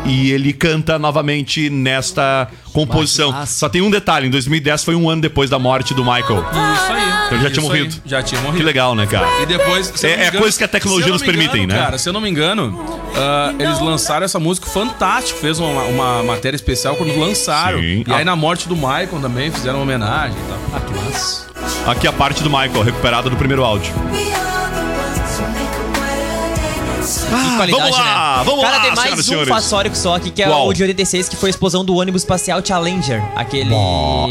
e 0.05 0.31
ele 0.31 0.53
canta 0.53 0.99
novamente 0.99 1.69
nesta 1.71 2.49
composição. 2.73 3.35
Só 3.47 3.69
tem 3.69 3.83
um 3.83 3.91
detalhe: 3.91 4.27
em 4.27 4.31
2010 4.31 4.85
foi 4.85 4.95
um 4.95 5.09
ano 5.09 5.23
depois 5.23 5.51
da 5.51 5.59
morte 5.59 5.95
do 5.95 6.05
Michael. 6.05 6.45
Isso 6.75 6.93
aí. 6.93 7.17
Então 7.27 7.39
ele 7.39 7.43
já 7.43 7.51
tinha 7.51 7.51
Isso 7.51 7.61
aí. 7.61 7.65
morrido. 7.81 8.03
Já 8.07 8.23
tinha 8.23 8.41
morrido. 8.41 8.59
Que 8.59 8.62
legal, 8.65 8.95
né, 8.95 9.07
cara? 9.07 9.27
E 9.43 9.47
depois. 9.47 10.05
É- 10.05 10.11
não 10.11 10.17
me 10.19 10.25
é 10.25 10.31
coisa 10.33 10.59
que 10.59 10.65
a 10.65 10.69
tecnologia 10.69 11.12
nos 11.12 11.23
permitem, 11.23 11.65
engano, 11.65 11.79
né? 11.81 11.85
Cara, 11.85 11.99
se 11.99 12.09
eu 12.09 12.12
não 12.12 12.21
me 12.21 12.29
engano, 12.31 13.01
ah, 13.17 13.55
eles 13.59 13.81
lançaram 13.81 14.25
essa 14.25 14.39
música 14.39 14.67
fantástico. 14.69 15.39
Fez 15.41 15.59
uma, 15.59 15.83
uma 15.85 16.23
matéria 16.23 16.57
especial 16.57 16.97
quando 16.97 17.19
lançaram. 17.19 17.81
Sim. 17.81 18.05
E 18.07 18.12
aí 18.12 18.25
na 18.25 18.37
morte 18.37 18.69
do 18.69 18.77
Michael 18.77 19.21
também 19.21 19.51
fizeram 19.51 19.79
uma 19.79 19.83
homenagem 19.83 20.37
e 20.37 20.49
tal. 20.49 20.59
Ah, 20.75 20.81
que 20.81 20.95
massa. 20.95 21.47
Aqui 21.87 22.07
a 22.07 22.12
parte 22.12 22.43
do 22.43 22.51
Michael, 22.51 22.83
recuperada 22.83 23.31
do 23.31 23.37
primeiro 23.37 23.65
áudio. 23.65 23.93
Que 27.27 27.57
qualidade, 27.57 27.91
vamos 27.91 27.99
lá, 27.99 28.39
né? 28.39 28.45
vamos 28.45 28.62
Cara, 28.62 28.77
lá, 28.77 28.83
tem 28.83 28.95
mais 28.95 29.19
um 29.19 29.23
senhores. 29.23 29.65
só 29.97 30.15
aqui, 30.17 30.31
que 30.31 30.43
é 30.43 30.47
Qual? 30.47 30.69
o 30.69 30.73
de 30.73 30.83
86, 30.83 31.29
que 31.29 31.37
foi 31.37 31.49
a 31.49 31.51
explosão 31.51 31.85
do 31.85 31.97
ônibus 31.97 32.23
espacial 32.23 32.61
Challenger. 32.65 33.23
Aquele... 33.35 33.75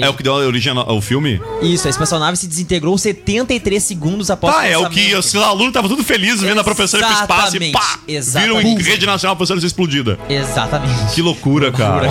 É 0.01 0.09
o 0.09 0.13
que 0.13 0.23
deu 0.23 0.33
origem 0.33 0.73
ao 0.75 1.01
filme? 1.01 1.41
Isso, 1.61 1.87
a 1.87 1.89
espaçonave 1.89 2.37
se 2.37 2.47
desintegrou 2.47 2.97
73 2.97 3.81
segundos 3.83 4.29
após 4.29 4.55
Tá, 4.55 4.67
é 4.67 4.77
o 4.77 4.89
que 4.89 5.13
os 5.15 5.35
alunos 5.35 5.67
estavam 5.67 5.89
tudo 5.89 6.03
felizes 6.03 6.41
vendo 6.41 6.59
a 6.59 6.63
professora 6.63 7.03
ir 7.03 7.07
pro 7.07 7.21
espaço 7.21 7.57
e 7.57 7.59
Exatamente, 7.59 7.71
pá! 7.71 7.99
Viram 8.07 8.15
em 8.15 8.15
exatamente. 8.17 8.83
rede 8.83 9.05
nacional 9.05 9.33
a 9.33 9.35
professora 9.35 9.59
ser 9.59 9.67
explodida. 9.67 10.17
Exatamente. 10.29 11.13
Que 11.13 11.21
loucura, 11.21 11.71
cara. 11.71 12.09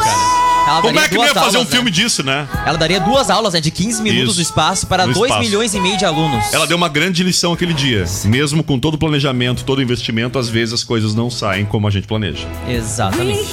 Ela 0.66 0.80
Como 0.80 0.98
é 0.98 1.08
que 1.08 1.14
não 1.14 1.24
ia 1.24 1.34
fazer 1.34 1.56
um 1.56 1.60
aulas, 1.60 1.68
filme 1.72 1.90
né? 1.90 1.94
disso, 1.96 2.22
né? 2.22 2.48
Ela 2.66 2.78
daria 2.78 2.98
duas 2.98 3.28
aulas, 3.28 3.52
né, 3.52 3.60
de 3.60 3.70
15 3.70 4.02
minutos 4.02 4.28
Isso. 4.30 4.36
do 4.36 4.42
espaço 4.42 4.86
para 4.86 5.06
No 5.06 5.12
2 5.12 5.30
espaço. 5.30 5.46
milhões 5.46 5.74
e 5.74 5.80
meio 5.80 5.96
de 5.98 6.04
alunos. 6.04 6.52
Ela 6.54 6.66
deu 6.66 6.76
uma 6.76 6.88
grande 6.88 7.22
lição 7.22 7.52
aquele 7.52 7.74
dia. 7.74 8.04
Mesmo 8.24 8.62
com 8.64 8.78
todo 8.78 8.94
o 8.94 8.98
planejamento, 8.98 9.62
todo 9.64 9.78
o 9.78 9.82
investimento, 9.82 10.38
às 10.38 10.48
vezes 10.48 10.72
as 10.74 10.82
coisas 10.84 11.14
não 11.14 11.30
saem 11.30 11.64
como 11.66 11.86
a 11.86 11.90
gente 11.90 12.06
planeja. 12.06 12.46
Exatamente. 12.66 13.50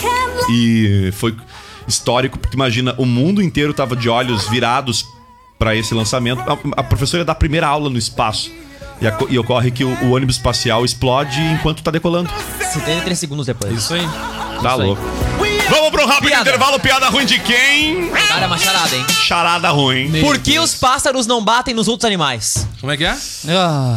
E 0.49 1.11
foi 1.13 1.35
histórico, 1.87 2.39
porque 2.39 2.55
imagina, 2.55 2.95
o 2.97 3.05
mundo 3.05 3.41
inteiro 3.41 3.73
tava 3.73 3.95
de 3.95 4.07
olhos 4.07 4.47
virados 4.47 5.05
para 5.59 5.75
esse 5.75 5.93
lançamento. 5.93 6.39
A, 6.49 6.57
a 6.79 6.83
professora 6.83 7.21
ia 7.21 7.25
dar 7.25 7.33
a 7.33 7.35
primeira 7.35 7.67
aula 7.67 7.89
no 7.89 7.97
espaço. 7.97 8.49
E, 9.01 9.07
aco- 9.07 9.27
e 9.29 9.37
ocorre 9.37 9.69
que 9.71 9.83
o, 9.83 9.89
o 10.05 10.11
ônibus 10.11 10.35
espacial 10.37 10.85
explode 10.85 11.41
enquanto 11.41 11.81
tá 11.83 11.91
decolando. 11.91 12.29
73 12.73 13.17
segundos 13.19 13.45
depois. 13.47 13.73
Isso 13.77 13.93
aí. 13.95 14.07
Tá 14.61 14.73
Isso 14.73 14.81
aí. 14.81 15.30
Vamos 15.71 15.89
pro 15.89 16.05
rápido 16.05 16.27
Piada. 16.27 16.41
intervalo. 16.49 16.79
Piada 16.81 17.07
ruim 17.07 17.25
de 17.25 17.39
quem? 17.39 18.09
Cara, 18.09 18.43
é 18.43 18.45
uma 18.47 18.57
charada, 18.57 18.93
hein? 18.93 19.05
Charada 19.09 19.69
ruim. 19.69 20.11
Por 20.19 20.37
que 20.37 20.59
os 20.59 20.75
pássaros 20.75 21.25
não 21.25 21.41
batem 21.41 21.73
nos 21.73 21.87
outros 21.87 22.05
animais? 22.05 22.67
Como 22.81 22.91
é 22.91 22.97
que 22.97 23.05
é? 23.05 23.15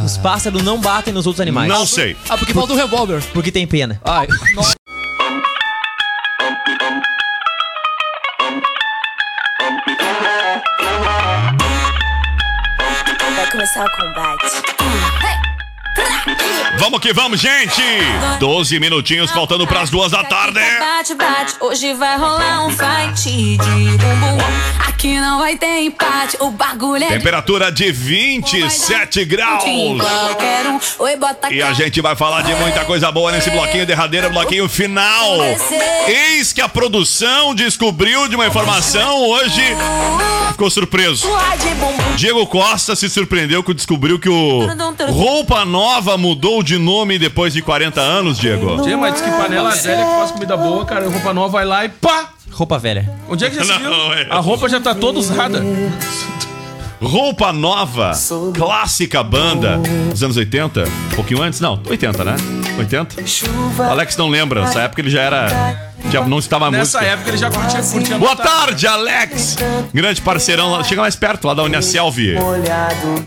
Os 0.05 0.17
pássaros 0.19 0.63
não 0.63 0.81
batem 0.81 1.13
nos 1.13 1.27
outros 1.27 1.41
animais. 1.41 1.69
Não 1.69 1.85
sei. 1.85 2.17
Ah, 2.29 2.39
porque 2.39 2.55
falta 2.55 2.73
um 2.75 2.77
revólver. 2.77 3.21
Porque 3.33 3.51
tem 3.51 3.67
pena. 3.67 4.01
Ai. 4.05 4.29
Vai 13.37 13.51
começar 13.51 13.85
o 13.85 13.91
combate. 13.91 15.04
Vamos 16.79 17.01
que 17.01 17.13
vamos, 17.13 17.41
gente! 17.41 17.83
12 18.39 18.81
minutinhos 18.81 19.31
faltando 19.31 19.67
pras 19.67 19.91
duas 19.91 20.11
da 20.11 20.25
tarde. 20.25 20.61
Bate, 20.79 21.15
bate, 21.15 21.55
hoje 21.61 21.95
vai 21.95 22.19
rolar 22.19 22.67
um 22.67 22.71
fight 22.71 23.23
de 23.23 23.57
bumbum. 23.59 24.39
Aqui 24.87 25.19
não 25.21 25.39
vai 25.39 25.57
ter 25.57 25.83
empate, 25.85 26.37
o 26.41 26.51
bagulho 26.51 27.05
é 27.05 27.09
Temperatura 27.09 27.71
de 27.71 27.93
27 27.93 29.25
graus. 29.25 29.65
E 31.51 31.63
a 31.63 31.73
gente 31.73 32.01
vai 32.01 32.17
falar 32.17 32.43
de 32.43 32.55
muita 32.55 32.85
coisa 32.85 33.11
boa 33.13 33.31
nesse 33.31 33.51
bloquinho 33.51 33.87
derradeiro, 33.87 34.31
bloquinho 34.31 34.69
final. 34.69 35.39
Eis 36.07 36.53
que 36.53 36.61
a 36.61 36.69
produção 36.69 37.55
descobriu 37.55 38.29
de 38.29 38.35
uma 38.35 38.47
informação 38.47 39.29
hoje. 39.29 39.63
Ficou 40.53 40.71
surpreso. 40.71 41.29
Diego 42.17 42.47
Costa 42.47 42.95
se 42.95 43.09
surpreendeu 43.09 43.63
que 43.63 43.75
descobriu 43.75 44.19
que 44.19 44.29
o 44.29 44.67
Roupa 45.11 45.65
Nova 45.65 46.17
mudou 46.17 46.63
de 46.65 46.79
nome 46.79 47.19
depois 47.19 47.53
de 47.53 47.63
40 47.63 48.01
anos, 48.01 48.39
Diego. 48.39 48.83
Tia, 48.83 48.97
mas 48.97 49.15
diz 49.15 49.23
que 49.23 49.31
panela 49.31 49.71
velha 49.71 50.05
que 50.05 50.11
faz 50.19 50.31
comida 50.33 50.57
boa, 50.57 50.85
cara. 50.85 51.09
Roupa 51.09 51.33
nova 51.33 51.49
vai 51.49 51.65
lá 51.65 51.85
e 51.85 51.89
pá! 51.89 52.31
Roupa 52.51 52.79
velha. 52.79 53.11
Onde 53.29 53.45
é 53.45 53.51
que 53.51 53.57
já 53.57 53.65
se 53.65 53.79
viu? 53.79 53.91
Não, 53.91 54.13
é. 54.13 54.27
A 54.31 54.39
roupa 54.39 54.69
já 54.69 54.81
tá 54.81 54.95
toda 54.95 55.19
usada. 55.19 55.63
Roupa 57.05 57.53
Nova, 57.53 58.13
clássica 58.55 59.23
banda 59.23 59.81
dos 60.11 60.23
anos 60.23 60.37
80, 60.37 60.85
um 61.13 61.15
pouquinho 61.15 61.43
antes, 61.43 61.61
não, 61.61 61.81
80, 61.89 62.25
né? 62.25 62.37
80? 62.79 63.17
Alex 63.91 64.17
não 64.17 64.29
lembra, 64.29 64.63
nessa 64.63 64.81
época 64.83 65.01
ele 65.01 65.11
já 65.11 65.23
era. 65.23 65.85
Já 66.11 66.21
não 66.23 66.39
estava 66.39 66.71
Nessa 66.71 66.99
música. 66.99 67.13
época 67.15 67.31
ele 67.31 67.39
já 67.39 67.51
curtia, 67.51 67.81
curtia 67.83 68.19
Boa 68.19 68.37
tarde, 68.37 68.87
Alex! 68.87 69.57
Grande 69.93 70.21
parceirão, 70.21 70.71
lá- 70.73 70.85
chega 70.85 71.01
mais 71.01 71.17
perto, 71.17 71.47
lá 71.47 71.55
da 71.55 71.63
Uniaselv. 71.63 72.19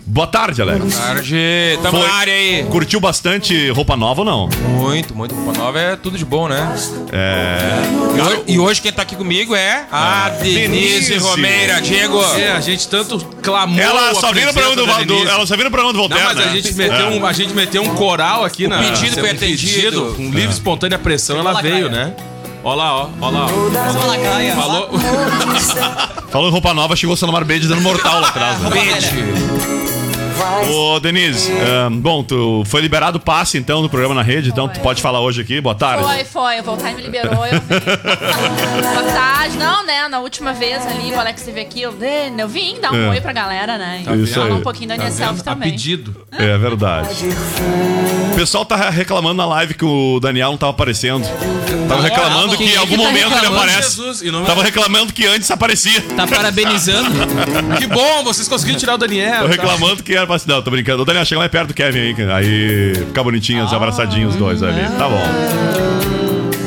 Boa 0.06 0.28
tarde, 0.28 0.62
Alex. 0.62 0.96
Tarde, 0.96 1.36
tamo 1.82 1.98
Foi- 1.98 2.08
na 2.08 2.14
área 2.14 2.34
aí. 2.34 2.64
Curtiu 2.70 3.00
bastante 3.00 3.72
roupa 3.72 3.98
nova 3.98 4.22
ou 4.22 4.26
não? 4.26 4.50
Muito, 4.80 5.16
muito. 5.16 5.34
Roupa 5.34 5.58
nova 5.58 5.80
é 5.80 5.96
tudo 5.96 6.20
de 6.20 6.24
bom, 6.26 6.48
né? 6.48 6.72
É. 7.12 7.68
E 8.16 8.22
hoje, 8.22 8.44
e 8.48 8.60
hoje 8.60 8.82
quem 8.82 8.92
tá 8.92 9.02
aqui 9.02 9.16
comigo 9.16 9.56
é 9.56 9.86
a 9.92 10.30
Denise, 10.30 10.60
Denise. 10.68 11.18
Romeira. 11.18 11.82
Diego. 11.82 12.22
É, 12.38 12.52
a 12.52 12.62
gente 12.62 12.88
tanto 12.88 13.18
clamou. 13.42 13.67
Ela 13.76 14.14
só 14.14 14.32
vira 14.32 14.54
pra 14.54 14.70
do, 14.70 15.06
do, 15.06 15.28
ela 15.28 15.46
só 15.46 15.56
vira 15.58 15.70
pra 15.72 15.84
onde 15.86 15.94
Não, 15.94 16.00
voltar, 16.00 16.24
mas 16.24 16.38
a 16.38 16.46
né? 16.46 16.52
gente, 16.54 16.74
meteu 16.76 16.96
É. 16.96 17.10
um, 17.10 17.26
a 17.26 17.34
gente 17.34 17.54
meteu 17.54 17.82
um 17.84 17.96
coral 17.96 18.44
aqui 18.46 18.68
na. 18.68 18.80
pedido 18.80 19.14
foi 19.20 19.30
um 19.30 19.32
atendido. 19.34 20.16
Um 20.20 20.32
livre, 20.32 20.52
espontânea 20.52 21.00
pressão, 21.00 21.40
ela 21.40 21.62
veio, 21.62 21.90
né? 21.90 22.14
Ó 22.64 22.74
lá, 22.76 22.94
ó. 22.96 23.10
Ó 23.22 23.30
lá, 23.30 23.46
ó. 23.46 24.56
Falou. 24.56 24.90
Falou 26.30 26.50
em 26.50 26.52
roupa 26.52 26.74
nova, 26.74 26.96
chegou 26.96 27.14
o 27.14 27.18
Sanomar 27.18 27.46
Bede 27.46 27.68
dando 27.68 27.82
mortal 27.82 28.20
lá 28.20 28.28
atrás. 28.28 28.60
Né? 28.60 28.70
Ô, 30.72 31.00
Denise, 31.00 31.52
ahn, 31.52 32.00
bom, 32.00 32.24
tu 32.24 32.64
foi 32.66 32.82
liberado 32.82 33.18
o 33.18 33.22
passe 33.22 33.58
então 33.58 33.82
no 33.82 33.90
programa 33.90 34.14
na 34.16 34.22
rede, 34.22 34.50
então 34.50 34.68
tu 34.68 34.80
pode 34.80 35.02
falar 35.02 35.20
hoje 35.22 35.42
aqui. 35.42 35.60
Boa 35.62 35.76
tarde. 35.76 36.04
Foi, 36.04 36.24
foi. 36.26 36.60
O 36.60 36.64
Voltaire 36.64 36.96
me 36.96 37.02
liberou, 37.04 37.46
eu 37.46 37.60
vim. 37.62 37.68
Boa 37.68 39.04
tarde. 39.14 39.58
Não, 39.58 39.86
né? 39.86 40.08
Na 40.08 40.20
última 40.20 40.54
vez 40.54 40.86
ali, 40.86 41.12
o 41.12 41.20
Alex 41.20 41.42
esteve 41.42 41.62
aqui, 41.62 41.82
eu, 41.82 41.94
eu 42.38 42.48
vim 42.48 42.80
dar 42.80 42.92
um 42.92 43.06
É. 43.06 43.10
oi 43.10 43.22
pra 43.22 43.34
galera, 43.34 43.78
né? 43.78 44.02
Tá 44.06 44.16
E 44.16 44.24
Isso 44.24 44.34
falar 44.36 44.46
aí. 44.48 44.52
um 44.54 44.62
pouquinho 44.62 44.90
da 44.90 44.98
minha 44.98 45.12
selfie 45.12 45.44
também. 45.44 45.72
pedido. 45.72 46.16
É 46.32 46.58
verdade. 46.58 47.10
O 48.32 48.36
pessoal 48.36 48.64
tá 48.66 48.90
reclamando 48.90 49.36
na 49.36 49.46
live 49.46 49.74
que 49.74 49.86
o 49.86 50.20
Daniel 50.20 50.52
não 50.52 50.58
tava 50.58 50.72
aparecendo. 50.72 51.28
Tava 51.88 52.02
reclamando 52.02 52.58
quem 52.58 52.68
que 52.68 52.74
em 52.74 52.76
é 52.76 52.80
algum 52.80 52.98
tá 52.98 53.04
momento 53.04 53.26
ele 53.26 53.34
reclamando? 53.36 53.64
aparece. 53.64 53.90
Jesus, 53.96 54.22
e 54.22 54.32
não- 54.32 54.44
Tava 54.46 54.62
reclamando 54.64 55.14
que 55.14 55.26
antes 55.26 55.50
aparecia. 55.50 56.02
Tá 56.16 56.28
parabenizando. 56.28 57.08
Que 57.78 57.88
bom, 57.88 58.24
vocês 58.24 58.48
conseguiram 58.48 58.80
tirar 58.80 58.96
o 58.96 58.98
Daniel. 58.98 59.38
Tô 59.44 59.44
tá? 59.44 59.50
reclamando 59.50 60.04
que 60.04 60.14
era 60.16 60.26
pra... 60.28 60.38
Não, 60.46 60.62
tô 60.62 60.70
brincando. 60.70 61.02
O 61.02 61.06
Daniel, 61.06 61.26
chega 61.26 61.40
mais 61.40 61.52
perto 61.52 61.70
do 61.70 61.74
Kevin 61.74 62.00
aí. 62.00 62.16
Aí 62.32 62.96
fica 62.96 63.24
bonitinhos, 63.24 63.74
abraçadinhos 63.74 64.34
os 64.34 64.40
dois 64.40 64.62
ali. 64.62 64.82
Tá 64.98 65.08
bom. 65.08 65.24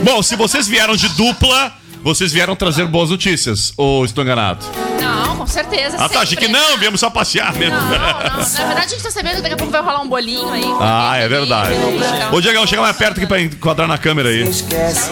Bom, 0.02 0.22
se 0.22 0.34
vocês 0.34 0.66
vieram 0.66 0.96
de 0.96 1.08
dupla, 1.10 1.72
vocês 2.02 2.32
vieram 2.32 2.56
trazer 2.56 2.86
boas 2.86 3.10
notícias. 3.10 3.72
Ou 3.76 4.04
estou 4.04 4.24
enganado? 4.24 4.64
Não, 5.00 5.36
com 5.36 5.46
certeza. 5.46 5.96
Ah, 5.98 6.08
tá. 6.08 6.20
Achei 6.20 6.36
que 6.36 6.48
não, 6.48 6.78
viemos 6.78 7.00
só 7.00 7.10
passear 7.10 7.54
mesmo. 7.54 7.76
Não, 7.76 7.90
não. 7.90 7.98
Na 7.98 8.66
verdade, 8.66 8.86
a 8.86 8.88
gente 8.88 9.02
tá 9.02 9.10
sabendo 9.10 9.36
que 9.36 9.42
daqui 9.42 9.54
a 9.54 9.56
pouco 9.56 9.72
vai 9.72 9.82
rolar 9.82 10.00
um 10.00 10.08
bolinho 10.08 10.48
aí. 10.48 10.64
Ah, 10.80 11.16
é 11.16 11.28
verdade. 11.28 11.70
Então, 11.74 12.32
Ô, 12.32 12.40
Diegão, 12.40 12.66
chega 12.66 12.82
mais 12.82 12.96
perto 12.96 13.18
aqui 13.18 13.26
pra 13.26 13.40
enquadrar 13.40 13.86
na 13.86 13.98
câmera 13.98 14.30
aí. 14.30 14.44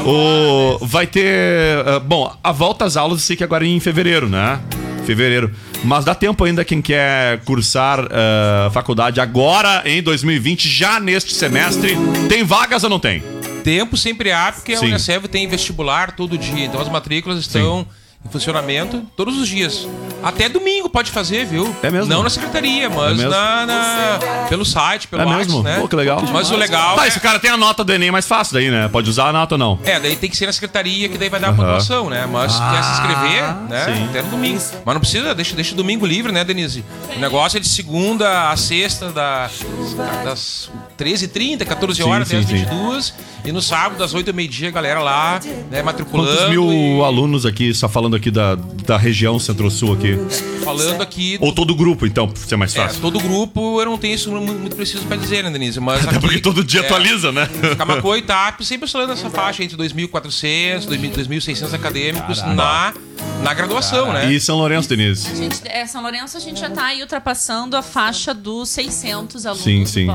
O... 0.04 0.78
Vai 0.80 1.06
ter. 1.06 1.86
ah, 1.86 2.00
bom, 2.00 2.34
a 2.42 2.52
volta 2.52 2.86
às 2.86 2.96
aulas 2.96 3.18
eu 3.18 3.24
sei 3.24 3.36
que 3.36 3.44
agora 3.44 3.64
é 3.64 3.68
em 3.68 3.80
fevereiro, 3.80 4.28
né? 4.28 4.58
Fevereiro. 5.04 5.52
Mas 5.84 6.04
dá 6.04 6.14
tempo 6.14 6.44
ainda 6.44 6.64
quem 6.64 6.82
quer 6.82 7.40
cursar 7.44 8.00
ah, 8.10 8.70
faculdade 8.72 9.20
agora 9.20 9.82
em 9.84 10.02
2020, 10.02 10.68
já 10.68 10.98
neste 10.98 11.34
semestre. 11.34 11.96
Tem 12.28 12.42
vagas 12.42 12.84
ou 12.84 12.90
não 12.90 12.98
tem? 12.98 13.22
Tempo 13.62 13.96
sempre 13.96 14.32
há, 14.32 14.52
porque 14.52 14.72
a 14.72 14.78
Sim. 14.78 14.86
Unicef 14.86 15.28
tem 15.28 15.46
vestibular 15.46 16.12
todo 16.12 16.36
dia. 16.36 16.64
Então 16.64 16.80
as 16.80 16.88
matrículas 16.88 17.38
estão 17.38 17.86
em 18.28 18.32
funcionamento 18.32 19.02
todos 19.16 19.38
os 19.38 19.48
dias. 19.48 19.88
Até 20.22 20.48
domingo 20.48 20.88
pode 20.88 21.10
fazer, 21.10 21.46
viu? 21.46 21.74
É 21.82 21.90
mesmo? 21.90 22.06
Não 22.12 22.22
na 22.22 22.28
secretaria, 22.30 22.90
mas 22.90 23.18
É 23.20 23.28
na, 23.28 23.66
na- 23.66 24.18
pelo 24.48 24.64
site, 24.64 25.06
pelo 25.08 25.22
é 25.22 25.24
WhatsApp, 25.24 25.46
mesmo? 25.46 25.62
né? 25.62 25.78
Pô, 25.80 25.88
que 25.88 25.96
legal. 25.96 26.22
Mas 26.32 26.50
o 26.50 26.56
legal 26.56 26.96
Tá, 26.96 27.04
é... 27.04 27.08
e 27.08 27.10
se 27.12 27.18
o 27.18 27.20
cara 27.20 27.38
tem 27.38 27.50
a 27.50 27.56
nota 27.56 27.82
do 27.84 27.92
Enem 27.92 28.10
mais 28.10 28.26
fácil 28.26 28.54
daí, 28.54 28.70
né? 28.70 28.88
Pode 28.88 29.08
usar 29.08 29.28
a 29.28 29.32
nota 29.32 29.54
ou 29.54 29.58
não? 29.58 29.78
É, 29.84 29.98
daí 30.00 30.16
tem 30.16 30.28
que 30.28 30.36
ser 30.36 30.46
na 30.46 30.52
secretaria, 30.52 31.08
que 31.08 31.16
daí 31.16 31.28
vai 31.28 31.38
dar 31.40 31.50
a 31.50 31.52
pontuação, 31.52 32.10
né? 32.10 32.26
Mas 32.30 32.52
se 32.52 32.58
quer 32.60 32.82
se 32.82 32.90
inscrever, 32.92 33.54
né? 33.68 33.84
sim. 33.96 34.04
Até 34.10 34.22
no 34.22 34.30
domingo. 34.30 34.60
Mas 34.84 34.94
não 34.94 35.00
precisa, 35.00 35.34
deixa, 35.34 35.54
deixa 35.54 35.72
o 35.72 35.76
domingo 35.76 36.04
livre, 36.04 36.32
né, 36.32 36.44
Denise? 36.44 36.84
O 37.16 37.20
negócio 37.20 37.56
é 37.56 37.60
de 37.60 37.68
segunda 37.68 38.50
a 38.50 38.56
sexta, 38.56 39.10
da, 39.10 39.48
da- 39.96 40.24
das 40.24 40.68
13h30, 40.98 41.64
14 41.64 42.02
Sim, 42.02 42.08
horas, 42.08 42.28
sim, 42.28 42.36
até 42.36 42.44
as 42.44 42.50
sim. 42.50 42.64
22 42.66 43.14
E 43.44 43.52
no 43.52 43.62
sábado, 43.62 43.98
das 43.98 44.12
8 44.14 44.28
ao 44.28 44.34
meio-dia, 44.34 44.68
a 44.68 44.72
galera 44.72 45.00
lá, 45.00 45.38
né, 45.70 45.80
matriculando. 45.82 46.28
Quantos 46.36 46.50
mil 46.50 46.70
e 46.70 47.04
alunos 47.04 47.46
aqui, 47.46 47.72
só 47.72 47.88
falando 47.88 48.16
aqui 48.18 48.30
da, 48.30 48.54
da 48.54 48.96
região 48.98 49.38
centro-sul 49.38 49.94
aqui? 49.94 50.18
falando 50.64 51.00
aqui. 51.00 51.38
Ou 51.40 51.50
todo 51.50 51.70
o 51.70 51.74
grupo, 51.74 52.06
então, 52.06 52.28
pra 52.28 52.36
ser 52.42 52.56
mais 52.56 52.76
É, 52.76 52.82
fácil. 52.82 53.00
todo 53.00 53.18
grupo, 53.20 53.80
eu 53.80 53.86
não 53.86 53.96
tenho 53.96 54.14
isso 54.14 54.30
muito, 54.30 54.52
muito 54.52 54.76
preciso 54.76 55.02
pra 55.06 55.16
dizer, 55.16 55.42
né, 55.42 55.50
Denise? 55.50 55.80
Mas 55.80 56.06
Até 56.06 56.18
porque 56.20 56.40
todo 56.40 56.62
dia 56.62 56.82
atualiza, 56.82 57.32
né? 57.32 57.48
Camacuã 57.78 58.18
e 58.18 58.22
TAP 58.22 58.60
sempre 58.62 58.84
oscilando 58.84 59.08
nessa 59.14 59.30
faixa 59.30 59.64
entre 59.64 59.78
2.400 59.78 60.92
e 60.92 61.08
2.600 61.08 61.72
acadêmicos 61.72 62.42
na, 62.42 62.92
na 63.42 63.54
graduação, 63.54 64.12
né? 64.12 64.30
E 64.30 64.38
São 64.38 64.56
Lourenço, 64.58 64.88
Denise? 64.90 65.28
A 65.30 65.34
gente, 65.34 65.60
é, 65.64 65.86
São 65.86 66.02
Lourenço, 66.02 66.36
a 66.36 66.40
gente 66.40 66.60
já 66.60 66.68
tá 66.68 66.84
aí 66.86 67.00
ultrapassando 67.00 67.74
a 67.74 67.82
faixa 67.82 68.34
dos 68.34 68.68
600 68.68 69.46
alunos. 69.46 69.64
Sim, 69.64 69.86
sim. 69.86 70.06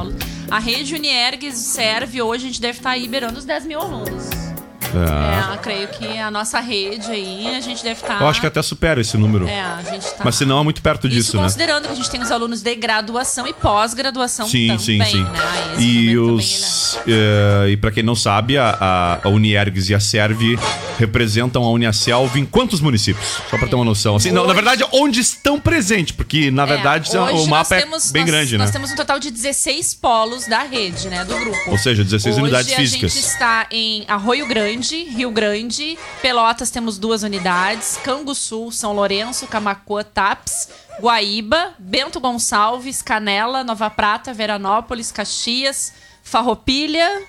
A 0.52 0.60
rede 0.60 0.94
Uniergues 0.94 1.56
serve 1.56 2.22
hoje, 2.22 2.44
a 2.44 2.48
gente 2.48 2.62
deve 2.62 2.78
estar 2.78 2.92
aí 2.92 3.08
beirando 3.08 3.39
os 3.39 3.46
10 3.46 3.66
mil 3.66 3.80
alunos. 3.80 4.53
É. 4.95 5.53
É, 5.53 5.58
creio 5.58 5.88
que 5.88 6.17
a 6.19 6.29
nossa 6.32 6.60
rede 6.60 7.10
aí, 7.10 7.56
a 7.56 7.60
gente 7.62 7.84
deve 7.84 8.01
estar... 8.01 8.19
Eu 8.21 8.27
acho 8.27 8.39
que 8.41 8.47
até 8.47 8.62
supera 8.62 8.99
esse 9.01 9.17
número. 9.17 9.47
É, 9.47 9.62
a 9.62 9.82
gente 9.84 10.06
tá... 10.13 10.21
Mas 10.23 10.36
se 10.36 10.45
não, 10.45 10.60
é 10.60 10.63
muito 10.63 10.82
perto 10.82 11.08
Isso 11.08 11.15
disso, 11.15 11.38
né? 11.38 11.43
considerando 11.43 11.86
que 11.88 11.91
a 11.93 11.95
gente 11.95 12.10
tem 12.10 12.21
os 12.21 12.32
alunos 12.32 12.62
de 12.62 12.75
graduação 12.75 13.47
e 13.47 13.53
pós-graduação 13.53 14.47
Sim, 14.47 14.67
também, 14.67 14.79
sim, 14.79 15.03
sim. 15.03 15.23
né? 15.23 15.32
E 15.79 16.15
momento 16.15 16.36
os. 16.38 16.99
eh, 17.08 17.69
e 17.71 17.77
pra 17.77 17.91
quem 17.91 18.03
não 18.03 18.15
sabe, 18.15 18.58
a, 18.58 18.77
a, 18.79 19.27
a 19.27 19.29
Uniergs 19.29 19.89
e 19.89 19.95
a 19.95 19.99
Serve 19.99 20.58
representam 20.97 21.63
a 21.63 21.69
Uniaselv 21.71 22.38
em 22.39 22.45
quantos 22.45 22.79
municípios? 22.82 23.25
Só 23.49 23.58
pra 23.58 23.67
ter 23.67 23.75
uma 23.75 23.86
noção. 23.86 24.15
Assim, 24.15 24.32
não, 24.32 24.45
na 24.45 24.53
verdade, 24.53 24.86
onde 24.91 25.19
estão 25.19 25.60
presentes, 25.60 26.13
porque 26.15 26.51
na 26.51 26.65
verdade 26.65 27.15
É, 27.15 27.19
hoje 27.19 27.34
o 27.34 27.38
nós 27.38 27.47
mapa 27.47 27.77
temos- 27.79 28.10
é 28.10 28.13
bem 28.13 28.21
nós- 28.23 28.32
grande, 28.32 28.58
Nós 28.58 28.67
né? 28.67 28.73
temos 28.73 28.91
um 28.91 28.95
total 28.95 29.19
de 29.19 29.32
16 29.32 29.93
polos 29.95 30.47
da 30.47 30.63
rede, 30.63 31.08
né? 31.08 31.23
Do 31.25 31.36
grupo. 31.38 31.58
Ou 31.71 31.77
seja, 31.77 32.03
16 32.03 32.36
Hoje 32.36 32.43
unidades 32.43 32.71
a 32.73 32.75
físicas. 32.75 33.13
gente 33.13 33.23
está 33.25 33.67
em 33.71 34.03
Arroio 34.08 34.47
Grande, 34.47 34.83
Rio 34.91 35.32
Grande, 35.32 35.98
Pelotas 36.22 36.69
temos 36.69 36.98
duas 36.98 37.24
unidades, 37.24 37.98
Canguçu, 38.04 38.72
São 38.72 38.93
Lourenço, 38.93 39.48
Camacoa, 39.48 40.04
Taps, 40.04 40.69
Guaíba, 41.00 41.74
Bento 41.80 42.19
Gonçalves, 42.19 43.02
Canela, 43.02 43.63
Nova 43.63 43.89
Prata, 43.89 44.34
Veranópolis, 44.34 45.12
Caxias, 45.12 45.93
Farroupilha, 46.24 47.24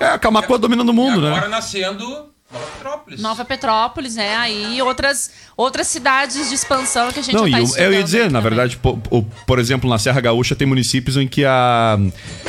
É, 0.00 0.06
a 0.06 0.18
Camacuã 0.18 0.58
dominando 0.58 0.88
o 0.90 0.94
mundo, 0.94 1.26
Agora 1.26 1.42
né? 1.42 1.48
nascendo 1.48 2.27
Nova 2.50 2.66
Petrópolis. 2.78 3.20
Nova 3.20 3.44
Petrópolis, 3.44 4.14
né? 4.16 4.36
Aí 4.36 4.80
outras, 4.80 5.30
outras 5.56 5.86
cidades 5.86 6.48
de 6.48 6.54
expansão 6.54 7.12
que 7.12 7.20
a 7.20 7.22
gente 7.22 7.34
Não, 7.34 7.50
tá 7.50 7.58
eu, 7.60 7.66
eu 7.76 7.92
ia 7.92 8.02
dizer, 8.02 8.30
na 8.30 8.40
também. 8.40 8.42
verdade, 8.56 8.76
po- 8.78 8.98
o- 9.10 9.22
por 9.46 9.58
exemplo, 9.58 9.88
na 9.88 9.98
Serra 9.98 10.20
Gaúcha 10.20 10.56
tem 10.56 10.66
municípios 10.66 11.16
em 11.18 11.28
que 11.28 11.44
a, 11.44 11.98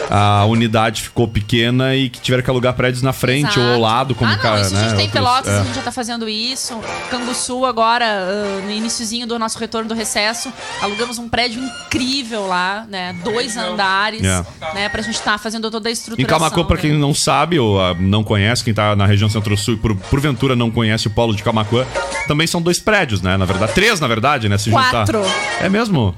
a 0.10 0.46
unidade 0.46 1.02
ficou 1.02 1.28
pequena 1.28 1.96
e 1.96 2.10
que 2.10 2.22
tiveram 2.22 2.42
que 2.44 2.50
alugar 2.50 2.74
prédios 2.76 3.02
na 3.04 3.12
frente 3.12 3.60
ou 3.60 3.64
ao 3.66 3.70
Exato. 3.72 3.82
lado, 3.82 4.16
como 4.16 4.32
ah, 4.32 4.36
não, 4.36 4.42
cara, 4.42 4.62
isso 4.62 4.74
né? 4.74 4.80
a 4.80 4.84
gente 4.84 4.96
tem 4.96 5.00
em 5.06 5.08
outros- 5.08 5.20
Pelotas, 5.22 5.54
é. 5.54 5.60
a 5.60 5.64
gente 5.64 5.76
já 5.76 5.82
tá 5.82 5.92
fazendo 5.92 6.30
isso. 6.30 6.80
Canguçu 7.12 7.66
agora, 7.66 8.06
ah, 8.06 8.62
no 8.64 8.72
iniciozinho 8.72 9.28
do 9.28 9.38
nosso 9.38 9.60
retorno 9.60 9.90
do 9.90 9.96
recesso, 9.96 10.52
alugamos 10.82 11.18
um 11.18 11.28
prédio 11.28 11.62
incrível 11.62 12.48
lá, 12.48 12.86
né? 12.90 13.14
Dois 13.24 13.58
andares, 13.58 14.24
É. 14.24 14.46
né? 14.74 14.88
Pra 14.88 15.02
gente 15.02 15.16
estar 15.16 15.38
fazendo 15.38 15.70
toda 15.70 15.90
a 15.90 15.92
Em 15.92 15.94
estruturação. 15.94 16.40
Camacuã, 16.40 16.64
pra 16.66 16.76
né? 16.78 16.82
quem 16.84 16.94
não 16.94 17.14
sabe 17.14 17.60
ou 17.60 17.82
ah, 17.82 17.94
não 18.00 18.24
conhece, 18.24 18.64
quem 18.64 18.74
tá 18.74 18.96
na 18.96 19.06
região 19.06 19.30
centro-sul 19.30 19.74
e 19.74 19.78
por, 19.78 19.89
porventura 19.96 20.56
não 20.56 20.72
conhece 20.72 21.08
o 21.08 21.10
polo 21.10 21.36
de 21.36 21.44
Camacuã, 21.44 21.86
também 22.28 22.48
são 22.48 22.62
dois 22.62 22.80
prédios, 22.80 23.22
né? 23.22 23.38
Na 23.38 23.46
verdade, 23.46 23.74
três, 23.74 24.00
na 24.00 24.08
verdade, 24.08 24.48
né? 24.50 24.58
Se 24.58 24.70
Quatro. 24.70 25.24
juntar. 25.24 25.64
É 25.64 25.70
mesmo? 25.70 26.16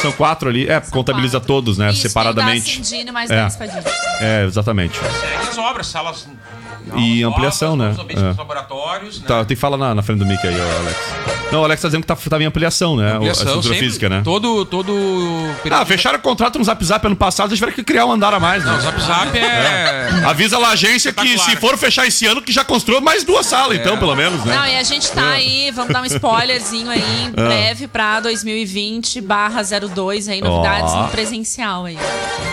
São 0.00 0.12
quatro 0.12 0.48
ali. 0.48 0.68
É, 0.68 0.80
contabiliza 0.80 1.40
todos, 1.40 1.76
né? 1.76 1.90
Isso, 1.90 2.02
separadamente. 2.02 2.64
Tem 2.64 2.74
o 2.74 2.78
da 2.78 2.84
Cindine 2.84 3.10
mais 3.12 3.30
É. 3.30 3.48
É, 4.20 4.44
exatamente. 4.44 4.98
Segue 4.98 5.48
as 5.48 5.58
obras, 5.58 5.86
salas. 5.88 6.28
E 6.96 7.22
ampliação, 7.22 7.76
né? 7.76 7.86
novos 7.88 8.00
ambientes 8.00 8.24
É. 8.24 8.34
laboratórios, 8.38 9.20
né? 9.20 9.26
Tá, 9.28 9.44
tem 9.44 9.54
que 9.56 9.60
falar 9.60 9.76
na, 9.76 9.94
na 9.94 10.02
frente 10.02 10.18
do 10.20 10.26
mic 10.26 10.44
aí, 10.46 10.54
ó, 10.58 10.80
Alex. 10.80 10.96
Não, 11.52 11.60
o 11.60 11.64
Alex 11.64 11.80
tá 11.82 11.88
dizendo 11.88 12.02
que 12.02 12.06
tá, 12.06 12.16
tava 12.16 12.42
em 12.42 12.46
ampliação, 12.46 12.96
né? 12.96 13.04
O- 13.04 13.12
a 13.12 13.16
Ampliação, 13.16 13.44
estrutura 13.46 13.74
sempre. 13.74 13.86
física, 13.86 14.08
né? 14.08 14.20
Todo, 14.24 14.64
todo... 14.66 14.94
Ah, 15.70 15.84
fecharam 15.84 16.18
o 16.18 16.22
contrato 16.22 16.58
no 16.58 16.64
Zap 16.64 16.82
Zap 16.84 17.06
ano 17.06 17.16
passado, 17.16 17.48
eles 17.50 17.58
tiveram 17.58 17.74
que 17.74 17.82
criar 17.82 18.04
um 18.06 18.12
andar 18.12 18.32
a 18.34 18.40
mais, 18.40 18.64
né? 18.64 18.70
Não, 18.70 18.78
o 18.78 18.82
Zap 18.82 19.00
Zap 19.02 19.38
é... 19.38 20.08
Avisa 20.26 20.58
lá 20.58 20.68
a 20.68 20.72
agência 20.72 21.12
que 21.12 21.38
se 21.38 21.56
for 21.56 21.76
fechar 21.78 22.06
esse 22.06 22.26
ano, 22.26 22.42
que 22.42 22.52
já 22.52 22.64
construiu 22.64 23.00
mais 23.00 23.24
duas 23.24 23.46
salas, 23.46 23.78
então, 23.78 23.96
pelo 23.98 24.14
menos, 24.14 24.44
né? 24.44 24.54
Não, 24.56 24.66
e 24.66 24.76
a 24.76 24.82
gente 24.82 25.10
tá 25.10 25.30
aí, 25.30 25.70
vamos 25.70 25.92
dar 25.92 26.02
um 26.02 26.06
spoilerzinho 26.06 26.90
aí 26.90 27.00
em 27.00 27.28
Ah. 27.28 27.30
breve 27.48 27.86
pra 27.88 28.20
2020 28.20 29.20
barra 29.20 29.62
02 29.62 30.28
aí, 30.28 30.40
novidades 30.40 30.92
Ó. 30.92 31.02
no 31.04 31.08
presencial 31.08 31.84
aí. 31.86 31.98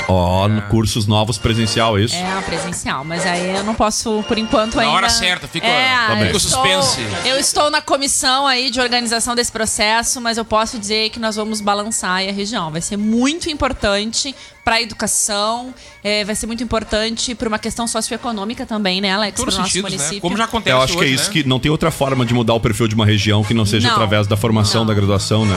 Ó, 0.08 0.48
no 0.48 0.62
cursos 0.64 1.08
novos 1.08 1.38
presencial, 1.38 1.98
é 1.98 2.02
isso? 2.04 2.16
É, 2.16 2.42
presencial, 2.46 3.04
mas 3.04 3.26
aí 3.26 3.56
eu 3.58 3.64
não 3.64 3.74
posso, 3.74 4.15
por 4.24 4.38
enquanto, 4.38 4.76
Na 4.76 4.84
ainda... 4.84 4.94
hora 4.94 5.10
certa, 5.10 5.48
fica- 5.48 5.66
é, 5.68 5.96
Tá 6.08 6.16
bem. 6.16 6.20
eu 6.22 6.26
Fica 6.28 6.38
o 6.38 6.40
suspense. 6.40 7.02
Estou, 7.02 7.32
eu 7.32 7.40
estou 7.40 7.70
na 7.70 7.82
comissão 7.82 8.46
aí 8.48 8.70
de 8.70 8.80
organização 8.80 9.36
desse 9.36 9.52
processo, 9.52 10.20
mas 10.22 10.38
eu 10.38 10.46
posso 10.46 10.78
dizer 10.80 11.10
que 11.10 11.20
nós 11.20 11.36
vamos 11.36 11.62
balançar 11.62 12.20
a 12.28 12.32
região. 12.32 12.72
Vai 12.72 12.82
ser 12.82 12.98
muito 12.98 13.50
importante 13.50 14.36
para 14.66 14.76
a 14.78 14.82
educação, 14.82 15.74
é, 16.04 16.26
vai 16.26 16.34
ser 16.36 16.48
muito 16.48 16.64
importante 16.64 17.36
para 17.36 17.48
uma 17.48 17.60
questão 17.60 17.88
socioeconômica 17.88 18.66
também, 18.66 19.00
né, 19.00 19.12
Alex? 19.14 19.38
Todos 19.40 19.56
nosso 19.56 19.70
sentidos, 19.70 19.92
né? 19.92 19.98
município. 19.98 20.22
Como 20.22 20.36
já 20.36 20.46
acontece 20.46 20.76
Eu 20.76 20.82
acho 20.82 20.94
que 20.94 21.00
é 21.00 21.02
hoje, 21.06 21.14
isso, 21.14 21.28
né? 21.28 21.34
que 21.34 21.44
não 21.48 21.60
tem 21.60 21.70
outra 21.72 21.92
forma 21.92 22.26
de 22.26 22.34
mudar 22.34 22.56
o 22.56 22.60
perfil 22.60 22.88
de 22.88 22.96
uma 22.96 23.06
região 23.06 23.44
que 23.44 23.54
não 23.54 23.64
seja 23.66 23.88
Não. 23.88 23.94
através 23.96 24.26
da 24.26 24.36
formação 24.36 24.84
da 24.84 24.94
graduação, 24.94 25.46
né? 25.46 25.56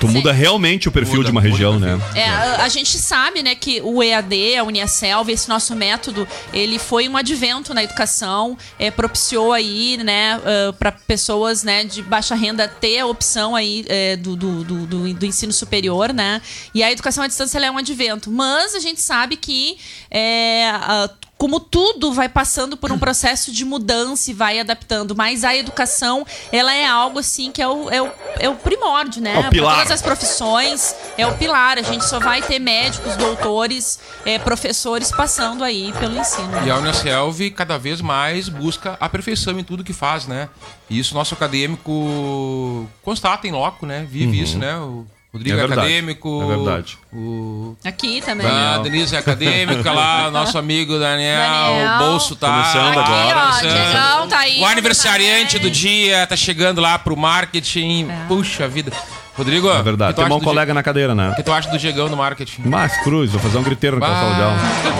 Tu 0.00 0.08
muda 0.08 0.32
realmente 0.32 0.88
o 0.88 0.92
perfil 0.92 1.22
de 1.22 1.30
uma 1.30 1.40
região, 1.40 1.78
né? 1.78 1.98
É, 2.16 2.28
a, 2.28 2.64
a 2.64 2.68
gente 2.68 2.98
sabe, 2.98 3.44
né, 3.44 3.54
que 3.54 3.80
o 3.80 4.02
EAD, 4.02 4.56
a 4.58 4.64
Uniaselv, 4.64 5.30
esse 5.30 5.48
nosso 5.48 5.76
método, 5.76 6.26
ele 6.52 6.80
foi 6.80 7.08
um 7.08 7.16
advento 7.16 7.72
na 7.72 7.84
educação, 7.84 8.58
é, 8.76 8.90
propiciou 8.90 9.52
aí, 9.52 9.96
né, 9.98 10.40
para 10.80 10.90
pessoas, 10.90 11.62
né, 11.62 11.84
de 11.84 12.02
baixa 12.02 12.34
renda 12.34 12.66
ter 12.66 12.98
a 12.98 13.06
opção 13.06 13.54
aí 13.54 13.84
é, 13.88 14.16
do, 14.16 14.34
do, 14.34 14.64
do, 14.64 14.86
do- 14.86 15.14
do 15.14 15.26
ensino 15.26 15.52
superior, 15.52 16.12
né? 16.12 16.42
E 16.74 16.82
a 16.82 16.90
educação 16.90 17.22
à 17.22 17.28
distância 17.28 17.56
ela 17.58 17.66
é 17.66 17.70
um 17.70 17.78
advento, 17.78 18.30
mas 18.30 18.47
a 18.56 18.80
gente 18.80 19.00
sabe 19.00 19.36
que 19.36 19.78
é, 20.10 20.70
a- 20.70 21.10
como 21.36 21.60
tudo 21.60 22.12
vai 22.12 22.28
passando 22.28 22.76
por 22.76 22.90
um 22.90 22.98
processo 22.98 23.52
de 23.52 23.64
mudança 23.64 24.28
e 24.28 24.34
vai 24.34 24.58
adaptando, 24.58 25.14
mas 25.14 25.44
a 25.44 25.54
educação, 25.54 26.26
ela 26.50 26.74
é 26.74 26.84
algo 26.84 27.20
assim 27.20 27.52
que 27.52 27.62
é 27.62 27.68
o, 27.68 27.88
é 27.88 28.02
o, 28.02 28.10
é 28.40 28.48
o 28.48 28.56
primórdio, 28.56 29.22
né? 29.22 29.34
É 29.34 29.46
o 29.46 29.48
pilar. 29.50 29.74
Pra 29.74 29.84
todas 29.84 29.92
as 29.92 30.02
profissões, 30.02 30.96
é 31.16 31.24
o 31.28 31.36
pilar. 31.38 31.78
A 31.78 31.82
gente 31.82 32.04
só 32.04 32.18
vai 32.18 32.42
ter 32.42 32.58
médicos, 32.58 33.14
doutores, 33.16 34.00
é, 34.26 34.36
professores 34.40 35.12
passando 35.12 35.62
aí 35.62 35.92
pelo 36.00 36.18
ensino. 36.18 36.50
E 36.66 36.70
a 36.72 36.76
Unicelv 36.78 37.50
cada 37.52 37.78
vez 37.78 38.00
mais 38.00 38.48
busca 38.48 38.96
a 38.98 39.08
perfeição 39.08 39.56
em 39.60 39.62
tudo 39.62 39.84
que 39.84 39.92
faz, 39.92 40.26
né? 40.26 40.48
E 40.90 40.98
isso 40.98 41.14
nosso 41.14 41.34
acadêmico 41.34 42.88
constata 43.02 43.46
em 43.46 43.52
loco, 43.52 43.86
né? 43.86 44.04
Vive 44.10 44.38
Uhum. 44.38 44.42
isso, 44.42 44.58
né? 44.58 44.76
O 44.76 45.06
Rodrigo 45.32 45.56
É 45.56 45.58
é, 45.58 45.66
verdade. 45.66 45.80
acadêmico. 45.80 46.42
É 46.42 46.46
verdade. 46.56 46.98
O... 47.12 47.76
Aqui 47.84 48.22
também. 48.22 48.46
A 48.46 48.78
Denise 48.78 49.14
é 49.14 49.18
acadêmica 49.18 49.92
lá, 49.92 50.30
nosso 50.32 50.56
amigo 50.56 50.98
Daniel, 50.98 51.38
Daniel. 51.40 51.94
o 51.94 51.98
bolso 51.98 52.34
tá. 52.34 52.48
Começando 52.48 52.98
Aqui, 52.98 53.12
agora. 53.12 53.48
ó, 53.48 53.60
Diegão 53.60 54.28
tá 54.28 54.38
aí. 54.38 54.60
O 54.60 54.64
aniversariante 54.66 55.58
do 55.58 55.70
dia 55.70 56.26
tá 56.26 56.34
chegando 56.36 56.80
lá 56.80 56.98
pro 56.98 57.16
marketing. 57.16 58.08
Puxa 58.26 58.66
vida. 58.66 58.90
Rodrigo, 59.38 59.70
É 59.70 59.82
verdade. 59.82 60.12
o 60.12 60.14
que 60.16 60.28
Tem 60.28 60.36
um 60.36 60.40
colega 60.40 60.74
na 60.74 60.82
cadeira, 60.82 61.14
né? 61.14 61.30
O 61.30 61.36
que 61.36 61.42
tu 61.44 61.52
acha 61.52 61.70
do 61.70 61.78
Diegão 61.78 62.08
no 62.08 62.16
marketing? 62.16 62.62
Mas, 62.64 62.96
Cruz, 63.02 63.30
vou 63.30 63.40
fazer 63.40 63.56
um 63.56 63.62
griteiro 63.62 63.98
naquela 63.98 64.30
Bah, 64.30 64.34
de 64.36 64.42
aula. 64.42 64.56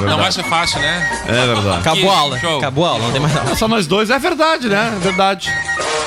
É 0.06 0.10
Não 0.10 0.18
vai 0.18 0.30
ser 0.32 0.44
fácil, 0.44 0.78
né? 0.80 1.22
É 1.26 1.46
verdade. 1.46 1.78
Acabou 1.80 2.10
a 2.12 2.16
aula. 2.18 2.38
Show. 2.38 2.58
Acabou 2.58 2.86
a 2.86 2.88
aula, 2.90 3.04
não 3.04 3.10
tem 3.12 3.20
mais 3.20 3.34
nada. 3.34 3.50
É 3.50 3.54
só 3.56 3.66
nós 3.66 3.86
dois, 3.86 4.10
é 4.10 4.18
verdade, 4.18 4.68
né? 4.68 4.92
É 4.96 5.00
verdade. 5.00 5.52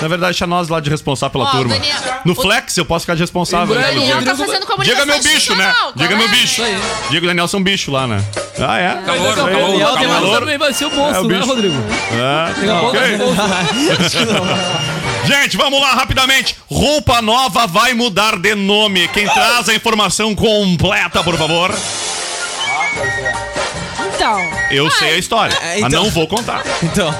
Na 0.01 0.07
verdade, 0.07 0.31
deixa 0.31 0.47
nós 0.47 0.67
lá 0.69 0.79
de 0.79 0.89
responsável 0.89 1.31
pela 1.31 1.43
Ó, 1.45 1.51
turma. 1.51 1.75
Daniel- 1.75 1.95
no 2.25 2.33
Flex, 2.33 2.75
eu 2.77 2.85
posso 2.85 3.03
ficar 3.03 3.13
de 3.15 3.21
responsável. 3.21 3.75
né, 3.75 3.83
pelo 3.89 3.99
Daniel 3.99 4.23
tá 4.23 4.35
fazendo 4.35 4.65
comunicação 4.65 4.83
Diego 4.83 5.01
é 5.01 5.05
meu 5.05 5.19
bicho, 5.33 5.55
né? 5.55 5.73
é 5.99 6.07
meu 6.15 6.25
é? 6.25 6.27
bicho. 6.29 6.61
Diego 7.11 7.25
e 7.25 7.27
Daniel 7.27 7.47
são 7.47 7.61
bicho 7.61 7.91
lá, 7.91 8.07
né? 8.07 8.23
Ah, 8.59 8.77
é? 8.79 8.95
Calor, 9.05 9.35
calor, 9.35 9.51
Daniel 9.51 9.93
tem 9.97 10.07
calor. 10.07 10.21
mais 10.21 10.39
também 10.39 10.57
vai 10.57 10.73
ser 10.73 10.85
o 10.85 10.89
bolso, 10.89 11.15
É 11.15 11.19
o 11.19 11.27
né. 11.27 11.39
Rodrigo? 11.39 11.75
É, 12.13 12.47
Daqui 12.53 12.69
a 12.69 12.73
pouco 12.79 12.97
ok. 12.97 13.01
é 13.01 13.15
o 13.15 13.17
bolso. 13.19 13.41
Gente, 15.25 15.55
vamos 15.57 15.79
lá 15.79 15.93
rapidamente. 15.93 16.55
Roupa 16.69 17.21
Nova 17.21 17.67
vai 17.67 17.93
mudar 17.93 18.37
de 18.37 18.55
nome. 18.55 19.07
Quem 19.09 19.27
traz 19.27 19.69
a 19.69 19.73
informação 19.75 20.33
completa, 20.35 21.23
por 21.23 21.37
favor? 21.37 21.73
Então. 24.15 24.39
Eu 24.71 24.89
sei 24.91 25.15
a 25.15 25.17
história, 25.17 25.55
É, 25.61 25.79
mas 25.81 25.93
então. 25.93 26.03
não 26.03 26.11
vou 26.11 26.27
contar. 26.27 26.63
Então. 26.83 27.13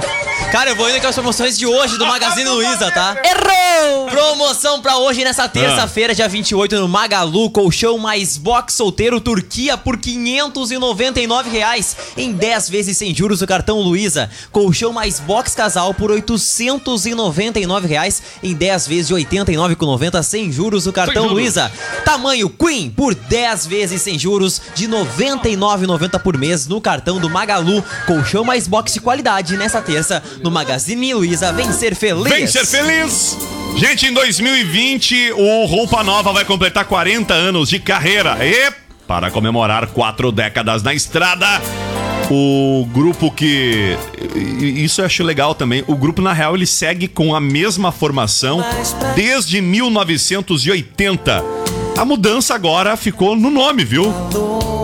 Cara, 0.52 0.70
eu 0.70 0.76
vou 0.76 0.90
indo 0.90 1.00
com 1.00 1.08
as 1.08 1.16
promoções 1.16 1.58
de 1.58 1.66
hoje 1.66 1.98
do 1.98 2.06
Magazine 2.06 2.50
Luiza, 2.50 2.92
tá? 2.92 3.16
Errou! 3.24 4.08
Promoção 4.08 4.82
pra 4.82 4.98
hoje, 4.98 5.24
nessa 5.24 5.48
terça-feira, 5.48 6.14
dia 6.14 6.28
28, 6.28 6.76
no 6.78 6.90
Magalu, 6.90 7.50
colchão 7.50 7.98
mais 7.98 8.36
box 8.38 8.74
solteiro 8.74 9.22
Turquia 9.22 9.78
por 9.78 9.98
599 9.98 11.50
reais 11.50 11.96
em 12.18 12.34
10 12.34 12.70
vezes 12.70 12.98
sem 12.98 13.16
juros 13.16 13.40
do 13.40 13.48
cartão 13.48 13.80
Luiza. 13.80 14.30
Colchão 14.52 14.92
mais 14.92 15.22
box 15.22 15.56
casal 15.56 15.94
por 15.94 16.12
899 16.12 17.88
reais 17.88 18.22
em 18.44 18.54
10 18.54 18.88
vezes 18.88 19.08
de 19.08 19.14
R$ 19.14 19.24
89,90 19.24 20.22
sem 20.22 20.52
juros 20.52 20.84
do 20.84 20.92
cartão 20.92 21.24
juros. 21.24 21.32
Luiza. 21.32 21.72
Tamanho 22.04 22.50
Queen 22.50 22.90
por 22.90 23.16
10 23.16 23.68
vezes 23.68 24.02
sem 24.02 24.20
juros 24.20 24.62
de 24.76 24.86
R$ 24.86 24.92
99,90 24.92 26.20
por 26.20 26.38
mês 26.38 26.68
no 26.68 26.82
cartão 26.82 27.20
do 27.22 27.30
Magalu. 27.30 27.82
Colchão 28.06 28.44
mais 28.44 28.68
box 28.68 28.92
de 28.94 29.00
qualidade 29.00 29.56
nessa 29.56 29.82
terça 29.82 30.22
no 30.44 30.52
Magazine 30.52 31.14
Luiza. 31.14 31.52
Vem 31.54 31.72
ser 31.72 31.96
feliz! 31.96 32.32
Vem 32.32 32.48
ser 32.48 32.66
feliz! 32.66 33.38
Gente, 33.76 34.08
em 34.08 34.14
2020, 34.14 35.32
o 35.34 35.66
Roupa 35.66 36.04
Nova 36.04 36.34
vai 36.34 36.44
completar 36.44 36.86
40 36.86 37.34
anos 37.34 37.70
de 37.70 37.80
carreira. 37.80 38.38
E, 38.46 38.72
para 39.08 39.32
comemorar 39.32 39.88
quatro 39.88 40.32
décadas 40.32 40.84
na 40.84 40.94
estrada, 40.94 41.48
o 42.30 42.86
grupo 42.92 43.32
que. 43.32 43.98
Isso 44.60 45.02
eu 45.02 45.06
acho 45.06 45.24
legal 45.24 45.56
também. 45.56 45.84
O 45.88 45.96
grupo, 45.96 46.22
na 46.22 46.34
real, 46.34 46.56
ele 46.56 46.66
segue 46.66 47.08
com 47.08 47.34
a 47.36 47.40
mesma 47.40 47.92
formação 47.92 48.64
desde 49.16 49.62
1980. 49.62 51.44
A 51.98 52.06
mudança 52.06 52.56
agora 52.56 52.96
ficou 52.96 53.36
no 53.36 53.50
nome, 53.50 53.84
viu? 53.84 54.14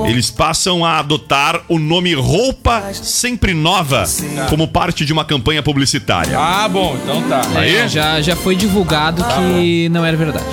Eles 0.08 0.32
passam 0.32 0.84
a 0.86 1.00
adotar 1.00 1.62
o 1.68 1.78
nome 1.78 2.14
Roupa 2.14 2.84
Sempre 2.94 3.54
Nova 3.54 4.06
como 4.50 4.68
parte 4.68 5.06
de 5.06 5.14
uma 5.14 5.26
campanha 5.26 5.62
publicitária. 5.62 6.38
Ah, 6.38 6.68
bom, 6.68 6.98
então 7.04 7.22
tá. 7.24 7.42
Aí? 7.56 7.76
É, 7.76 7.88
já, 7.88 8.22
já 8.22 8.36
foi 8.36 8.56
divulgado 8.56 9.24
que 9.24 9.90
não 9.90 10.04
era 10.06 10.16
verdade. 10.16 10.46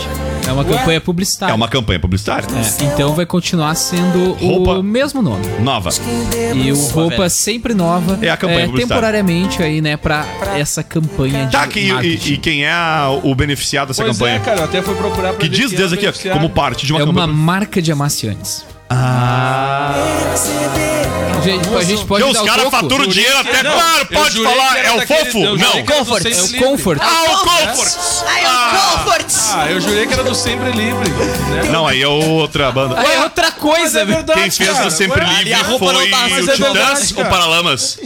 É 0.46 0.52
uma 0.52 0.62
campanha 0.64 1.00
publicitária. 1.00 1.52
É 1.52 1.54
uma 1.54 1.68
campanha 1.68 1.98
publicitária. 1.98 2.46
É, 2.54 2.84
então 2.84 3.14
vai 3.14 3.24
continuar 3.24 3.74
sendo 3.76 4.32
Roupa. 4.34 4.72
o 4.72 4.82
mesmo 4.82 5.22
nome. 5.22 5.42
Nova. 5.60 5.88
E 6.54 6.70
o 6.70 6.76
roupa 6.88 7.30
sempre 7.30 7.72
nova 7.72 8.18
É 8.20 8.28
a 8.28 8.36
campanha 8.36 8.66
publicitária. 8.66 8.86
temporariamente 8.86 9.62
aí, 9.62 9.80
né, 9.80 9.96
pra 9.96 10.26
essa 10.58 10.82
campanha 10.82 11.46
de 11.46 11.52
Tá, 11.52 11.66
que, 11.66 11.90
marketing. 11.90 12.30
e, 12.30 12.34
e 12.34 12.36
quem 12.36 12.64
é 12.64 12.72
a- 12.72 13.18
o 13.22 13.34
beneficiado 13.34 13.88
dessa 13.88 14.02
Pois 14.04 14.18
campanha? 14.18 14.36
é, 14.36 14.38
cara, 14.40 14.60
eu 14.60 14.64
até 14.64 14.82
fui 14.82 14.94
procurar 14.96 15.30
pra 15.30 15.38
que 15.38 15.48
ver 15.48 15.56
diz 15.56 15.70
quem 15.70 15.78
desde 15.78 15.94
é 15.94 15.96
o 15.96 15.98
aqui, 15.98 16.06
ó, 16.06 16.10
beneficiário. 16.10 16.40
como 16.42 16.54
parte 16.54 16.84
de 16.86 16.92
uma 16.92 17.00
É 17.00 17.04
uma 17.04 17.12
campanha. 17.14 17.26
marca 17.38 17.80
de 17.80 17.90
amaciantes. 17.90 18.66
Ah. 18.90 19.44
Gente, 21.44 21.68
a 21.76 21.82
gente 21.84 22.04
pode 22.06 22.24
Que 22.24 22.32
dar 22.32 22.38
os 22.40 22.42
o 22.42 22.46
caras 22.50 22.70
faturam 22.70 23.06
dinheiro 23.06 23.38
até, 23.38 23.62
Não, 23.62 23.72
claro, 23.72 24.06
pode 24.06 24.42
falar, 24.42 24.78
é 24.78 24.92
o 24.92 25.06
fofo? 25.06 25.38
Não. 25.40 25.56
que 25.56 25.62
era 25.64 25.82
do 25.82 25.92
Comfort, 25.92 26.22
Sempre 26.22 26.38
É 26.38 26.42
o 26.42 26.46
Livre. 26.46 26.58
Comfort. 26.64 26.98
Ah, 27.02 27.24
o 27.24 27.38
Comfort! 27.38 29.26
Ah, 29.52 29.70
eu 29.70 29.80
jurei 29.80 30.06
que 30.06 30.12
era 30.14 30.22
do 30.24 30.34
Sempre 30.34 30.70
Livre. 30.72 31.10
né? 31.10 31.64
Não, 31.70 31.86
aí 31.86 32.02
é 32.02 32.08
outra 32.08 32.72
banda. 32.72 32.98
Aí 32.98 33.14
é 33.16 33.20
outra 33.22 33.50
coisa, 33.52 34.00
é 34.00 34.04
velho. 34.04 34.16
verdade, 34.18 34.40
Quem 34.40 34.50
fez 34.50 34.70
cara. 34.70 34.84
do 34.86 34.90
Sempre 34.90 35.20
Ué, 35.22 35.34
Livre 35.34 35.52
a 35.54 35.58
roupa 35.62 35.84
foi 35.84 35.94
não 35.94 36.10
tá- 36.10 36.24
o 36.26 36.28
é 36.50 36.54
Titãs 36.54 37.12
ou. 37.16 37.24
Paralamas? 37.26 37.98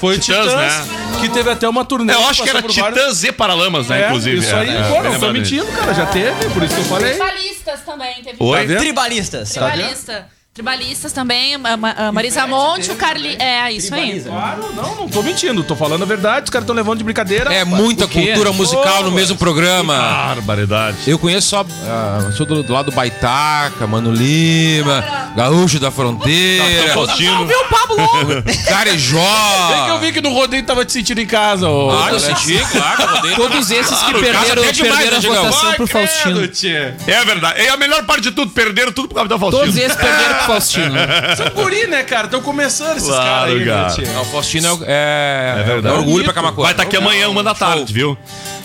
Foi 0.00 0.18
Titãs, 0.18 0.46
Titãs, 0.46 0.54
né? 0.56 0.86
que 1.20 1.28
teve 1.28 1.50
até 1.50 1.68
uma 1.68 1.84
turnê. 1.84 2.12
Eu 2.14 2.26
acho 2.26 2.42
que 2.42 2.48
era 2.48 2.62
Titãs 2.62 3.24
e 3.24 3.32
Paralamas, 3.32 3.88
né, 3.88 4.02
É, 4.02 4.06
inclusive. 4.06 4.38
Isso 4.38 4.54
É, 4.54 4.60
aí, 4.60 4.76
é, 4.76 4.82
pô, 4.88 5.02
não 5.02 5.20
tô 5.20 5.32
mentindo, 5.32 5.66
cara. 5.66 5.94
Já 5.94 6.06
teve, 6.06 6.50
por 6.50 6.62
isso 6.62 6.74
que 6.74 6.80
eu 6.80 6.84
falei. 6.86 7.10
Tribalistas 7.14 7.80
também 7.84 8.14
teve. 8.22 8.36
Oi? 8.38 8.68
Tá? 8.68 8.76
Tribalistas. 8.76 9.50
Tribalista. 9.50 10.26
Tribalistas 10.56 11.12
também, 11.12 11.54
a, 11.54 12.06
a 12.08 12.12
Marisa 12.12 12.46
Monte, 12.46 12.90
o 12.90 12.96
Carli... 12.96 13.36
É, 13.38 13.70
isso 13.70 13.94
aí. 13.94 14.22
Claro, 14.22 14.72
não, 14.74 14.94
não 14.94 15.08
tô 15.08 15.22
mentindo. 15.22 15.62
Tô 15.62 15.76
falando 15.76 16.02
a 16.02 16.06
verdade. 16.06 16.44
Os 16.44 16.50
caras 16.50 16.62
estão 16.64 16.74
levando 16.74 16.96
de 16.96 17.04
brincadeira. 17.04 17.52
É 17.52 17.62
muita 17.62 18.08
cultura 18.08 18.54
musical 18.54 19.02
no 19.02 19.10
mesmo 19.10 19.36
programa. 19.36 19.94
Barbaridade. 20.34 20.96
Eu 21.06 21.18
conheço 21.18 21.48
só. 21.50 21.66
ah, 21.86 22.30
sou 22.34 22.46
do, 22.46 22.62
do 22.62 22.72
lado 22.72 22.90
do 22.90 22.92
Baitaca, 22.96 23.86
Mano 23.86 24.10
Lima. 24.10 25.04
Gaúcho 25.36 25.78
da 25.78 25.90
Fronteira. 25.90 26.94
Faustino. 26.94 27.46
Viu 27.46 27.58
o 27.60 27.64
Pablo. 27.68 27.96
É 28.40 29.84
que 29.84 29.90
eu 29.90 29.98
vi 29.98 30.12
que 30.12 30.22
no 30.22 30.32
rodeio 30.32 30.62
tava 30.62 30.86
te 30.86 30.92
sentindo 30.94 31.20
em 31.20 31.26
casa, 31.26 31.68
ô. 31.68 31.90
Ah, 31.90 32.08
eu 32.10 32.18
senti, 32.18 32.58
claro. 32.72 33.26
eu. 33.26 33.36
Todos 33.36 33.70
esses 33.70 33.98
que 33.98 34.06
Claro, 34.06 34.20
perderam, 34.20 34.62
até 34.62 34.72
demais, 34.72 35.00
perderam 35.00 35.08
a 35.08 35.10
né, 35.10 35.20
Diegão? 35.20 35.44
votação 35.44 35.72
pro 35.74 35.86
Credo, 35.88 36.08
Faustino. 36.08 36.48
tchê. 36.48 36.92
É 37.06 37.24
verdade. 37.26 37.60
E 37.62 37.68
a 37.68 37.76
melhor 37.76 38.06
parte 38.06 38.22
de 38.22 38.30
tudo, 38.30 38.50
perderam 38.52 38.90
tudo 38.92 39.08
por 39.08 39.16
causa 39.16 39.28
da 39.28 39.38
Faustino. 39.38 39.64
Todos 39.64 39.76
esses 39.76 39.96
perderam 39.96 40.34
pro 40.36 40.45
Faustino. 40.46 40.94
São 41.36 41.50
guri, 41.62 41.86
né, 41.86 42.02
cara? 42.02 42.24
Estão 42.26 42.40
começando 42.40 42.96
esses 42.96 43.08
Claro, 43.08 43.24
caras 43.24 43.54
aí, 43.54 43.64
cara. 43.66 43.96
né? 44.02 44.12
Não, 44.14 44.22
o 44.22 44.24
Faustino 44.26 44.66
é, 44.66 44.72
o- 44.72 44.84
é, 44.86 45.56
É 45.58 45.62
verdade. 45.64 45.94
é 45.94 45.98
orgulho 45.98 46.24
pra 46.24 46.32
Camacuã. 46.32 46.62
Vai 46.64 46.72
estar 46.72 46.82
aqui 46.84 46.96
amanhã, 46.96 47.28
uma 47.28 47.42
da 47.42 47.54
tarde, 47.54 47.92
viu? 47.92 48.16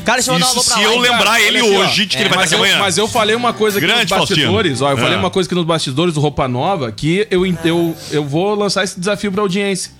Cara, 0.05 0.17
deixa 0.17 0.31
eu 0.31 0.33
mandar 0.33 0.45
um 0.47 0.49
Isso 0.57 0.65
pra 0.65 0.75
se 0.77 0.85
lá, 0.85 0.91
eu 0.93 0.99
lembrar 0.99 1.23
cara. 1.25 1.41
ele 1.41 1.61
Olha 1.61 1.67
aqui, 1.69 1.75
ó. 1.77 1.79
hoje 1.85 2.05
de 2.07 2.17
que 2.17 2.23
ele 2.23 2.29
vai 2.29 2.37
mas, 2.39 2.45
estar 2.45 2.55
aqui 2.57 2.63
eu, 2.65 2.65
amanhã. 2.71 2.83
mas 2.83 2.97
eu 2.97 3.07
falei 3.07 3.35
uma 3.35 3.53
coisa 3.53 3.77
aqui 3.77 3.85
Grande 3.87 4.11
nos 4.11 4.19
bastidores, 4.19 4.81
ó. 4.81 4.91
Eu 4.91 4.97
falei 4.97 5.15
uma 5.17 5.29
coisa 5.29 5.47
aqui 5.47 5.55
nos 5.55 5.65
bastidores 5.65 6.13
do 6.15 6.19
Roupa 6.19 6.47
Nova 6.47 6.91
que 6.91 7.27
eu, 7.29 7.45
eu, 7.45 7.95
eu 8.11 8.25
vou 8.25 8.55
lançar 8.55 8.83
esse 8.83 8.99
desafio 8.99 9.31
pra 9.31 9.41
audiência. 9.41 9.91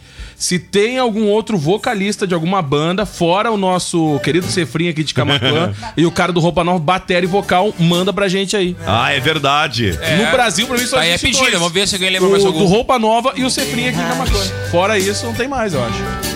Se 0.42 0.58
tem 0.58 0.98
algum 0.98 1.28
outro 1.28 1.56
vocalista 1.56 2.26
de 2.26 2.34
alguma 2.34 2.64
banda, 2.64 3.06
fora 3.06 3.52
o 3.52 3.58
nosso 3.58 4.20
querido 4.24 4.48
Cefrinho 4.48 4.90
aqui 4.90 5.04
de 5.04 5.14
Camacuã 5.14 5.72
e 5.96 6.04
o 6.04 6.10
cara 6.12 6.32
do 6.32 6.40
Roupa 6.40 6.64
Nova, 6.64 6.80
bateria 6.80 7.22
e 7.22 7.28
vocal, 7.28 7.72
manda 7.78 8.12
pra 8.12 8.28
gente 8.28 8.58
aí. 8.58 8.76
Ah, 8.88 9.14
é 9.14 9.20
verdade. 9.20 9.92
No 10.18 10.32
Brasil, 10.32 10.66
pra 10.66 10.76
mim, 10.80 10.88
só 10.88 10.98
Aí 10.98 11.10
é 11.10 11.14
existe 11.14 11.28
pedida, 11.28 11.44
dois. 11.44 11.60
vamos 11.60 11.72
ver 11.72 11.88
se 11.88 11.94
alguém 11.94 12.10
lembra 12.10 12.28
mais 12.28 12.44
O 12.44 12.48
algum. 12.48 12.58
do 12.60 12.66
Roupa 12.66 12.98
Nova 12.98 13.34
e 13.36 13.44
o 13.44 13.52
Cefrinho 13.52 13.90
aqui 13.90 14.00
em 14.00 14.08
Camacuã. 14.08 14.42
Fora 14.72 14.98
isso, 14.98 15.28
não 15.28 15.34
tem 15.36 15.48
mais, 15.48 15.76
eu 15.76 15.84
acho. 15.86 16.31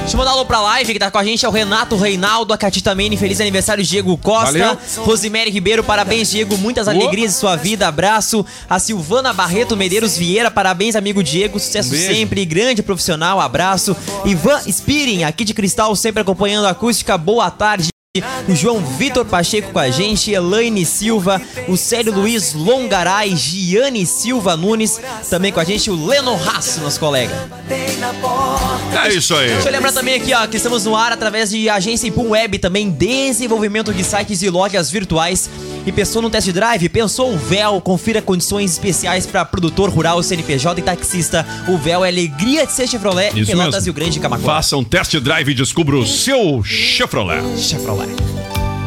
Deixa 0.00 0.14
eu 0.14 0.18
mandar 0.18 0.30
um 0.30 0.34
alô 0.34 0.44
pra 0.44 0.60
live 0.60 0.92
que 0.92 0.98
tá 1.00 1.10
com 1.10 1.18
a 1.18 1.24
gente, 1.24 1.44
é 1.44 1.48
o 1.48 1.50
Renato 1.50 1.96
Reinaldo, 1.96 2.52
a 2.52 2.58
Catita 2.58 2.94
Mene, 2.94 3.16
feliz 3.16 3.40
aniversário, 3.40 3.82
Diego 3.82 4.16
Costa. 4.16 4.52
Valeu. 4.52 4.78
Rosemary 4.98 5.50
Ribeiro, 5.50 5.82
parabéns, 5.82 6.30
Diego, 6.30 6.56
muitas 6.56 6.86
alegrias 6.86 7.32
em 7.32 7.38
sua 7.38 7.56
vida, 7.56 7.88
abraço. 7.88 8.46
A 8.70 8.78
Silvana 8.78 9.32
Barreto 9.32 9.76
Medeiros 9.76 10.16
Vieira, 10.16 10.48
parabéns, 10.48 10.94
amigo 10.94 11.24
Diego, 11.24 11.58
sucesso 11.58 11.92
Um 11.92 11.96
sempre, 11.96 12.44
grande 12.44 12.84
profissional, 12.84 13.40
abraço. 13.40 13.96
Ivan 14.24 14.60
Spirin, 14.70 15.24
aqui 15.24 15.44
de 15.44 15.52
Cristal, 15.52 15.94
sempre 15.96 16.22
acompanhando 16.22 16.66
a 16.66 16.70
acústica, 16.70 17.18
boa 17.18 17.50
tarde. 17.50 17.95
O 18.48 18.54
João 18.54 18.84
Vitor 18.84 19.24
Pacheco 19.24 19.72
com 19.72 19.78
a 19.78 19.90
gente, 19.90 20.30
Elaine 20.30 20.84
Silva, 20.84 21.40
o 21.68 21.76
Célio 21.76 22.14
Luiz 22.14 22.52
Longaray, 22.54 23.34
Giane 23.36 24.06
Silva 24.06 24.56
Nunes, 24.56 25.00
também 25.28 25.52
com 25.52 25.60
a 25.60 25.64
gente, 25.64 25.90
o 25.90 26.06
Leno 26.06 26.34
Haas, 26.34 26.78
nosso 26.78 27.00
colega. 27.00 27.48
É 29.04 29.12
isso 29.14 29.34
aí. 29.34 29.48
Deixa 29.48 29.68
eu 29.68 29.72
lembrar 29.72 29.92
também 29.92 30.14
aqui, 30.14 30.32
ó, 30.34 30.46
que 30.46 30.56
estamos 30.56 30.84
no 30.84 30.96
ar 30.96 31.12
através 31.12 31.50
de 31.50 31.68
agência 31.68 32.06
Impum 32.06 32.30
Web, 32.30 32.58
também 32.58 32.90
desenvolvimento 32.90 33.92
de 33.92 34.02
sites 34.04 34.42
e 34.42 34.50
lojas 34.50 34.90
virtuais. 34.90 35.48
E 35.86 35.92
pensou 35.92 36.20
no 36.20 36.28
test 36.28 36.50
drive? 36.50 36.88
Pensou 36.88 37.32
o 37.32 37.38
Véu? 37.38 37.80
Confira 37.80 38.20
condições 38.20 38.72
especiais 38.72 39.24
para 39.24 39.44
produtor 39.44 39.88
rural, 39.88 40.20
CNPJ 40.22 40.80
e 40.80 40.82
taxista. 40.82 41.46
O 41.68 41.78
Véu 41.78 42.04
é 42.04 42.08
alegria 42.08 42.66
de 42.66 42.72
ser 42.72 42.88
Chevrolet 42.88 43.30
Isso 43.36 43.52
Pelotas 43.52 43.74
mesmo. 43.74 43.88
e 43.88 43.90
o 43.90 43.94
Grande 43.94 44.18
Camacuã. 44.18 44.46
Faça 44.46 44.76
um 44.76 44.82
test 44.82 45.14
drive 45.20 45.50
e 45.50 45.54
descubra 45.54 45.96
o 45.96 46.04
seu 46.06 46.62
Chevrolet. 46.64 47.40
Chevrolet. 47.58 48.05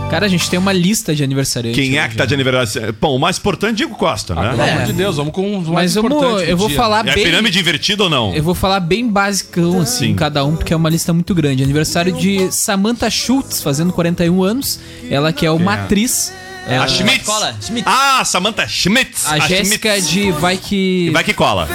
Cara, 0.10 0.26
a 0.26 0.30
gente 0.30 0.50
tem 0.50 0.58
uma 0.58 0.74
lista 0.74 1.14
de 1.14 1.24
aniversariantes. 1.24 1.80
Quem 1.80 2.00
é 2.00 2.08
que 2.08 2.16
tá 2.16 2.26
de 2.26 2.34
aniversário? 2.34 2.96
Bom, 3.00 3.16
o 3.16 3.20
mais 3.20 3.38
importante, 3.38 3.78
Diego 3.78 3.94
Costa, 3.96 4.34
né? 4.34 4.50
Pelo 4.50 4.64
amor 4.64 4.84
de 4.86 4.94
Deus, 4.94 5.18
vamos 5.18 5.32
com 5.32 5.60
os 5.60 5.68
mais 5.68 5.94
Mas 5.94 5.94
vamos, 5.96 6.12
importantes 6.14 6.46
do 6.46 6.50
eu 6.52 6.58
vou 6.58 6.68
dia. 6.68 6.78
falar 6.78 7.08
É 7.08 7.14
bem. 7.14 7.24
pirâmide 7.24 7.60
invertida 7.60 8.04
ou 8.06 8.10
não? 8.10 8.34
Eu 8.34 8.42
vou 8.42 8.56
falar 8.56 8.80
bem 8.80 9.08
basicão, 9.08 9.80
assim, 9.82 10.08
Sim. 10.08 10.16
cada 10.16 10.44
um, 10.44 10.56
porque 10.56 10.74
é 10.74 10.76
uma 10.76 10.90
lista 10.90 11.14
muito 11.14 11.36
grande. 11.36 11.62
Aniversário 11.64 12.12
de 12.12 12.52
Samantha 12.52 13.08
Schultz, 13.08 13.62
fazendo 13.62 13.94
41 13.94 14.42
anos. 14.42 14.80
Ela 15.12 15.32
que 15.32 15.46
é 15.46 15.52
uma 15.52 15.76
atriz. 15.76 16.34
Ela- 16.70 16.86
A 16.86 16.88
Schmitz. 16.88 17.26
Cola, 17.26 17.56
Schmitz. 17.62 17.88
Ah, 17.88 18.24
Samantha 18.26 18.68
Schmitz. 18.68 19.26
A 19.26 19.40
Jéssica 19.40 19.92
Schmitz. 19.94 20.10
de 20.10 20.32
Vai 20.34 20.58
Que. 20.58 21.10
Vai 21.12 21.24
que 21.24 21.34
cola. 21.34 21.68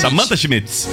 Samantha 0.00 0.36
Schmitz. 0.36 0.88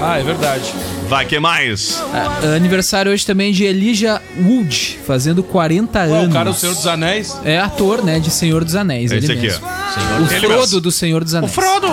Ah, 0.00 0.18
é 0.18 0.22
verdade. 0.22 0.64
Vai 1.08 1.24
que 1.26 1.38
mais. 1.38 2.02
Ah, 2.12 2.54
aniversário 2.56 3.12
hoje 3.12 3.24
também 3.24 3.52
de 3.52 3.64
Elijah 3.64 4.20
Wood, 4.38 4.98
fazendo 5.06 5.42
40 5.42 6.00
Ué, 6.00 6.04
anos. 6.06 6.28
o 6.28 6.32
cara 6.32 6.50
do 6.50 6.56
Senhor 6.56 6.74
dos 6.74 6.86
Anéis. 6.86 7.36
É 7.44 7.58
ator, 7.58 8.02
né, 8.04 8.18
de 8.18 8.30
Senhor 8.30 8.64
dos 8.64 8.74
Anéis. 8.74 9.10
É 9.12 9.16
ele 9.16 9.24
esse 9.24 9.32
aqui, 9.32 9.42
mesmo. 9.42 9.66
ó. 9.66 10.22
O 10.22 10.32
Ele 10.32 10.46
Frodo 10.46 10.80
do 10.80 10.90
Senhor 10.90 11.22
dos 11.22 11.34
O 11.34 11.36
Anéis. 11.38 11.52
Frodo. 11.52 11.88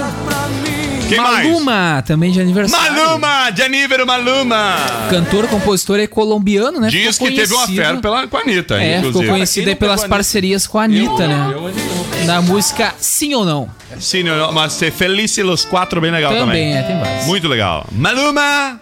Quem 1.10 1.18
mais? 1.20 1.46
Maluma, 1.48 2.04
também 2.06 2.32
de 2.32 2.40
aniversário. 2.40 2.94
Maluma, 3.04 3.50
de 3.50 3.62
Anívero 3.64 4.06
Maluma. 4.08 4.76
Cantor, 5.10 5.48
compositor 5.48 6.00
é 6.00 6.08
colombiano, 6.08 6.80
né? 6.80 6.88
Diz 6.90 7.14
Ficou 7.16 7.28
que 7.28 7.36
teve 7.36 7.54
uma 7.54 7.66
conhecido- 7.66 7.96
fé 7.96 8.02
pela, 8.02 8.28
com 8.28 8.38
a 8.38 8.42
Anitta, 8.42 8.76
É, 8.76 8.96
ficou 8.96 9.10
inclusive. 9.10 9.32
conhecido 9.32 9.64
Quem 9.66 9.74
aí 9.74 9.80
pelas 9.80 10.04
parcerias 10.06 10.68
com 10.68 10.78
a 10.80 10.84
Anitta, 10.84 11.28
né? 11.28 11.50
Eu, 11.54 11.68
eu, 11.70 12.26
Na 12.26 12.42
música 12.42 12.94
Sim 13.00 13.34
ou 13.34 13.44
Não. 13.46 13.70
Sim, 14.00 14.24
não, 14.24 14.52
mas 14.52 14.74
ser 14.74 14.92
Felice 14.92 15.42
Los 15.42 15.66
Quatro, 15.66 16.00
bem 16.00 16.12
legal 16.12 16.32
também. 16.32 16.46
Também, 16.46 16.78
é, 16.78 16.84
tem 16.84 17.00
vários. 17.00 17.26
Muito 17.26 17.48
legal. 17.48 17.88
Maluma. 17.92 18.80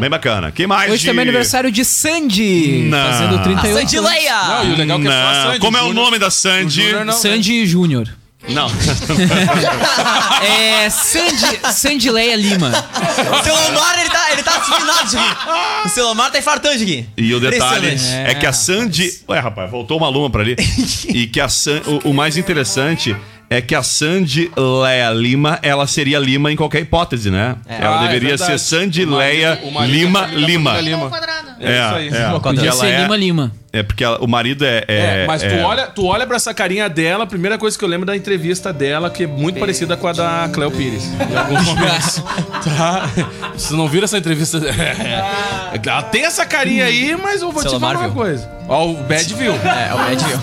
Bem 0.00 0.08
bacana. 0.08 0.50
Quem 0.50 0.66
mais? 0.66 0.90
Hoje 0.90 1.02
de- 1.02 1.06
também 1.08 1.20
é 1.20 1.28
aniversário 1.28 1.70
de 1.70 1.84
Sandy, 1.84 2.86
Não. 2.88 3.06
fazendo 3.12 3.34
A 3.36 3.38
38 3.42 3.78
Sandy 3.90 3.96
anos. 3.98 4.10
Leia! 4.10 4.42
Não, 4.48 4.64
e 4.64 4.72
o 4.72 4.76
legal 4.78 4.98
é 4.98 5.02
que 5.02 5.08
é 5.08 5.10
só 5.10 5.16
a. 5.18 5.44
Sandy. 5.44 5.58
Como 5.60 5.76
é 5.76 5.80
o 5.82 5.86
Júnior- 5.88 6.04
nome 6.06 6.18
da 6.18 6.30
Sandy? 6.30 6.82
Júnior 6.82 7.04
não. 7.04 7.12
Sandy 7.12 7.66
Júnior. 7.66 8.08
Não. 8.48 8.68
É 10.42 10.88
Sandy, 10.88 11.60
Sandy 11.74 12.10
Leia 12.10 12.34
Lima. 12.34 12.70
O 12.70 13.44
Selomar, 13.44 14.00
ele 14.00 14.08
tá, 14.08 14.32
ele 14.32 14.42
tá 14.42 14.56
afinado 14.56 15.18
aqui. 15.18 15.86
O 15.86 15.88
Selomar 15.90 16.32
tá 16.32 16.38
infartando 16.38 16.82
aqui. 16.82 17.06
E 17.16 17.34
o 17.34 17.38
detalhe 17.40 17.94
é 18.26 18.34
que 18.34 18.46
a 18.46 18.52
Sandy. 18.52 19.20
Ué, 19.28 19.38
rapaz, 19.38 19.70
voltou 19.70 19.98
uma 19.98 20.08
luma 20.08 20.30
pra 20.30 20.40
ali. 20.40 20.56
e 21.08 21.26
que 21.26 21.40
a 21.40 21.48
San... 21.48 21.82
o, 21.86 22.10
o 22.10 22.14
mais 22.14 22.38
interessante 22.38 23.14
é 23.52 23.60
que 23.60 23.74
a 23.74 23.82
Sandy 23.82 24.48
Leia 24.56 25.10
Lima, 25.10 25.58
ela 25.60 25.84
seria 25.86 26.18
Lima 26.20 26.52
em 26.52 26.56
qualquer 26.56 26.80
hipótese, 26.82 27.30
né? 27.32 27.56
Ela 27.68 28.00
Ah, 28.02 28.04
é 28.04 28.06
deveria 28.06 28.38
ser 28.38 28.44
verdade. 28.44 28.62
Sandy 28.62 29.04
Leia 29.04 29.60
Lima 29.86 30.26
Lima. 30.26 30.72
da 30.74 30.80
Lima. 30.80 31.10
É, 31.58 31.72
É 31.72 31.76
isso 31.84 31.94
aí. 31.94 32.08
é, 32.08 32.28
porque 32.30 32.48
Podia 32.48 32.68
ela 32.70 32.80
ser 32.80 32.86
é, 32.86 33.02
Lima 33.02 33.16
Lima. 33.16 33.52
é 33.72 33.82
porque 33.82 34.02
ela- 34.04 34.18
o 34.20 34.26
marido 34.28 34.64
é. 34.64 34.84
É, 34.88 34.94
é- 35.22 35.26
mas 35.26 35.42
tu, 35.42 35.48
é- 35.48 35.62
olha, 35.64 35.86
tu 35.88 36.06
olha 36.06 36.26
pra 36.26 36.36
essa 36.36 36.54
carinha 36.54 36.88
dela, 36.88 37.24
a 37.24 37.26
primeira 37.26 37.58
coisa 37.58 37.76
que 37.76 37.84
eu 37.84 37.88
lembro 37.88 38.06
da 38.06 38.16
entrevista 38.16 38.72
dela, 38.72 39.10
que 39.10 39.24
é 39.24 39.26
muito 39.26 39.58
parecida 39.60 39.94
com 39.96 40.06
a 40.08 40.12
da 40.12 40.48
Cleo 40.52 40.70
Pires. 40.70 41.04
Em 41.30 41.36
alguns 41.36 41.64
momentos. 41.64 42.22
tá? 42.64 43.10
Vocês 43.52 43.72
não 43.72 43.88
viram 43.88 44.04
essa 44.04 44.16
entrevista? 44.16 44.58
Ela 45.84 46.02
tem 46.04 46.24
essa 46.24 46.46
carinha 46.46 46.84
aí, 46.86 47.14
mas 47.20 47.42
eu 47.42 47.50
vou 47.52 47.62
te 47.64 47.68
falar 47.80 47.96
uma 47.96 48.04
viu. 48.06 48.12
coisa. 48.12 48.48
Ó, 48.68 48.86
o 48.90 48.94
Bad 49.02 49.34
viu. 49.34 49.52
É, 49.52 49.92
o 49.92 49.98
Bad 49.98 50.24
View. 50.24 50.40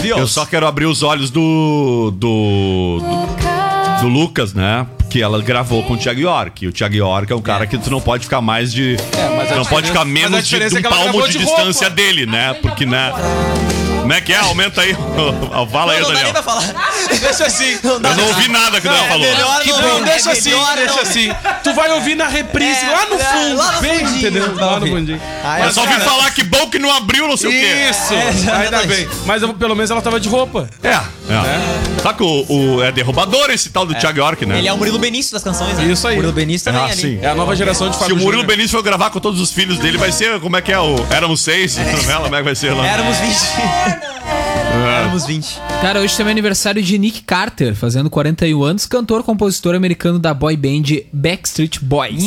View. 0.00 0.18
Eu 0.18 0.26
só 0.26 0.44
quero 0.46 0.66
abrir 0.66 0.86
os 0.86 1.02
olhos 1.02 1.30
do. 1.30 2.12
do. 2.16 3.00
do, 3.00 4.02
do 4.02 4.08
Lucas, 4.08 4.54
né? 4.54 4.86
Que 5.10 5.22
ela 5.22 5.40
gravou 5.40 5.82
com 5.84 5.94
o 5.94 5.96
Thiago 5.96 6.20
York. 6.20 6.64
E 6.64 6.68
o 6.68 6.72
Thiago 6.72 6.94
York 6.94 7.32
é 7.32 7.36
um 7.36 7.42
cara 7.42 7.66
que 7.66 7.78
tu 7.78 7.90
não 7.90 8.00
pode 8.00 8.24
ficar 8.24 8.40
mais 8.40 8.72
de. 8.72 8.96
mas 9.36 9.52
a 9.52 9.56
não 9.56 9.64
pode 9.64 9.86
ficar 9.88 10.04
menos 10.04 10.46
de, 10.46 10.58
de 10.58 10.76
é 10.76 10.78
um 10.80 10.82
palmo 10.82 11.22
de, 11.22 11.32
de 11.32 11.38
distância 11.38 11.88
dele, 11.88 12.26
né? 12.26 12.54
Porque, 12.54 12.84
né? 12.84 13.12
Como 14.04 14.12
é 14.12 14.20
que 14.20 14.34
é? 14.34 14.36
Aumenta 14.36 14.82
aí. 14.82 14.92
Fala 15.72 15.92
aí, 15.94 16.00
Não, 16.00 16.08
não 16.08 16.14
dá 16.14 16.20
Daniel. 16.20 16.24
nem 16.24 16.32
pra 16.34 16.42
falar. 16.42 16.74
Deixa 17.08 17.46
assim. 17.46 17.78
Eu 17.82 17.98
não 18.00 18.26
ouvi 18.28 18.48
nada 18.48 18.78
que 18.78 18.86
o 18.86 18.90
Daniel 18.90 19.08
falou. 19.08 19.26
melhor 19.26 19.60
Que 19.62 19.72
não 19.72 19.80
bom, 19.80 20.02
deixa 20.02 20.28
é 20.28 20.32
assim, 20.32 20.50
melhor 20.50 20.76
deixa 20.76 20.94
não 20.94 21.02
assim. 21.02 21.32
Tu 21.62 21.72
vai 21.74 21.90
ouvir 21.92 22.14
na 22.14 22.26
reprise 22.28 22.84
É, 22.84 22.90
lá 22.90 23.06
no 23.06 23.14
é, 23.14 23.24
fundo. 23.24 23.56
lá 23.56 23.72
no 23.72 23.80
bem, 23.80 23.98
fundinho. 24.00 24.18
entendeu? 24.18 24.54
Lá 24.56 24.78
no 24.80 24.86
fundinho. 24.86 25.20
Eu 25.64 25.72
só 25.72 25.80
ouvi 25.80 26.00
falar 26.00 26.30
que 26.32 26.44
bom 26.44 26.68
que 26.68 26.78
não 26.78 26.94
abriu, 26.94 27.26
não 27.26 27.36
sei 27.36 27.48
o 27.48 27.52
quê. 27.52 27.88
Isso, 27.90 28.12
É, 28.12 28.18
ainda 28.28 28.62
exatamente. 28.62 28.86
bem. 28.88 29.08
Mas 29.24 29.42
eu- 29.42 29.54
pelo 29.54 29.74
menos 29.74 29.90
ela 29.90 30.02
tava 30.02 30.20
de 30.20 30.28
roupa. 30.28 30.68
É, 30.82 31.00
é. 31.42 32.00
Sabe 32.02 32.18
que 32.18 32.24
o, 32.24 32.46
o- 32.76 32.82
é 32.82 32.92
derrubador 32.92 33.50
esse 33.50 33.70
tal 33.70 33.86
do 33.86 33.94
Thiago 33.94 34.18
York, 34.18 34.44
né? 34.46 34.58
Ele 34.58 34.68
é 34.68 34.72
o 34.72 34.76
Murilo 34.76 34.98
Benício 34.98 35.32
das 35.32 35.42
canções, 35.42 35.76
né? 35.76 35.84
Isso 35.86 36.06
aí. 36.06 36.16
Murilo 36.16 36.32
Benício 36.32 36.64
também 36.66 36.80
Ah, 36.82 36.84
ali. 36.92 37.00
sim. 37.00 37.18
É 37.22 37.28
a 37.28 37.34
nova 37.34 37.56
geração 37.56 37.88
de 37.88 37.94
Se 37.94 38.00
Fábio 38.00 38.14
o 38.16 38.18
Murilo 38.18 38.42
Júnior. 38.42 38.56
Benício 38.56 38.76
for 38.76 38.82
gravar 38.82 39.10
com 39.10 39.20
todos 39.20 39.40
os 39.40 39.50
filhos 39.50 39.78
dele, 39.78 39.96
vai 39.98 40.12
ser. 40.12 40.38
Como 40.40 40.56
é 40.56 40.60
que 40.62 40.72
é? 40.72 40.78
O 40.78 40.96
Éramos 41.10 41.42
Seis? 41.42 41.76
Novela, 41.78 42.24
como 42.24 42.34
é 42.34 42.38
que 42.38 42.44
vai 42.44 42.54
ser 42.54 42.72
lá? 42.72 42.86
Éramos 42.86 43.16
20. 43.18 44.33
Éramos 44.74 45.26
20. 45.26 45.60
Cara, 45.80 46.00
hoje 46.00 46.16
também 46.16 46.30
é 46.30 46.32
aniversário 46.32 46.82
de 46.82 46.98
Nick 46.98 47.22
Carter, 47.22 47.74
fazendo 47.74 48.10
41 48.10 48.62
anos, 48.62 48.86
cantor, 48.86 49.22
compositor 49.22 49.74
americano 49.74 50.18
da 50.18 50.34
boy 50.34 50.56
band 50.56 50.82
Backstreet 51.12 51.78
Boys. 51.80 52.24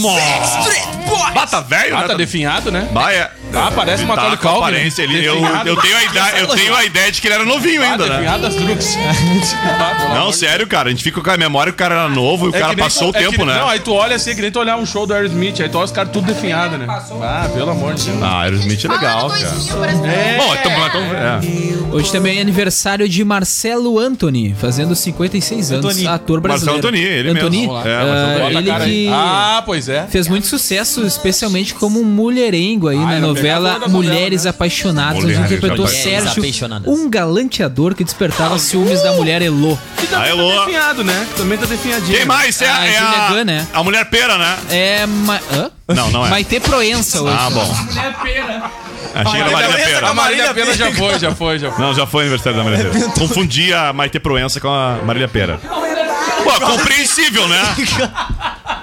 Bata 1.33 1.61
velho, 1.61 1.95
né? 1.97 2.07
tá 2.07 2.13
definhado, 2.15 2.71
né? 2.71 2.87
Vai, 2.91 3.15
é. 3.15 3.31
Ah, 3.53 3.71
parece 3.73 4.03
uma 4.03 4.15
tá 4.15 4.29
Macaulay 4.29 4.33
a 4.33 4.37
Culkin. 4.37 4.57
aparência, 4.57 5.03
ele, 5.03 5.23
eu, 5.25 5.35
eu, 5.65 5.75
tenho 5.77 5.95
a 5.97 6.03
ideia, 6.03 6.39
eu 6.39 6.47
tenho 6.47 6.75
a 6.75 6.83
ideia 6.83 7.11
de 7.11 7.21
que 7.21 7.27
ele 7.27 7.35
era 7.35 7.45
novinho 7.45 7.81
ainda, 7.81 8.05
né? 8.05 8.15
definhado 8.15 8.45
as 8.45 8.55
pelo 8.55 10.13
Não, 10.15 10.31
sério, 10.31 10.67
cara. 10.67 10.89
A 10.89 10.91
gente 10.91 11.03
fica 11.03 11.21
com 11.21 11.29
a 11.29 11.37
memória 11.37 11.71
que 11.71 11.75
o 11.75 11.79
cara 11.79 11.95
era 11.95 12.09
novo 12.09 12.47
e 12.47 12.49
o 12.49 12.55
É 12.55 12.59
cara 12.59 12.75
passou 12.75 13.11
tu- 13.11 13.17
o 13.17 13.21
é 13.21 13.25
tempo, 13.29 13.45
né? 13.45 13.55
Não, 13.57 13.69
aí 13.69 13.79
tu 13.79 13.93
olha 13.93 14.15
assim, 14.15 14.35
que 14.35 14.41
nem 14.41 14.51
tu 14.51 14.59
olhar 14.59 14.77
um 14.77 14.85
show 14.85 15.05
do 15.05 15.13
Aerosmith, 15.13 15.61
aí 15.61 15.69
tu 15.69 15.77
olha 15.77 15.85
os 15.85 15.91
caras 15.91 16.11
tudo 16.11 16.25
definhado, 16.27 16.77
né? 16.77 16.85
Ah, 16.89 17.49
pelo 17.53 17.71
amor 17.71 17.93
de 17.93 18.09
Deus. 18.09 18.23
Ah, 18.23 18.41
Aerosmith 18.41 18.85
é 18.85 18.87
legal, 18.87 19.29
cara. 19.29 20.09
É. 20.11 20.37
Bom, 20.37 20.55
então, 20.55 20.71
então 20.87 21.01
é. 21.01 21.39
Hoje 21.95 22.11
também 22.11 22.36
Também 22.37 22.41
aniversário 22.41 23.09
de 23.09 23.23
Marcelo 23.23 23.99
Anthony, 23.99 24.55
fazendo 24.59 24.95
56 24.95 25.71
anos, 25.71 25.85
Antoni. 25.85 26.07
ator 26.07 26.39
brasileiro. 26.39 26.81
Marcelo 26.81 26.95
Antoni, 26.95 27.03
ele 27.03 27.29
Antoni, 27.29 27.57
mesmo. 27.59 27.77
É, 27.77 27.95
ah, 27.95 28.01
Antoni. 28.03 28.57
ele 28.57 28.71
a 28.71 28.79
que 28.79 29.07
Ah, 29.11 29.63
pois 29.65 29.89
é. 29.89 30.07
fez 30.07 30.27
muito 30.27 30.47
sucesso, 30.47 31.05
especialmente 31.05 31.73
como 31.73 31.99
um 31.99 32.03
mulherengo 32.03 32.87
aí 32.87 32.97
na 32.97 33.13
era 33.13 33.19
novela 33.19 33.79
Mulheres 33.87 34.43
né? 34.43 34.49
Apaixonadas, 34.49 35.17
onde 35.17 35.27
Mulheres 35.27 35.45
interpretou 35.45 35.85
Apaixonadas. 35.85 36.33
Sérgio, 36.33 36.91
um 36.91 37.09
galanteador 37.09 37.95
que 37.95 38.03
despertava 38.03 38.57
ciúmes 38.59 39.01
da 39.01 39.13
mulher 39.13 39.41
Elô. 39.41 39.77
Que 39.97 40.07
também 40.07 40.31
A 40.31 40.35
tá 40.35 40.41
Elô. 40.41 40.59
definhado, 40.59 41.03
né? 41.03 41.27
Também 41.35 41.57
tá 41.57 41.65
definhadinho. 41.65 42.17
Quem 42.17 42.25
mais? 42.25 42.61
É, 42.61 42.69
A 42.69 42.85
é 42.85 42.93
Julia 42.93 43.17
a, 43.19 43.29
Gunn, 43.29 43.43
né? 43.45 43.67
a 43.73 43.83
mulher 43.83 44.05
pera, 44.09 44.37
né? 44.37 44.57
É. 44.69 45.05
Ma... 45.05 45.39
Hã? 45.51 45.71
Não, 45.87 46.11
não 46.11 46.25
é. 46.25 46.29
Maite 46.29 46.59
Proença 46.59 47.21
hoje. 47.21 47.37
Ah, 47.39 47.49
bom. 47.49 47.75
Achei 49.15 49.31
que 49.31 49.49
era 49.49 49.51
Marília 49.51 49.85
Pera. 49.85 50.09
A 50.09 50.13
Marília 50.13 50.53
Pena 50.53 50.73
já 50.73 50.91
foi, 50.93 51.19
já 51.19 51.35
foi, 51.35 51.59
já 51.59 51.71
foi. 51.71 51.85
Não, 51.85 51.93
já 51.93 52.05
foi 52.05 52.23
aniversário 52.23 52.57
da 52.57 52.63
Marília 52.63 52.91
Pera. 52.91 53.09
Confundi 53.11 53.73
a 53.73 53.93
Maite 53.93 54.19
Proença 54.19 54.59
com 54.59 54.69
a 54.69 54.99
Marília 55.05 55.27
Pera. 55.27 55.59
Pô, 56.43 56.65
compreensível, 56.65 57.47
né? 57.47 57.61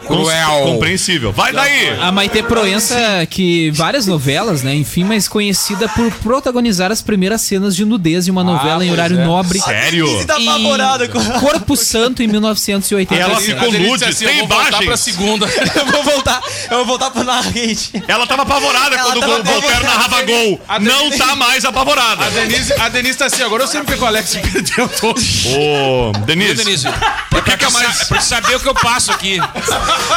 Cruel. 0.06 0.62
Compreensível. 0.64 1.32
Vai 1.32 1.52
daí! 1.52 1.90
A 2.00 2.12
Maite 2.12 2.42
Proença, 2.42 2.96
que 3.28 3.70
várias 3.72 4.06
novelas, 4.06 4.62
né? 4.62 4.74
Enfim, 4.74 5.04
mas 5.04 5.28
conhecida 5.28 5.88
por 5.88 6.10
protagonizar 6.14 6.90
as 6.92 7.02
primeiras 7.02 7.40
cenas 7.42 7.74
de 7.74 7.84
nudez 7.84 8.24
de 8.24 8.30
uma 8.30 8.44
novela 8.44 8.84
em 8.84 8.90
horário 8.90 9.18
é. 9.18 9.24
nobre. 9.24 9.58
Sério? 9.60 10.06
Você 10.06 10.24
tá 10.24 10.38
em 10.38 10.48
apavorado 10.48 11.08
com... 11.08 11.24
Corpo 11.40 11.76
Santo 11.76 12.22
em 12.22 12.26
1980. 12.26 13.14
Ela 13.22 13.40
ficou 13.40 13.72
nude, 13.72 14.04
assim, 14.04 14.26
tem 14.26 14.38
eu 14.40 14.46
vou 14.46 14.58
voltar 14.58 14.82
pra 14.82 14.96
segunda. 14.96 15.46
Eu 15.74 15.86
vou 15.86 16.02
voltar, 16.02 16.40
eu 16.70 16.76
vou 16.78 16.86
voltar 16.86 17.10
pro 17.10 17.24
narrate. 17.24 18.02
Ela 18.06 18.26
tava 18.26 18.42
apavorada 18.42 18.94
Ela 18.94 19.04
quando 19.12 19.20
tava 19.20 19.32
o 19.32 19.44
Voltaire 19.44 19.74
apavorada. 19.74 19.98
narrava 19.98 20.22
gol. 20.22 20.60
A 20.68 20.78
Não 20.78 21.10
tá 21.10 21.36
mais 21.36 21.64
apavorada. 21.64 22.24
A 22.24 22.30
Denise, 22.30 22.72
a 22.74 22.88
Denise 22.88 23.18
tá 23.18 23.26
assim, 23.26 23.42
agora 23.42 23.64
eu 23.64 23.66
sei 23.66 23.80
porque 23.80 23.96
que 23.96 24.02
o 24.02 24.06
Alex 24.06 24.36
perdeu 24.52 24.88
todo. 24.88 25.20
Ô, 25.20 26.12
Denise. 26.24 26.54
Denise, 26.54 26.86
Por 27.30 27.42
que, 27.42 27.56
que 27.56 27.64
é 27.64 27.70
mais. 27.70 28.00
é 28.02 28.04
pra 28.06 28.20
saber 28.20 28.56
o 28.56 28.60
que 28.60 28.68
eu 28.68 28.74
passo 28.74 29.10
aqui. 29.12 29.38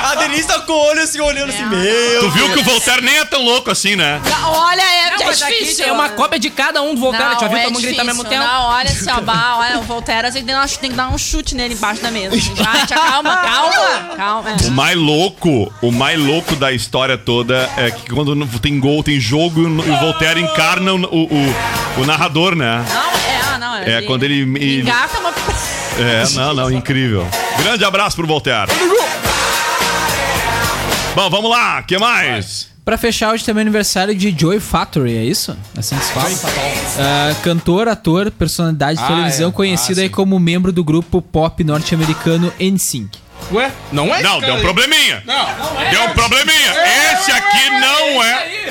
A 0.03 0.15
Denise 0.15 0.47
tá 0.47 0.59
com 0.61 0.71
o 0.73 0.75
olho 0.89 1.01
assim, 1.01 1.19
olhando 1.19 1.49
assim, 1.49 1.65
meu. 1.65 2.19
Tu 2.21 2.29
viu 2.31 2.53
que 2.53 2.59
o 2.59 2.63
Voltaire 2.63 3.01
nem 3.01 3.17
é 3.17 3.25
tão 3.25 3.43
louco 3.43 3.69
assim, 3.71 3.95
né? 3.95 4.21
Olha, 4.43 4.81
é, 4.81 5.11
Não, 5.11 5.21
é 5.21 5.25
mas 5.25 5.41
aqui 5.41 5.53
difícil. 5.59 5.83
tem 5.85 5.93
uma 5.93 6.09
cópia 6.09 6.39
de 6.39 6.49
cada 6.49 6.81
um 6.81 6.93
do 6.95 7.01
Voltaire. 7.01 7.33
Não, 7.33 7.39
Já 7.39 7.47
viu 7.47 7.57
é 7.57 7.63
todo 7.63 7.73
mundo 7.73 7.81
gritar 7.81 8.01
ao 8.01 8.05
mesmo 8.07 8.23
difícil. 8.23 8.43
tempo? 8.43 8.53
Não, 8.53 8.63
olha 8.65 8.89
assim, 8.89 9.09
ó, 9.11 9.21
bah, 9.21 9.55
olha, 9.59 9.79
o 9.79 9.83
Voltaire, 9.83 10.27
você 10.27 10.33
tem, 10.33 10.45
que 10.45 10.51
dar- 10.51 10.67
tem 10.69 10.89
que 10.91 10.95
dar 10.95 11.09
um 11.09 11.17
chute 11.17 11.55
nele 11.55 11.73
embaixo 11.73 12.01
da 12.01 12.11
mesa. 12.11 12.35
Gente, 12.37 12.63
calma, 12.93 13.37
calma, 13.37 14.15
calma. 14.15 14.55
O 14.65 14.71
mais 14.71 14.95
louco, 14.97 15.73
o 15.81 15.91
mais 15.91 16.19
louco 16.19 16.55
da 16.55 16.71
história 16.71 17.17
toda 17.17 17.69
é 17.77 17.91
que 17.91 18.09
quando 18.09 18.35
não- 18.35 18.47
tem 18.47 18.79
gol, 18.79 19.03
tem 19.03 19.19
jogo 19.19 19.61
e 19.61 19.65
o 19.89 19.97
Voltaire 19.99 20.41
encarna 20.41 20.93
o, 20.93 20.97
o, 20.97 21.23
o- 21.25 22.01
o 22.01 22.05
narrador, 22.05 22.55
né? 22.55 22.83
Não, 22.89 23.01
é, 23.19 23.41
ah, 23.53 23.57
não. 23.57 23.75
É, 23.77 24.01
quando 24.03 24.23
ele- 24.23 24.41
ele- 24.59 24.81
Engata 24.81 25.19
uma... 25.19 25.31
É, 25.99 26.23
não, 26.35 26.53
não, 26.53 26.71
incrível. 26.71 27.27
Grande 27.63 27.83
abraço 27.83 28.15
pro 28.15 28.27
Voltaire. 28.27 28.71
Bom, 31.17 31.31
vamos 31.31 31.49
lá, 31.49 31.81
que 31.81 31.97
mais? 31.97 32.67
Pra 32.85 32.95
fechar, 32.95 33.33
hoje 33.33 33.43
também 33.43 33.61
é 33.61 33.63
aniversário 33.63 34.13
de 34.13 34.29
Joy 34.39 34.59
Factory, 34.59 35.17
é 35.17 35.23
isso? 35.25 35.57
Assim 35.75 35.97
que 35.97 36.05
se 36.05 36.11
fala? 36.13 36.29
Ah, 36.99 37.35
cantor, 37.41 37.87
ator, 37.87 38.29
personalidade 38.29 38.99
de 38.99 39.03
Ah, 39.03 39.07
televisão 39.07 39.49
é. 39.49 39.51
conhecido 39.51 39.99
Ah, 39.99 40.03
aí 40.03 40.09
sim. 40.09 40.13
como 40.13 40.37
membro 40.39 40.71
do 40.71 40.83
grupo 40.83 41.19
pop 41.19 41.63
norte-americano 41.63 42.53
NSYNC. 42.59 43.09
Ué, 43.51 43.71
não 43.93 44.13
é 44.13 44.21
Não, 44.21 44.41
deu 44.41 44.55
um 44.55 44.61
probleminha. 44.61 45.23
Não. 45.25 45.45
Deu 45.89 46.03
um 46.03 46.09
probleminha. 46.13 46.73
Esse 47.13 47.31
aqui 47.31 47.69
não 47.69 48.23
é. 48.23 48.67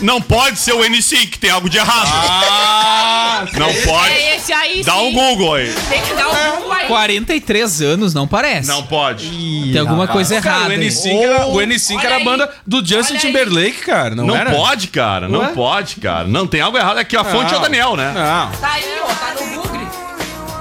Não 0.00 0.20
pode 0.22 0.58
ser 0.58 0.72
o 0.72 0.80
N5, 0.80 1.38
tem 1.38 1.50
algo 1.50 1.68
de 1.70 1.78
errado. 1.78 2.08
Ah, 2.12 3.44
Não 3.54 3.72
pode. 3.82 4.12
É 4.12 4.36
esse 4.36 4.52
aí, 4.52 4.82
Dá 4.84 4.96
um. 4.96 5.12
Google 5.12 5.54
aí. 5.54 5.72
Tem 5.88 6.02
que 6.02 6.14
dar 6.14 6.28
um 6.28 6.56
Google 6.56 6.72
aí. 6.72 6.86
43 6.86 7.82
anos, 7.82 8.14
não 8.14 8.26
parece. 8.28 8.68
Não 8.68 8.82
pode. 8.82 9.28
Tem 9.72 9.78
alguma 9.80 10.06
coisa 10.06 10.40
Cara, 10.40 10.56
errada. 10.56 10.68
o 10.74 10.78
aí. 10.78 10.88
N5 10.88 11.22
era, 11.22 11.46
o 11.46 11.54
N5 11.56 11.96
Olha 11.98 12.06
era 12.06 12.16
a 12.16 12.20
banda 12.24 12.50
do 12.66 12.84
Justin. 12.86 13.16
Timberlake, 13.18 13.80
cara. 13.82 14.14
Não, 14.14 14.26
Não 14.26 14.36
era? 14.36 14.50
pode, 14.50 14.88
cara. 14.88 15.28
Não 15.28 15.46
pode, 15.54 15.96
cara. 15.96 16.26
Não 16.28 16.46
tem 16.46 16.60
algo 16.60 16.76
errado 16.78 16.98
aqui. 16.98 17.16
A 17.16 17.24
fonte 17.24 17.46
é 17.52 17.56
o 17.56 17.60
Não. 17.60 17.62
Daniel, 17.62 17.96
né? 17.96 18.12
Não. 18.14 18.52
Tá 18.60 18.72
aí, 18.72 18.82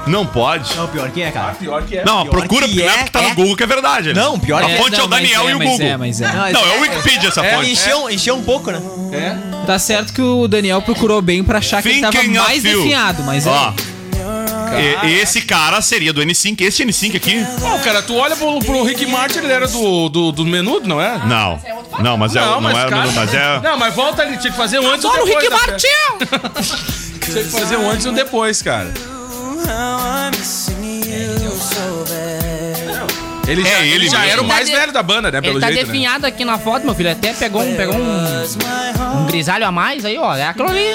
Não 0.07 0.25
pode. 0.25 0.75
Não, 0.75 0.87
pior 0.87 1.09
que 1.11 1.21
é, 1.21 1.31
cara. 1.31 1.53
Pior 1.53 1.83
que 1.83 1.97
é. 1.97 2.03
Não, 2.05 2.23
Pior 2.23 2.31
procura 2.31 2.67
que 2.67 2.81
é, 2.81 2.89
porque 2.97 3.09
tá 3.11 3.21
no 3.21 3.29
é. 3.29 3.33
Google 3.33 3.55
que 3.57 3.63
é 3.63 3.67
verdade. 3.67 4.13
né? 4.13 4.21
Não, 4.21 4.39
pior 4.39 4.61
A 4.63 4.65
que 4.65 4.71
é. 4.71 4.77
fonte 4.77 4.95
é, 4.95 4.97
Não, 4.99 5.05
o 5.05 5.09
mas 5.09 5.21
Daniel 5.21 5.47
é, 5.47 5.51
e 5.51 5.53
o 5.53 5.57
mas 5.57 5.67
Google. 5.69 5.87
é, 5.87 5.97
mas 5.97 6.21
é. 6.21 6.31
Não, 6.53 6.65
é 6.65 6.77
o 6.77 6.81
Wikipedia 6.81 7.29
essa 7.29 7.43
fonte. 7.43 7.71
Encheu, 7.71 8.09
encheu 8.09 8.35
um 8.35 8.43
pouco, 8.43 8.71
né? 8.71 8.81
Tá 9.65 9.77
certo 9.77 10.13
que 10.13 10.21
o 10.21 10.47
Daniel 10.47 10.81
procurou 10.81 11.21
bem 11.21 11.43
pra 11.43 11.59
achar 11.59 11.81
que 11.81 11.89
ele 11.89 12.01
tava 12.01 12.17
Thinking 12.17 12.37
mais 12.37 12.63
you. 12.63 12.77
definhado, 12.77 13.23
mas 13.23 13.45
é. 13.45 13.49
Ó. 13.49 13.73
E- 15.05 15.13
esse 15.21 15.41
cara 15.41 15.81
seria 15.81 16.11
do 16.11 16.21
N5. 16.21 16.61
Esse 16.61 16.83
N5 16.85 17.15
aqui? 17.15 17.35
Não, 17.61 17.79
cara, 17.79 18.01
tu 18.01 18.15
olha 18.15 18.35
pro, 18.35 18.59
pro 18.59 18.83
Rick 18.83 19.05
Martin, 19.05 19.39
ele 19.39 19.51
era 19.51 19.67
do, 19.67 20.09
do, 20.09 20.31
do 20.31 20.45
menudo, 20.45 20.87
não 20.87 21.01
é? 21.01 21.17
Não. 21.25 21.59
Não, 21.99 22.17
mas 22.17 22.35
é, 22.35 22.41
não, 22.41 22.69
é, 22.69 22.89
cara- 22.89 23.11
mas 23.15 23.33
é. 23.33 23.59
Não, 23.61 23.77
mas 23.77 23.93
volta 23.95 24.21
ali, 24.23 24.37
tinha 24.37 24.51
que 24.51 24.57
fazer 24.57 24.79
um 24.79 24.87
antes 24.91 25.03
e 25.03 25.07
um 25.07 25.11
Adoro 25.11 25.23
o 25.23 25.39
depois. 25.39 25.43
Rick 25.45 25.67
Martin! 25.67 26.97
Tinha 27.27 27.43
que 27.43 27.49
fazer 27.49 27.75
um 27.75 27.89
antes 27.89 28.05
e 28.05 28.09
um 28.09 28.13
depois, 28.13 28.61
cara. 28.61 28.93
Ele 33.47 33.63
já, 33.63 33.69
É 33.69 33.87
ele 33.87 34.09
já 34.09 34.25
era 34.25 34.41
o 34.41 34.45
mais 34.45 34.69
tá 34.69 34.77
velho 34.77 34.91
da 34.91 35.01
banda, 35.01 35.31
né? 35.31 35.39
Pelo 35.39 35.53
Ele 35.53 35.61
tá 35.61 35.67
jeito, 35.67 35.79
né? 35.79 35.85
definhado 35.85 36.25
aqui 36.25 36.43
na 36.43 36.57
foto, 36.59 36.83
meu 36.85 36.93
filho. 36.93 37.11
Até 37.11 37.33
pegou 37.33 37.61
um, 37.61 37.75
pegou 37.75 37.95
um, 37.95 39.21
um 39.21 39.25
grisalho 39.25 39.65
a 39.65 39.71
mais 39.71 40.03
aí, 40.03 40.17
ó. 40.17 40.35
É 40.35 40.47
aquilo 40.47 40.69
ali. 40.69 40.85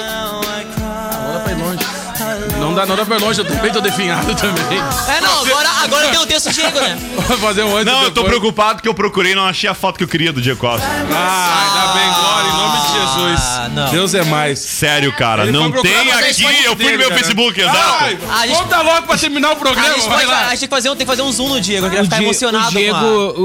Não 2.73 2.79
dá, 2.81 2.85
não 2.87 2.95
dá 2.95 3.05
pra 3.05 3.17
longe, 3.17 3.39
eu 3.39 3.45
também 3.45 3.71
tô 3.71 3.79
definhado 3.81 4.33
também. 4.35 4.79
É, 5.07 5.21
não, 5.21 5.41
agora, 5.41 5.69
agora 5.83 6.07
tem 6.09 6.19
o 6.19 6.25
texto 6.25 6.51
Diego, 6.51 6.79
né? 6.79 6.97
Vou 7.27 7.37
fazer 7.37 7.63
um 7.63 7.75
antes 7.77 7.85
Não, 7.85 7.99
eu 8.03 8.11
tô 8.11 8.21
depois. 8.23 8.27
preocupado 8.39 8.81
que 8.81 8.87
eu 8.87 8.93
procurei 8.93 9.33
e 9.33 9.35
não 9.35 9.45
achei 9.45 9.69
a 9.69 9.73
foto 9.75 9.97
que 9.97 10.03
eu 10.03 10.07
queria 10.07 10.33
do 10.33 10.41
Diego 10.41 10.59
Costa. 10.59 10.85
Ah, 10.87 11.63
ainda 11.63 11.93
bem, 11.93 12.13
glória, 12.13 12.49
em 12.49 12.57
nome 12.57 12.81
de 12.81 12.93
Jesus. 12.93 13.41
Ah, 13.47 13.69
não. 13.73 13.91
Deus 13.91 14.13
é 14.15 14.23
mais. 14.23 14.59
Sério, 14.59 15.13
cara, 15.15 15.43
Ele 15.43 15.51
não 15.51 15.63
foi 15.71 15.71
procurar 15.81 15.93
tem 16.03 16.11
aqui. 16.29 16.43
Eu 16.43 16.49
fui 16.49 16.67
no 16.69 16.75
dele, 16.75 16.97
meu 16.97 17.09
cara. 17.09 17.19
Facebook, 17.19 17.61
Ai, 17.61 17.67
exato. 17.69 18.31
A 18.33 18.47
gente- 18.47 18.57
Conta 18.57 18.81
logo 18.81 19.07
pra 19.07 19.17
terminar 19.17 19.49
o 19.49 19.51
A 19.53 19.55
programa, 19.55 19.89
gente, 19.95 20.07
vai 20.09 20.17
pode, 20.25 20.25
lá. 20.27 20.37
a 20.47 20.49
gente 20.49 20.59
tem 20.59 20.69
que 20.69 20.75
fazer 20.75 20.89
um, 20.89 20.95
tem 20.95 21.05
que 21.05 21.11
fazer 21.11 21.21
um 21.21 21.31
zoom 21.31 21.49
no 21.49 21.61
Diego, 21.61 21.85
eu 21.85 21.89
queria 21.89 22.03
ficar 22.05 22.21
emocionado 22.23 22.67
o 22.67 22.71
Diego, 22.71 22.97
com 22.99 23.41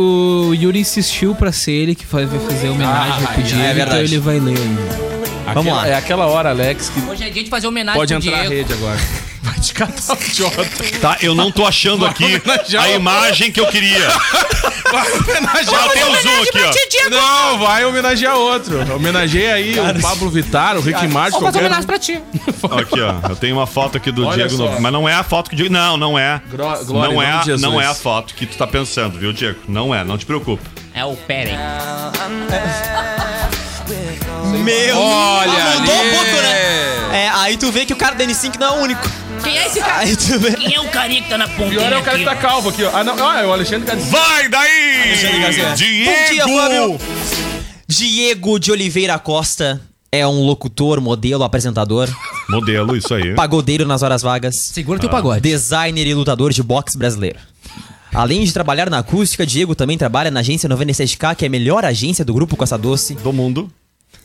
o 0.48 0.54
Yuri 0.54 0.80
insistiu 0.80 1.34
pra 1.34 1.52
ser 1.52 1.72
ele 1.72 1.94
que 1.94 2.06
vai 2.06 2.24
vai 2.24 2.38
fazer 2.40 2.68
homenagem 2.70 3.24
Ah, 3.24 3.28
pro 3.32 3.40
é 3.40 3.44
Diego, 3.44 3.62
então 3.62 3.74
verdade. 3.74 4.02
ele 4.04 4.18
vai 4.18 4.38
ler 4.40 4.56
ainda. 4.58 5.17
Vamos 5.54 5.72
Aquela- 5.72 5.82
lá. 5.82 5.88
É 5.88 5.94
aquela 5.94 6.26
hora, 6.26 6.50
Alex, 6.50 6.88
que 6.90 7.00
Hoje 7.00 7.24
é 7.24 7.30
dia 7.30 7.44
de 7.44 7.50
fazer 7.50 7.66
homenagem 7.66 7.98
pode 8.00 8.14
pro 8.14 8.22
entrar 8.22 8.36
na 8.42 8.48
Diego. 8.48 8.54
rede 8.68 8.72
agora. 8.72 8.98
Vai 9.40 9.60
te 9.60 9.72
catar 9.72 10.16
o 10.18 10.22
idiota. 10.22 10.66
Tá, 11.00 11.16
eu 11.22 11.34
não 11.34 11.50
tô 11.50 11.64
achando 11.64 12.04
aqui 12.04 12.24
homenagear 12.44 12.84
a 12.84 12.88
o- 12.88 12.94
imagem 12.96 13.50
que 13.52 13.60
eu 13.60 13.66
queria. 13.68 14.08
Vai 14.90 15.12
homenagear 15.12 15.86
o 15.86 16.22
zoom 16.22 16.42
aqui, 16.42 17.06
ó. 17.06 17.10
Não, 17.10 17.58
vai 17.58 17.84
homenagear 17.84 18.34
outro. 18.36 18.94
Homenageei 18.94 19.50
aí 19.50 19.74
o 19.78 20.00
Pablo 20.02 20.28
Vittar, 20.28 20.76
o 20.76 20.80
Rick 20.80 21.06
Martin, 21.06 21.38
Vou 21.38 21.40
fazer 21.40 21.40
qualquer 21.40 21.58
homenagem 21.60 21.86
pra 21.86 21.98
ti. 21.98 22.20
Aqui, 22.78 23.00
ó. 23.00 23.28
Eu 23.30 23.36
tenho 23.36 23.56
uma 23.56 23.66
foto 23.66 23.96
aqui 23.96 24.10
do 24.10 24.26
Olha 24.26 24.48
Diego. 24.48 24.56
só. 24.56 24.72
no- 24.74 24.80
Mas 24.80 24.92
não 24.92 25.08
é 25.08 25.14
a 25.14 25.22
foto 25.22 25.48
que 25.50 25.54
o 25.54 25.56
Diego. 25.56 25.72
Não, 25.72 25.96
não 25.96 26.18
é. 26.18 26.42
Gro- 26.50 26.84
glória 26.84 27.14
não, 27.14 27.22
é 27.22 27.30
a, 27.30 27.44
não 27.58 27.80
é 27.80 27.86
a 27.86 27.94
foto 27.94 28.34
que 28.34 28.44
tu 28.44 28.56
tá 28.56 28.66
pensando, 28.66 29.18
viu, 29.18 29.32
Diego? 29.32 29.60
Não 29.68 29.94
é, 29.94 30.02
não 30.04 30.18
te 30.18 30.26
preocupe. 30.26 30.64
É 30.94 31.04
o 31.04 31.14
Peren. 31.14 31.56
Meu, 34.64 34.96
aí 37.48 37.56
tu 37.56 37.72
vê 37.72 37.86
que 37.86 37.92
o 37.92 37.96
cara 37.96 38.14
da 38.14 38.24
N5 38.24 38.58
não 38.58 38.66
é 38.66 38.78
o 38.78 38.82
único. 38.82 39.10
Quem 39.42 39.56
é 39.56 39.66
esse 39.66 39.80
cara? 39.80 39.98
Aí 39.98 40.16
tu 40.16 40.38
vê. 40.38 40.52
Quem 40.52 40.74
é 40.74 40.80
o 40.80 40.88
carinha 40.90 41.22
que 41.22 41.28
tá 41.28 41.38
na 41.38 41.48
pontinha 41.48 41.80
Pior 41.80 41.92
é 41.92 41.98
o 41.98 42.02
cara 42.02 42.16
aqui, 42.16 42.24
que 42.24 42.30
tá 42.30 42.36
calvo 42.36 42.68
aqui, 42.68 42.84
ó. 42.84 42.90
Ah, 42.94 43.02
não, 43.02 43.28
ah, 43.28 43.40
é 43.40 43.46
o 43.46 43.52
Alexandre 43.52 43.86
Garcia. 43.86 44.10
Vai 44.10 44.48
daí! 44.48 45.02
Alexandre 45.02 45.40
Garcia. 45.40 45.68
Bom 45.68 45.74
dia, 45.74 46.28
Diego! 46.28 46.58
Fábio. 46.58 47.00
Diego 47.88 48.58
de 48.58 48.70
Oliveira 48.70 49.18
Costa 49.18 49.80
é 50.12 50.26
um 50.26 50.44
locutor, 50.44 51.00
modelo, 51.00 51.42
apresentador, 51.42 52.08
Modelo, 52.50 52.96
isso 52.96 53.14
aí. 53.14 53.34
pagodeiro 53.34 53.86
nas 53.86 54.02
horas 54.02 54.22
vagas, 54.22 54.54
Segura 54.56 54.98
teu 54.98 55.08
pagode. 55.08 55.40
designer 55.40 56.06
e 56.06 56.14
lutador 56.14 56.52
de 56.52 56.62
boxe 56.62 56.98
brasileiro. 56.98 57.38
Além 58.12 58.44
de 58.44 58.52
trabalhar 58.52 58.90
na 58.90 58.98
acústica, 58.98 59.46
Diego 59.46 59.74
também 59.74 59.96
trabalha 59.96 60.30
na 60.30 60.40
agência 60.40 60.68
97K, 60.68 61.34
que 61.34 61.44
é 61.44 61.48
a 61.48 61.50
melhor 61.50 61.84
agência 61.84 62.24
do 62.24 62.32
grupo 62.34 62.56
Costa 62.56 62.76
Doce. 62.76 63.14
Do 63.14 63.32
mundo. 63.32 63.70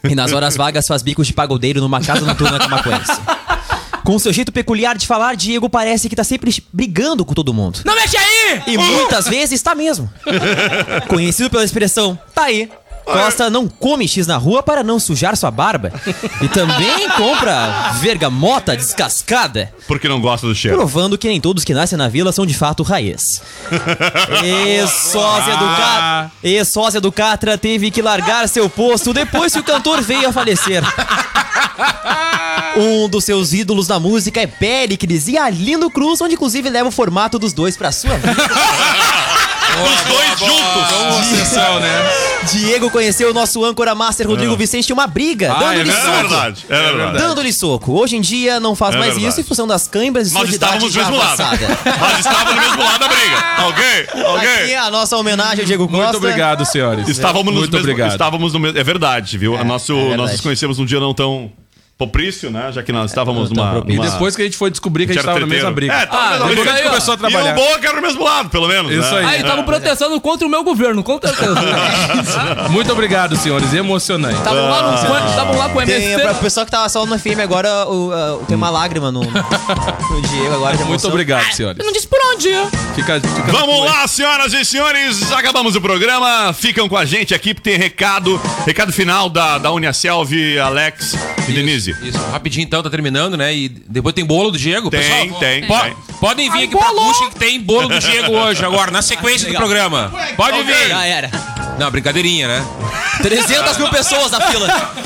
E 0.03 0.15
nas 0.15 0.33
horas 0.33 0.57
vagas 0.57 0.85
faz 0.85 1.01
bicos 1.01 1.27
de 1.27 1.33
pagodeiro 1.33 1.79
numa 1.79 2.01
casa 2.01 2.25
noturna 2.25 2.59
camacuense. 2.59 3.11
Com 4.03 4.19
seu 4.19 4.33
jeito 4.33 4.51
peculiar 4.51 4.97
de 4.97 5.07
falar, 5.07 5.33
Diego 5.33 5.69
parece 5.69 6.09
que 6.09 6.15
tá 6.15 6.25
sempre 6.25 6.53
brigando 6.73 7.23
com 7.23 7.33
todo 7.33 7.53
mundo. 7.53 7.79
Não 7.85 7.95
mexe 7.95 8.17
aí! 8.17 8.61
E 8.67 8.77
muitas 8.77 9.29
vezes 9.29 9.61
tá 9.61 9.73
mesmo. 9.73 10.11
Conhecido 11.07 11.49
pela 11.49 11.63
expressão 11.63 12.19
tá 12.35 12.43
aí. 12.43 12.69
Costa 13.03 13.49
não 13.49 13.67
come 13.67 14.07
X 14.07 14.25
na 14.27 14.37
rua 14.37 14.63
para 14.63 14.83
não 14.83 14.99
sujar 14.99 15.35
sua 15.35 15.51
barba. 15.51 15.91
E 16.41 16.47
também 16.47 17.09
compra 17.17 17.91
vergamota 17.99 18.75
descascada, 18.75 19.73
Porque 19.87 20.07
não 20.07 20.21
gosta 20.21 20.47
do 20.47 20.55
cheiro. 20.55 20.77
provando 20.77 21.17
que 21.17 21.27
nem 21.27 21.39
todos 21.41 21.63
que 21.63 21.73
nascem 21.73 21.97
na 21.97 22.07
vila 22.07 22.31
são 22.31 22.45
de 22.45 22.53
fato 22.53 22.83
raiz. 22.83 23.41
Ex-sósia 24.43 25.57
do, 25.57 25.65
Ca... 25.65 26.31
Ex-sósia 26.43 27.01
do 27.01 27.11
Catra 27.11 27.57
teve 27.57 27.91
que 27.91 28.01
largar 28.01 28.47
seu 28.47 28.69
posto 28.69 29.13
depois 29.13 29.53
que 29.53 29.59
o 29.59 29.63
cantor 29.63 30.01
veio 30.01 30.29
a 30.29 30.33
falecer. 30.33 30.83
Um 32.75 33.07
dos 33.07 33.23
seus 33.23 33.53
ídolos 33.53 33.87
na 33.87 33.99
música 33.99 34.41
é 34.41 34.47
Péricles 34.47 35.27
e 35.27 35.37
Arlindo 35.37 35.91
Cruz, 35.91 36.19
onde 36.21 36.33
inclusive 36.33 36.67
leva 36.69 36.89
o 36.89 36.91
formato 36.91 37.37
dos 37.37 37.53
dois 37.53 37.77
pra 37.77 37.91
sua 37.91 38.17
vida. 38.17 38.35
Os 39.81 40.01
dois 40.13 40.39
juntos. 40.39 40.89
Vamos 40.91 41.25
sessão, 41.27 41.79
né? 41.79 41.89
Diego 42.51 42.89
conheceu 42.91 43.31
o 43.31 43.33
nosso 43.33 43.63
âncora 43.63 43.95
master 43.95 44.27
Rodrigo 44.27 44.53
É. 44.53 44.57
Vicente 44.57 44.89
em 44.89 44.93
uma 44.93 45.07
briga, 45.07 45.51
Ah, 45.53 45.59
dando-lhe 45.59 45.89
é 45.89 45.93
soco. 45.93 46.11
verdade, 46.17 46.65
é 46.69 46.81
verdade. 46.81 47.17
Dando-lhe 47.17 47.53
soco. 47.53 47.91
Hoje 47.99 48.15
em 48.17 48.21
dia 48.21 48.59
não 48.59 48.75
faz 48.75 48.93
É 48.95 48.97
mais 48.99 49.13
verdade. 49.13 49.31
isso 49.31 49.41
em 49.41 49.43
função 49.43 49.65
das 49.65 49.87
câimbras 49.87 50.29
e 50.31 50.33
Nós 50.33 50.49
estávamos 50.49 50.93
do 50.93 50.99
mesmo 50.99 51.17
lado. 51.17 51.37
Nós 51.99 52.19
estávamos 52.19 52.53
do 52.55 52.61
mesmo 52.61 52.83
lado 52.83 52.99
da 52.99 53.07
briga. 53.07 53.67
Ok? 53.67 53.83
Tá 54.03 54.35
Aqui 54.37 54.47
ok? 54.63 54.75
a 54.75 54.91
nossa 54.91 55.17
homenagem 55.17 55.59
ao 55.61 55.65
Diego 55.65 55.87
Costa. 55.87 56.03
Muito 56.03 56.17
obrigado, 56.17 56.65
senhores. 56.65 57.07
Estávamos, 57.07 57.53
Muito 57.53 57.71
mesmo, 57.71 57.79
obrigado. 57.79 58.11
estávamos 58.11 58.53
no 58.53 58.59
mesmo. 58.59 58.77
É 58.77 58.83
verdade, 58.83 59.37
viu? 59.37 59.63
Nosso, 59.63 59.95
verdade. 59.95 60.17
Nós 60.17 60.31
nos 60.33 60.41
conhecemos 60.41 60.77
num 60.77 60.85
dia 60.85 60.99
não 60.99 61.13
tão 61.13 61.51
propício, 61.97 62.49
né? 62.49 62.71
Já 62.71 62.81
que 62.83 62.91
nós 62.91 63.11
estávamos 63.11 63.49
tão 63.49 63.63
numa. 63.63 63.71
propício. 63.73 63.95
E 63.95 63.97
numa- 63.97 64.11
depois 64.11 64.35
que 64.35 64.41
a 64.41 64.45
gente 64.45 64.57
foi 64.57 64.69
descobrir 64.71 65.05
que 65.05 65.11
a 65.11 65.15
gente 65.15 65.23
Era 65.23 65.33
tava 65.33 65.39
na 65.39 65.47
mesma 65.47 65.71
briga. 65.71 65.93
É, 65.93 66.05
tava 66.05 66.23
na 66.23 66.45
mesma 66.45 66.47
briga. 66.47 66.63
que 66.63 66.69
a 66.69 66.75
gente 66.75 66.89
começou 66.89 67.11
a 67.13 67.15
E 67.15 67.19
trabalhar. 67.19 67.51
o 67.51 67.55
bom 67.55 67.69
é 67.69 67.79
que 67.79 67.85
era 67.85 67.95
do 67.95 68.01
mesmo 68.01 68.23
lado, 68.23 68.49
pelo 68.49 68.67
menos. 68.67 68.91
Isso 68.91 69.13
né? 69.13 69.19
aí. 69.19 69.25
Aí, 69.25 69.41
estavam 69.41 69.63
protestando 69.63 70.19
contra 70.19 70.47
o 70.47 70.49
meu 70.49 70.63
governo, 70.63 71.03
com 71.03 71.19
certeza. 71.21 71.55
Muito 72.69 72.91
obrigado, 72.91 73.35
senhores. 73.37 73.73
Emocionante. 73.73 74.37
Estavam 74.37 74.69
lá, 74.69 74.91
no, 74.91 75.29
estavam 75.29 75.57
lá 75.57 75.69
com 75.69 75.79
o 75.79 75.85
Tem, 75.85 76.19
pra 76.19 76.33
pessoal 76.33 76.65
que 76.65 76.71
tava 76.71 76.89
só 76.89 77.05
no 77.05 77.17
FM 77.17 77.39
agora, 77.41 77.87
o, 77.87 78.09
uh, 78.09 78.45
tem 78.47 78.57
uma 78.57 78.69
lágrima 78.69 79.11
no, 79.11 79.21
no 79.21 80.21
Diego 80.21 80.55
agora 80.55 80.75
Muito 80.85 81.07
obrigado, 81.07 81.51
senhores. 81.53 81.79
Eu 81.79 81.85
não 81.85 81.93
disse 81.93 82.07
por 82.07 82.19
onde. 82.33 82.49
Fica, 82.95 83.19
fica 83.21 83.51
Vamos 83.51 83.85
lá, 83.85 84.07
senhoras 84.07 84.53
e 84.53 84.65
senhores, 84.65 85.31
acabamos 85.31 85.75
o 85.75 85.81
programa. 85.81 86.53
Ficam 86.53 86.89
com 86.89 86.97
a 86.97 87.05
gente 87.05 87.33
aqui, 87.33 87.53
porque 87.53 87.69
tem 87.69 87.79
recado, 87.79 88.39
recado 88.65 88.91
final 88.91 89.29
da, 89.29 89.57
da 89.57 89.71
Uniaselv, 89.71 90.31
Alex 90.59 91.15
e 91.47 91.51
Denise. 91.53 91.82
Isso, 91.91 92.17
rapidinho 92.31 92.63
então, 92.63 92.81
tá 92.83 92.89
terminando, 92.89 93.35
né? 93.37 93.53
E 93.55 93.69
depois 93.69 94.13
tem 94.13 94.25
bolo 94.25 94.51
do 94.51 94.57
Diego. 94.57 94.89
Tem, 94.89 94.99
Pessoal, 95.01 95.39
tem, 95.39 95.65
po- 95.65 95.79
tem. 95.79 95.95
Podem 96.19 96.51
vir 96.51 96.63
aqui 96.65 96.77
pra 96.77 96.87
Puxa 96.87 97.29
que 97.29 97.35
tem 97.35 97.59
bolo 97.61 97.87
do 97.89 97.99
Diego 97.99 98.31
hoje, 98.31 98.63
agora, 98.63 98.91
na 98.91 99.01
sequência 99.01 99.47
do 99.49 99.55
programa. 99.55 100.11
Pode 100.35 100.63
vir. 100.63 100.87
Já 100.89 101.05
era. 101.05 101.29
Não, 101.79 101.89
brincadeirinha, 101.89 102.47
né? 102.47 102.65
300 103.21 103.77
mil 103.77 103.89
pessoas 103.89 104.31
na 104.31 104.41
fila. 104.41 104.67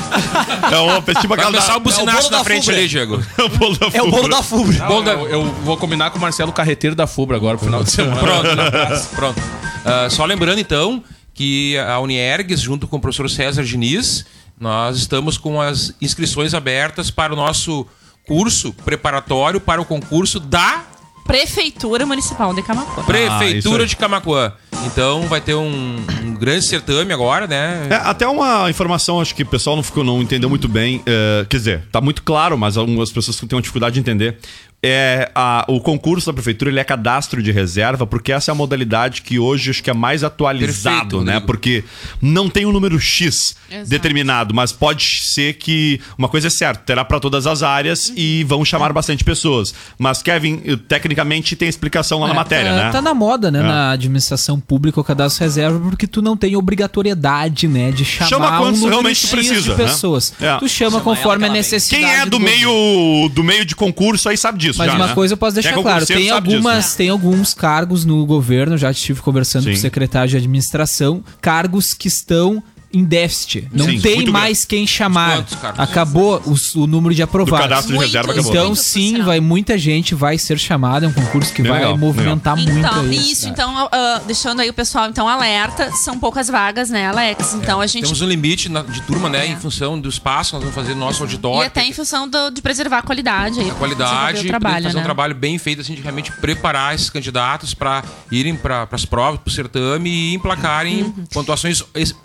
É 0.71 0.77
o 0.77 1.01
tipo 1.01 1.35
Vai 1.35 1.45
começar 1.45 1.73
o 1.73 1.75
é 1.75 1.77
o 1.77 1.79
bucinaço 1.81 2.17
bolo 2.23 2.31
na 2.31 2.37
da 2.37 2.43
frente 2.43 2.63
Fubra. 2.65 2.77
ali, 2.77 2.87
Diego. 2.87 3.15
o 3.39 3.49
bolo 3.49 3.77
da 3.77 3.87
É 3.93 4.01
o 4.01 4.09
bolo 4.09 4.23
Fubra. 4.23 4.29
da 4.37 4.43
Fubra. 4.43 4.85
Bolo 4.85 5.01
da... 5.03 5.11
Eu, 5.11 5.27
eu 5.29 5.43
vou 5.63 5.75
combinar 5.77 6.11
com 6.11 6.17
o 6.17 6.21
Marcelo 6.21 6.51
Carreteiro 6.53 6.95
da 6.95 7.05
Fubra 7.05 7.35
agora 7.35 7.57
pro 7.57 7.65
final 7.65 7.83
de 7.83 7.91
semana. 7.91 8.17
Pronto, 8.19 8.55
né? 8.55 8.71
pronto. 9.15 9.41
Ah, 9.83 10.07
só 10.09 10.23
lembrando 10.25 10.59
então 10.59 11.03
que 11.33 11.77
a 11.77 11.99
Uniergues, 11.99 12.61
junto 12.61 12.87
com 12.87 12.97
o 12.97 12.99
professor 12.99 13.29
César 13.29 13.63
Diniz, 13.63 14.25
nós 14.59 14.97
estamos 14.97 15.37
com 15.37 15.61
as 15.61 15.93
inscrições 16.01 16.53
abertas 16.53 17.11
para 17.11 17.33
o 17.33 17.35
nosso 17.35 17.85
curso 18.27 18.73
preparatório 18.73 19.59
para 19.59 19.81
o 19.81 19.85
concurso 19.85 20.39
da 20.39 20.83
Prefeitura 21.25 22.05
Municipal 22.05 22.53
de 22.53 22.63
Camacuã. 22.63 22.95
isso 22.95 23.05
Prefeitura 23.05 23.85
de 23.85 23.95
Camacuã. 23.97 24.53
Então 24.85 25.23
vai 25.23 25.41
ter 25.41 25.55
um, 25.55 25.97
um 26.23 26.33
grande 26.33 26.63
certame 26.63 27.11
agora, 27.11 27.45
né? 27.45 27.87
É, 27.89 27.95
até 27.95 28.25
uma 28.25 28.69
informação, 28.69 29.19
acho 29.19 29.35
que 29.35 29.43
o 29.43 29.45
pessoal 29.45 29.75
não 29.75 29.83
ficou, 29.83 30.03
não 30.03 30.21
entendeu 30.21 30.49
muito 30.49 30.69
bem. 30.69 31.03
é, 31.05 31.45
quer 31.49 31.57
dizer, 31.57 31.83
tá 31.91 31.99
muito 31.99 32.23
claro, 32.23 32.57
mas 32.57 32.77
algumas 32.77 33.11
pessoas 33.11 33.35
têm 33.37 33.49
uma 33.51 33.61
dificuldade 33.61 33.95
de 33.95 33.99
entender. 33.99 34.37
É, 34.83 35.31
a- 35.33 35.65
o 35.67 35.81
concurso 35.81 36.27
da 36.27 36.33
prefeitura 36.33 36.69
ele 36.69 36.79
é 36.79 36.83
cadastro 36.83 37.41
de 37.41 37.51
reserva, 37.51 38.05
porque 38.05 38.31
essa 38.31 38.51
é 38.51 38.53
a 38.53 38.55
modalidade 38.55 39.23
que 39.23 39.39
hoje 39.39 39.71
acho 39.71 39.83
que 39.83 39.89
é 39.89 39.93
mais 39.93 40.23
atualizado, 40.23 40.95
Perfeito, 40.95 41.21
né? 41.23 41.33
Rodrigo. 41.33 41.47
Porque 41.47 41.83
não 42.21 42.47
tem 42.47 42.63
um 42.67 42.71
número 42.71 42.99
X 42.99 43.55
Exato. 43.71 43.89
determinado, 43.89 44.53
mas 44.53 44.71
pode 44.71 45.03
ser 45.23 45.53
que 45.55 45.99
uma 46.15 46.29
coisa 46.29 46.45
é 46.47 46.49
certa, 46.51 46.83
terá 46.85 47.03
para 47.03 47.19
todas 47.19 47.47
as 47.47 47.63
áreas 47.63 48.13
e 48.15 48.43
vão 48.43 48.63
chamar 48.63 48.93
bastante 48.93 49.23
pessoas. 49.23 49.73
Mas 49.97 50.21
Kevin, 50.21 50.57
tecnicamente 50.87 51.55
tem 51.55 51.67
explicação 51.67 52.19
lá 52.19 52.27
na 52.27 52.33
matéria, 52.35 52.69
É, 52.69 52.75
né? 52.85 52.91
Tá 52.91 53.01
na 53.01 53.15
moda, 53.15 53.49
né? 53.49 53.59
É. 53.59 53.63
Na 53.63 53.91
administração 53.91 54.59
pública, 54.59 55.01
o 55.01 55.03
cadastro 55.03 55.43
reserva, 55.43 55.79
porque 55.79 56.05
tu 56.05 56.21
não 56.21 56.37
tem 56.37 56.55
obrigatoriedade, 56.55 57.67
né? 57.67 57.91
De 57.91 58.05
chamar 58.05 58.29
Chama 58.29 58.45
um 58.45 58.57
quantos 58.59 58.79
número 58.81 58.89
realmente 58.91 59.21
tu 59.21 59.27
X 59.27 59.29
precisa, 59.31 59.61
de 59.61 59.69
né? 59.69 59.75
pessoas. 59.75 60.33
É. 60.39 60.55
Tu 60.57 60.69
chama 60.69 61.01
conforme 61.01 61.45
a 61.47 61.49
necessidade. 61.49 62.03
Quem 62.03 62.13
é 62.13 62.25
do 62.25 62.37
governo. 62.37 62.45
meio 62.69 63.29
do 63.29 63.43
meio 63.43 63.65
de 63.65 63.75
concurso 63.75 64.29
aí 64.29 64.37
sabe 64.37 64.59
disso 64.59 64.66
Mas 64.75 64.91
já, 64.91 64.95
uma 64.95 65.07
né? 65.07 65.13
coisa 65.13 65.33
eu 65.33 65.37
posso 65.37 65.53
deixar 65.55 65.73
Quem 65.73 65.79
é 65.79 65.83
claro, 65.83 66.05
tem 66.05 66.27
sabe 66.29 66.47
disso, 66.47 66.55
algumas, 66.57 66.95
tem 66.95 67.09
alguns 67.09 67.53
cargos 67.53 68.05
no 68.05 68.25
governo, 68.25 68.77
já 68.77 68.91
estive 68.91 69.21
conversando 69.21 69.63
Sim. 69.63 69.71
com 69.71 69.75
o 69.75 69.79
secretário 69.79 70.29
de 70.29 70.37
administração, 70.37 71.23
cargos 71.41 71.93
que 71.93 72.07
estão 72.07 72.63
em 72.93 73.03
déficit. 73.03 73.67
Não 73.71 73.85
Sim, 73.85 73.99
tem 73.99 74.27
mais 74.29 74.63
quem 74.65 74.87
chamar. 74.87 75.37
Quantos? 75.37 75.57
Acabou 75.77 76.41
os- 76.45 76.73
o, 76.75 76.87
número 76.87 77.13
de 77.13 77.21
aprovados. 77.21 77.59
Do 77.59 77.69
cadastro 77.69 77.93
de 77.97 77.99
reserva 78.03 78.31
acabou. 78.31 78.51
Então, 78.51 78.75
sim, 78.75 79.21
vai 79.21 79.39
muita 79.39 79.77
gente 79.77 80.15
vai 80.15 80.37
ser 80.37 80.57
chamada, 80.57 81.05
é 81.05 81.09
um 81.09 81.13
concurso 81.13 81.53
que 81.53 81.61
Bem 81.61 81.71
vai 81.71 81.81
legal, 81.81 81.97
movimentar 81.97 82.55
muito 82.55 82.77
Então, 82.77 83.11
isso, 83.11 83.47
então, 83.49 83.89
ah, 83.91 84.21
deixando 84.25 84.61
aí 84.61 84.69
o 84.69 84.73
pessoal 84.73 85.07
então 85.09 85.27
alerta, 85.27 85.91
são 85.91 86.17
poucas 86.17 86.47
vagas, 86.47 86.89
né, 86.89 87.07
Alex? 87.07 87.53
Então 87.55 87.81
a 87.81 87.87
gente 87.87 88.03
Temos 88.03 88.21
um 88.21 88.27
limite 88.27 88.69
na- 88.69 88.81
de 88.83 89.01
turma, 89.01 89.29
né? 89.29 89.45
Em 89.47 89.55
função 89.57 89.99
do 89.99 90.07
espaço, 90.09 90.53
nós 90.55 90.63
vamos 90.63 90.75
fazer 90.75 90.95
nosso 90.95 91.23
auditório. 91.23 91.63
e 91.63 91.67
até 91.67 91.83
em 91.85 91.93
função 91.93 92.27
do- 92.27 92.49
de 92.51 92.61
preservar 92.61 92.99
a 92.99 93.01
qualidade 93.01 93.59
aí, 93.59 93.69
a 93.69 93.73
qualidade, 93.73 94.45
o 94.45 94.47
trabalho, 94.47 94.83
fazer 94.83 94.95
né? 94.95 95.01
um 95.01 95.03
trabalho 95.03 95.35
bem 95.35 95.57
feito, 95.57 95.81
assim, 95.81 95.93
de 95.93 96.01
realmente 96.01 96.31
preparar 96.31 96.95
esses 96.95 97.09
candidatos 97.09 97.73
para 97.73 98.03
irem 98.31 98.55
para 98.55 98.87
as 98.91 99.05
provas, 99.05 99.39
para 99.41 99.49
o 99.49 99.53
certame 99.53 100.09
e 100.09 100.33
emplacarem 100.33 101.13
pontuações 101.33 101.83
ex- 101.93 102.15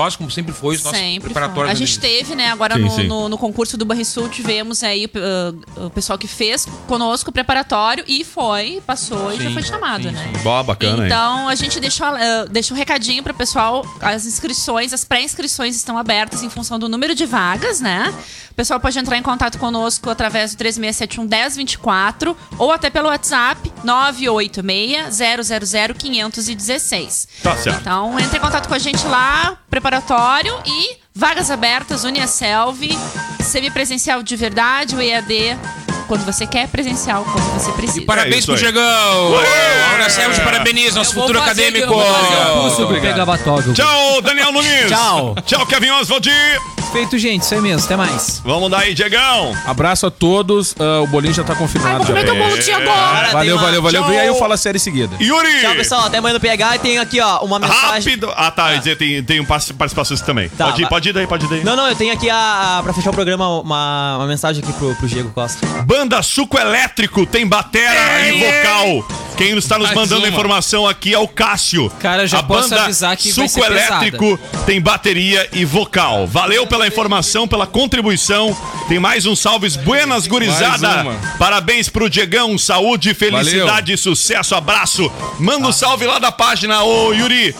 maravilhosas, 0.00 0.16
como 0.16 0.30
sempre 0.30 0.52
foi 0.52 0.76
os 0.76 0.82
nossos. 0.82 0.98
Sempre 0.98 1.30
preparatórios. 1.32 1.70
A 1.70 1.74
gente 1.74 1.98
teve, 1.98 2.34
né, 2.34 2.48
agora 2.50 2.74
Sim, 2.76 2.80
no, 2.82 2.90
sim. 2.90 3.06
no- 3.06 3.28
no 3.28 3.38
concurso 3.38 3.76
do 3.76 3.84
Banrisul, 3.84 4.28
tivemos 4.28 4.82
aí 4.82 5.06
uh, 5.06 5.86
o 5.86 5.90
pessoal 5.90 6.18
que 6.18 6.26
fez 6.26 6.66
conosco 6.86 7.30
o 7.30 7.32
preparatório 7.32 8.04
e 8.06 8.24
foi, 8.24 8.82
passou 8.86 9.32
e 9.32 9.36
já 9.36 9.48
Sim, 9.48 9.52
foi 9.54 9.62
chamado, 9.62 10.04
sim, 10.04 10.10
né? 10.10 10.32
Ó, 10.44 10.62
bacana, 10.62 10.98
hein? 11.02 11.06
Então, 11.06 11.48
a 11.48 11.54
gente 11.54 11.78
deixou, 11.80 12.06
uh, 12.08 12.48
deixa 12.50 12.72
um 12.74 12.76
recadinho 12.76 13.22
pro 13.22 13.34
pessoal. 13.34 13.84
As 14.00 14.26
inscrições, 14.26 14.92
as 14.92 15.04
pré-inscrições 15.04 15.76
estão 15.76 15.96
abertas 15.98 16.42
em 16.42 16.50
função 16.50 16.78
do 16.78 16.88
número 16.88 17.14
de 17.14 17.26
vagas, 17.26 17.80
né? 17.80 18.12
O 18.50 18.54
pessoal 18.54 18.78
pode 18.80 18.98
entrar 18.98 19.16
em 19.16 19.22
contato 19.22 19.58
conosco 19.58 20.10
através 20.10 20.52
do 20.54 20.58
3671 20.58 21.24
1024 21.26 22.36
ou 22.58 22.70
até 22.72 22.90
pelo 22.90 23.08
WhatsApp 23.08 23.72
986 23.84 25.16
000 25.66 25.94
516. 25.94 27.28
Tá 27.42 27.56
certo. 27.56 27.80
Então, 27.80 28.18
entre 28.18 28.36
em 28.38 28.40
contato 28.40 28.68
com 28.68 28.74
a 28.74 28.78
gente 28.78 29.06
lá, 29.06 29.56
preparatório 29.70 29.89
e 30.64 30.96
vagas 31.14 31.50
abertas, 31.50 32.04
Uniaselv, 32.04 32.80
semipresencial 33.42 34.22
de 34.22 34.36
verdade, 34.36 34.94
o 34.94 35.00
EAD, 35.02 35.58
quando 36.06 36.24
você 36.24 36.46
quer, 36.46 36.68
presencial, 36.68 37.24
quando 37.24 37.52
você 37.52 37.72
precisa. 37.72 38.00
E 38.00 38.04
parabéns 38.04 38.44
É 38.44 38.46
pro. 38.46 38.56
Diegão! 38.56 38.82
A 38.82 39.92
Auracel 39.92 40.32
te 40.32 40.40
parabeniza, 40.40 40.96
nosso 40.96 41.14
futuro 41.14 41.38
fazer 41.40 41.64
acadêmico! 41.64 41.92
eu 41.92 41.98
vou 41.98 42.14
fazer 42.14 42.36
curso. 43.38 43.72
Tchau, 43.74 44.22
Daniel 44.22 44.52
Nunes. 44.52 44.88
Tchau. 44.88 45.34
Tchau, 45.44 45.66
Kevin 45.66 45.90
Oswald. 45.90 46.28
Feito, 46.92 47.16
gente, 47.18 47.42
isso 47.42 47.54
aí 47.54 47.60
mesmo, 47.60 47.84
até 47.84 47.96
mais. 47.96 48.40
Vamos 48.44 48.68
daí, 48.70 48.94
Diegão. 48.94 49.56
Abraço 49.64 50.06
a 50.06 50.10
todos. 50.10 50.74
ah, 50.78 51.00
o 51.02 51.06
bolinho 51.06 51.32
já 51.32 51.44
tá 51.44 51.54
confirmado. 51.54 52.00
já. 52.00 52.06
Como 52.06 52.18
é 52.18 52.24
que 52.24 52.30
eu 52.30 52.34
bolo 52.34 52.46
agora? 52.52 52.62
tem 53.24 53.32
Valeu, 53.32 53.56
uma- 53.56 53.64
valeu, 53.64 53.82
valeu. 53.82 54.00
Tchau. 54.02 54.10
Vem 54.10 54.18
aí 54.20 54.26
eu 54.26 54.34
falo 54.34 54.52
a 54.54 54.56
série 54.56 54.78
seguida. 54.80 55.14
Yuri. 55.20 55.60
Tchau, 55.60 55.74
pessoal. 55.76 56.06
Até 56.06 56.18
amanhã 56.18 56.34
no 56.34 56.40
PH. 56.40 56.76
E 56.76 56.78
tem 56.80 56.98
aqui, 56.98 57.20
ó, 57.20 57.44
uma 57.44 57.58
mensagem. 57.60 58.14
Rápido. 58.14 58.32
Ah, 58.36 58.50
tá. 58.50 58.74
dizer, 58.74 58.96
Tem, 58.96 59.22
tem 59.22 59.40
um 59.40 59.44
partic- 59.44 59.76
participações 59.76 60.20
também. 60.20 60.48
Tá, 60.48 60.66
pode, 60.66 60.80
ir, 60.80 60.84
vai. 60.84 60.90
pode 60.90 61.08
ir 61.08 61.12
daí, 61.12 61.26
pode 61.26 61.46
ir 61.46 61.48
daí. 61.48 61.64
Não, 61.64 61.76
não, 61.76 61.88
eu 61.88 61.94
tenho 61.94 62.12
aqui 62.12 62.28
a, 62.28 62.78
a- 62.78 62.82
pra 62.82 62.92
fechar 62.92 63.10
o 63.10 63.14
programa 63.14 63.60
uma, 63.60 64.16
uma 64.16 64.26
mensagem 64.26 64.62
aqui 64.62 64.72
pro, 64.72 64.94
pro 64.96 65.06
Diego 65.06 65.30
Costa. 65.30 65.64
Banda 65.84 66.20
Suco 66.22 66.58
Elétrico 66.58 67.24
tem 67.24 67.46
batera 67.46 68.28
e 68.28 68.40
vocal. 68.40 69.08
Quem 69.36 69.56
está 69.56 69.78
nos 69.78 69.86
Mais 69.86 69.96
mandando 69.98 70.24
a 70.26 70.28
uma. 70.28 70.28
informação 70.28 70.86
aqui 70.86 71.14
é 71.14 71.18
o 71.18 71.26
Cássio. 71.26 71.90
Cara, 71.98 72.26
já 72.26 72.40
a 72.40 72.42
posso 72.42 72.68
banda 72.68 72.82
avisar 72.82 73.16
que 73.16 73.32
vai 73.32 73.48
Suco 73.48 73.64
ser 73.64 73.72
pesada. 73.72 73.94
Elétrico 74.06 74.38
tem 74.66 74.80
bateria 74.82 75.48
e 75.54 75.64
vocal. 75.64 76.26
Valeu 76.26 76.66
pela 76.66 76.79
informação, 76.86 77.46
pela 77.46 77.66
contribuição. 77.66 78.56
Tem 78.88 78.98
mais 78.98 79.26
um 79.26 79.36
salves 79.36 79.76
buenas 79.76 80.26
gurizada. 80.26 81.04
Parabéns 81.38 81.88
pro 81.88 82.10
Diegão, 82.10 82.56
saúde, 82.58 83.14
felicidade, 83.14 83.96
sucesso, 83.96 84.54
abraço. 84.54 85.10
Manda 85.38 85.68
um 85.68 85.72
salve 85.72 86.06
lá 86.06 86.18
da 86.18 86.32
página, 86.32 86.82
ô 86.82 87.12
Yuri. 87.12 87.54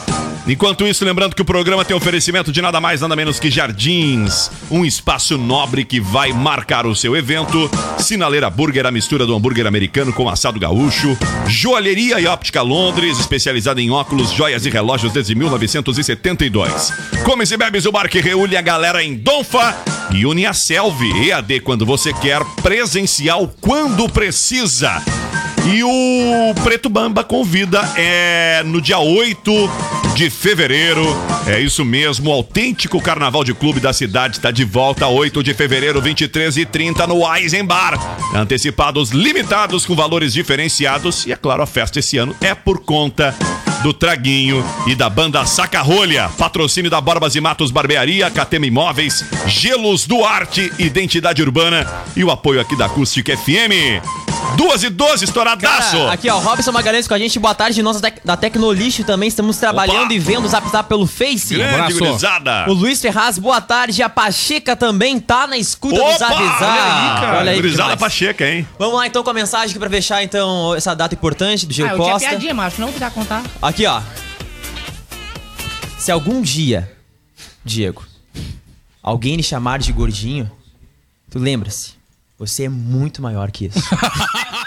Enquanto 0.51 0.85
isso, 0.85 1.05
lembrando 1.05 1.37
que 1.37 1.43
o 1.43 1.45
programa 1.45 1.85
tem 1.85 1.97
oferecimento 1.97 2.51
de 2.51 2.61
nada 2.61 2.81
mais, 2.81 3.01
nada 3.01 3.15
menos 3.15 3.39
que 3.39 3.49
Jardins, 3.49 4.51
um 4.69 4.85
espaço 4.85 5.39
nobre 5.39 5.85
que 5.85 6.01
vai 6.01 6.33
marcar 6.33 6.87
o 6.87 6.97
seu 6.97 7.15
evento. 7.15 7.71
Sinaleira 8.01 8.51
Burger, 8.51 8.85
a 8.85 8.91
mistura 8.91 9.25
do 9.25 9.33
hambúrguer 9.33 9.65
americano 9.65 10.13
com 10.13 10.29
assado 10.29 10.59
gaúcho. 10.59 11.17
Joalheria 11.47 12.19
e 12.19 12.27
óptica 12.27 12.63
Londres, 12.63 13.21
especializada 13.21 13.81
em 13.81 13.93
óculos, 13.93 14.33
joias 14.33 14.67
e 14.67 14.71
relógios 14.71 15.13
desde 15.13 15.37
1972. 15.37 16.93
Comes 17.23 17.53
e 17.53 17.57
bebes 17.57 17.87
o 17.87 17.93
bar 17.93 18.09
que 18.09 18.21
reúne 18.21 18.57
a 18.57 18.61
galera 18.61 19.05
em 19.05 19.15
Donfa. 19.15 19.77
E 20.11 20.27
Uniaselv, 20.27 21.01
EAD 21.29 21.61
quando 21.61 21.87
você 21.87 22.13
quer, 22.13 22.45
presencial 22.61 23.55
quando 23.61 24.09
precisa. 24.09 25.01
E 25.67 25.85
o 25.85 26.55
Preto 26.63 26.89
Bamba 26.89 27.23
convida 27.23 27.81
é 27.97 28.63
no 28.65 28.81
dia 28.81 28.99
8 28.99 29.53
de 30.15 30.31
fevereiro. 30.31 31.05
É 31.47 31.61
isso 31.61 31.85
mesmo, 31.85 32.31
o 32.31 32.33
autêntico 32.33 33.01
carnaval 33.01 33.45
de 33.45 33.55
clube 33.55 33.81
da 33.81 33.93
cidade 33.93 34.37
está 34.37 34.51
de 34.51 34.65
volta 34.65 35.07
8 35.07 35.43
de 35.43 35.55
fevereiro, 35.55 36.01
23 36.01 36.57
e 36.57 36.67
30 36.67 37.07
no 37.07 37.35
Eisenbar. 37.35 37.95
Antecipados 38.35 39.11
limitados 39.11 39.87
com 39.87 39.95
valores 39.95 40.33
diferenciados 40.33 41.27
e 41.27 41.33
é 41.33 41.37
claro, 41.37 41.63
a 41.63 41.67
festa 41.67 41.99
esse 41.99 42.17
ano 42.17 42.35
é 42.41 42.55
por 42.55 42.81
conta 42.81 43.35
do 43.83 43.93
Traguinho 43.93 44.65
e 44.87 44.95
da 44.95 45.09
banda 45.09 45.45
Saca-Rolha. 45.47 46.29
Patrocínio 46.37 46.91
da 46.91 47.01
Barbas 47.01 47.35
e 47.35 47.41
Matos 47.41 47.71
Barbearia, 47.71 48.31
Catema 48.31 48.67
Imóveis, 48.67 49.25
Gelos 49.47 50.07
Duarte, 50.07 50.73
Identidade 50.79 51.43
Urbana 51.43 51.87
e 52.15 52.23
o 52.23 52.31
apoio 52.31 52.61
aqui 52.61 52.77
da 52.77 52.87
Acústica 52.87 53.37
FM. 53.37 54.30
Duas 54.57 54.83
e 54.83 54.91
12, 54.91 55.25
estouradaço! 55.25 55.97
Cara, 55.97 56.13
aqui, 56.13 56.29
ó, 56.29 56.39
Robson 56.39 56.71
Magalhães 56.73 57.09
com 57.09 57.15
a 57.15 57.19
gente. 57.19 57.39
Boa 57.39 57.55
tarde, 57.55 57.83
nós 57.83 58.01
da 58.01 58.11
Tec- 58.11 58.25
da 58.25 58.37
Tecnolixo 58.37 59.05
também. 59.05 59.29
Estamos 59.29 59.57
trabalhando 59.57 60.05
Opa! 60.07 60.13
e 60.15 60.19
vendo 60.19 60.45
o 60.45 60.49
Zap 60.49 60.69
Zap 60.69 60.89
pelo 60.89 61.07
Face. 61.07 61.55
Grande 61.55 61.95
gurizada. 61.95 62.67
O 62.69 62.73
Luiz 62.75 63.01
Ferraz, 63.01 63.39
boa 63.39 63.61
tarde. 63.61 64.03
A 64.03 64.09
Pacheca 64.09 64.77
também 64.77 65.19
tá 65.19 65.47
na 65.47 65.57
escuta 65.57 65.95
do 65.97 66.03
Opa! 66.03 66.19
Zap 66.19 66.35
Zap. 66.35 66.63
Olha 66.63 66.83
aí, 66.83 67.21
cara. 67.21 67.39
Olha 67.39 67.51
aí, 67.53 67.57
Gurizada. 67.57 67.97
Pacheca, 67.97 68.47
hein? 68.51 68.69
Vamos 68.79 68.97
lá 68.97 69.07
então 69.07 69.23
com 69.23 69.31
a 69.31 69.35
mensagem 69.35 69.71
aqui 69.71 69.79
pra 69.79 69.89
fechar 69.89 70.23
então 70.23 70.75
essa 70.75 70.95
data 70.95 71.15
importante 71.15 71.65
do 71.67 71.73
Diego 71.73 71.91
Ah, 71.91 71.95
eu 71.95 71.99
tinha 72.03 72.13
Costa. 72.13 72.29
piadinha, 72.29 72.55
mas 72.55 72.77
não 72.79 72.93
quiser 72.93 73.11
contar. 73.13 73.43
Aqui, 73.63 73.87
ó. 73.87 74.01
Se 75.99 76.11
algum 76.11 76.41
dia, 76.43 76.91
Diego, 77.65 78.05
alguém 79.03 79.37
lhe 79.37 79.43
chamar 79.43 79.79
de 79.79 79.93
gordinho, 79.93 80.51
tu 81.31 81.39
lembra-se, 81.39 81.93
você 82.41 82.65
é 82.65 82.69
muito 82.71 83.21
maior 83.21 83.51
que 83.51 83.67
isso. 83.67 83.79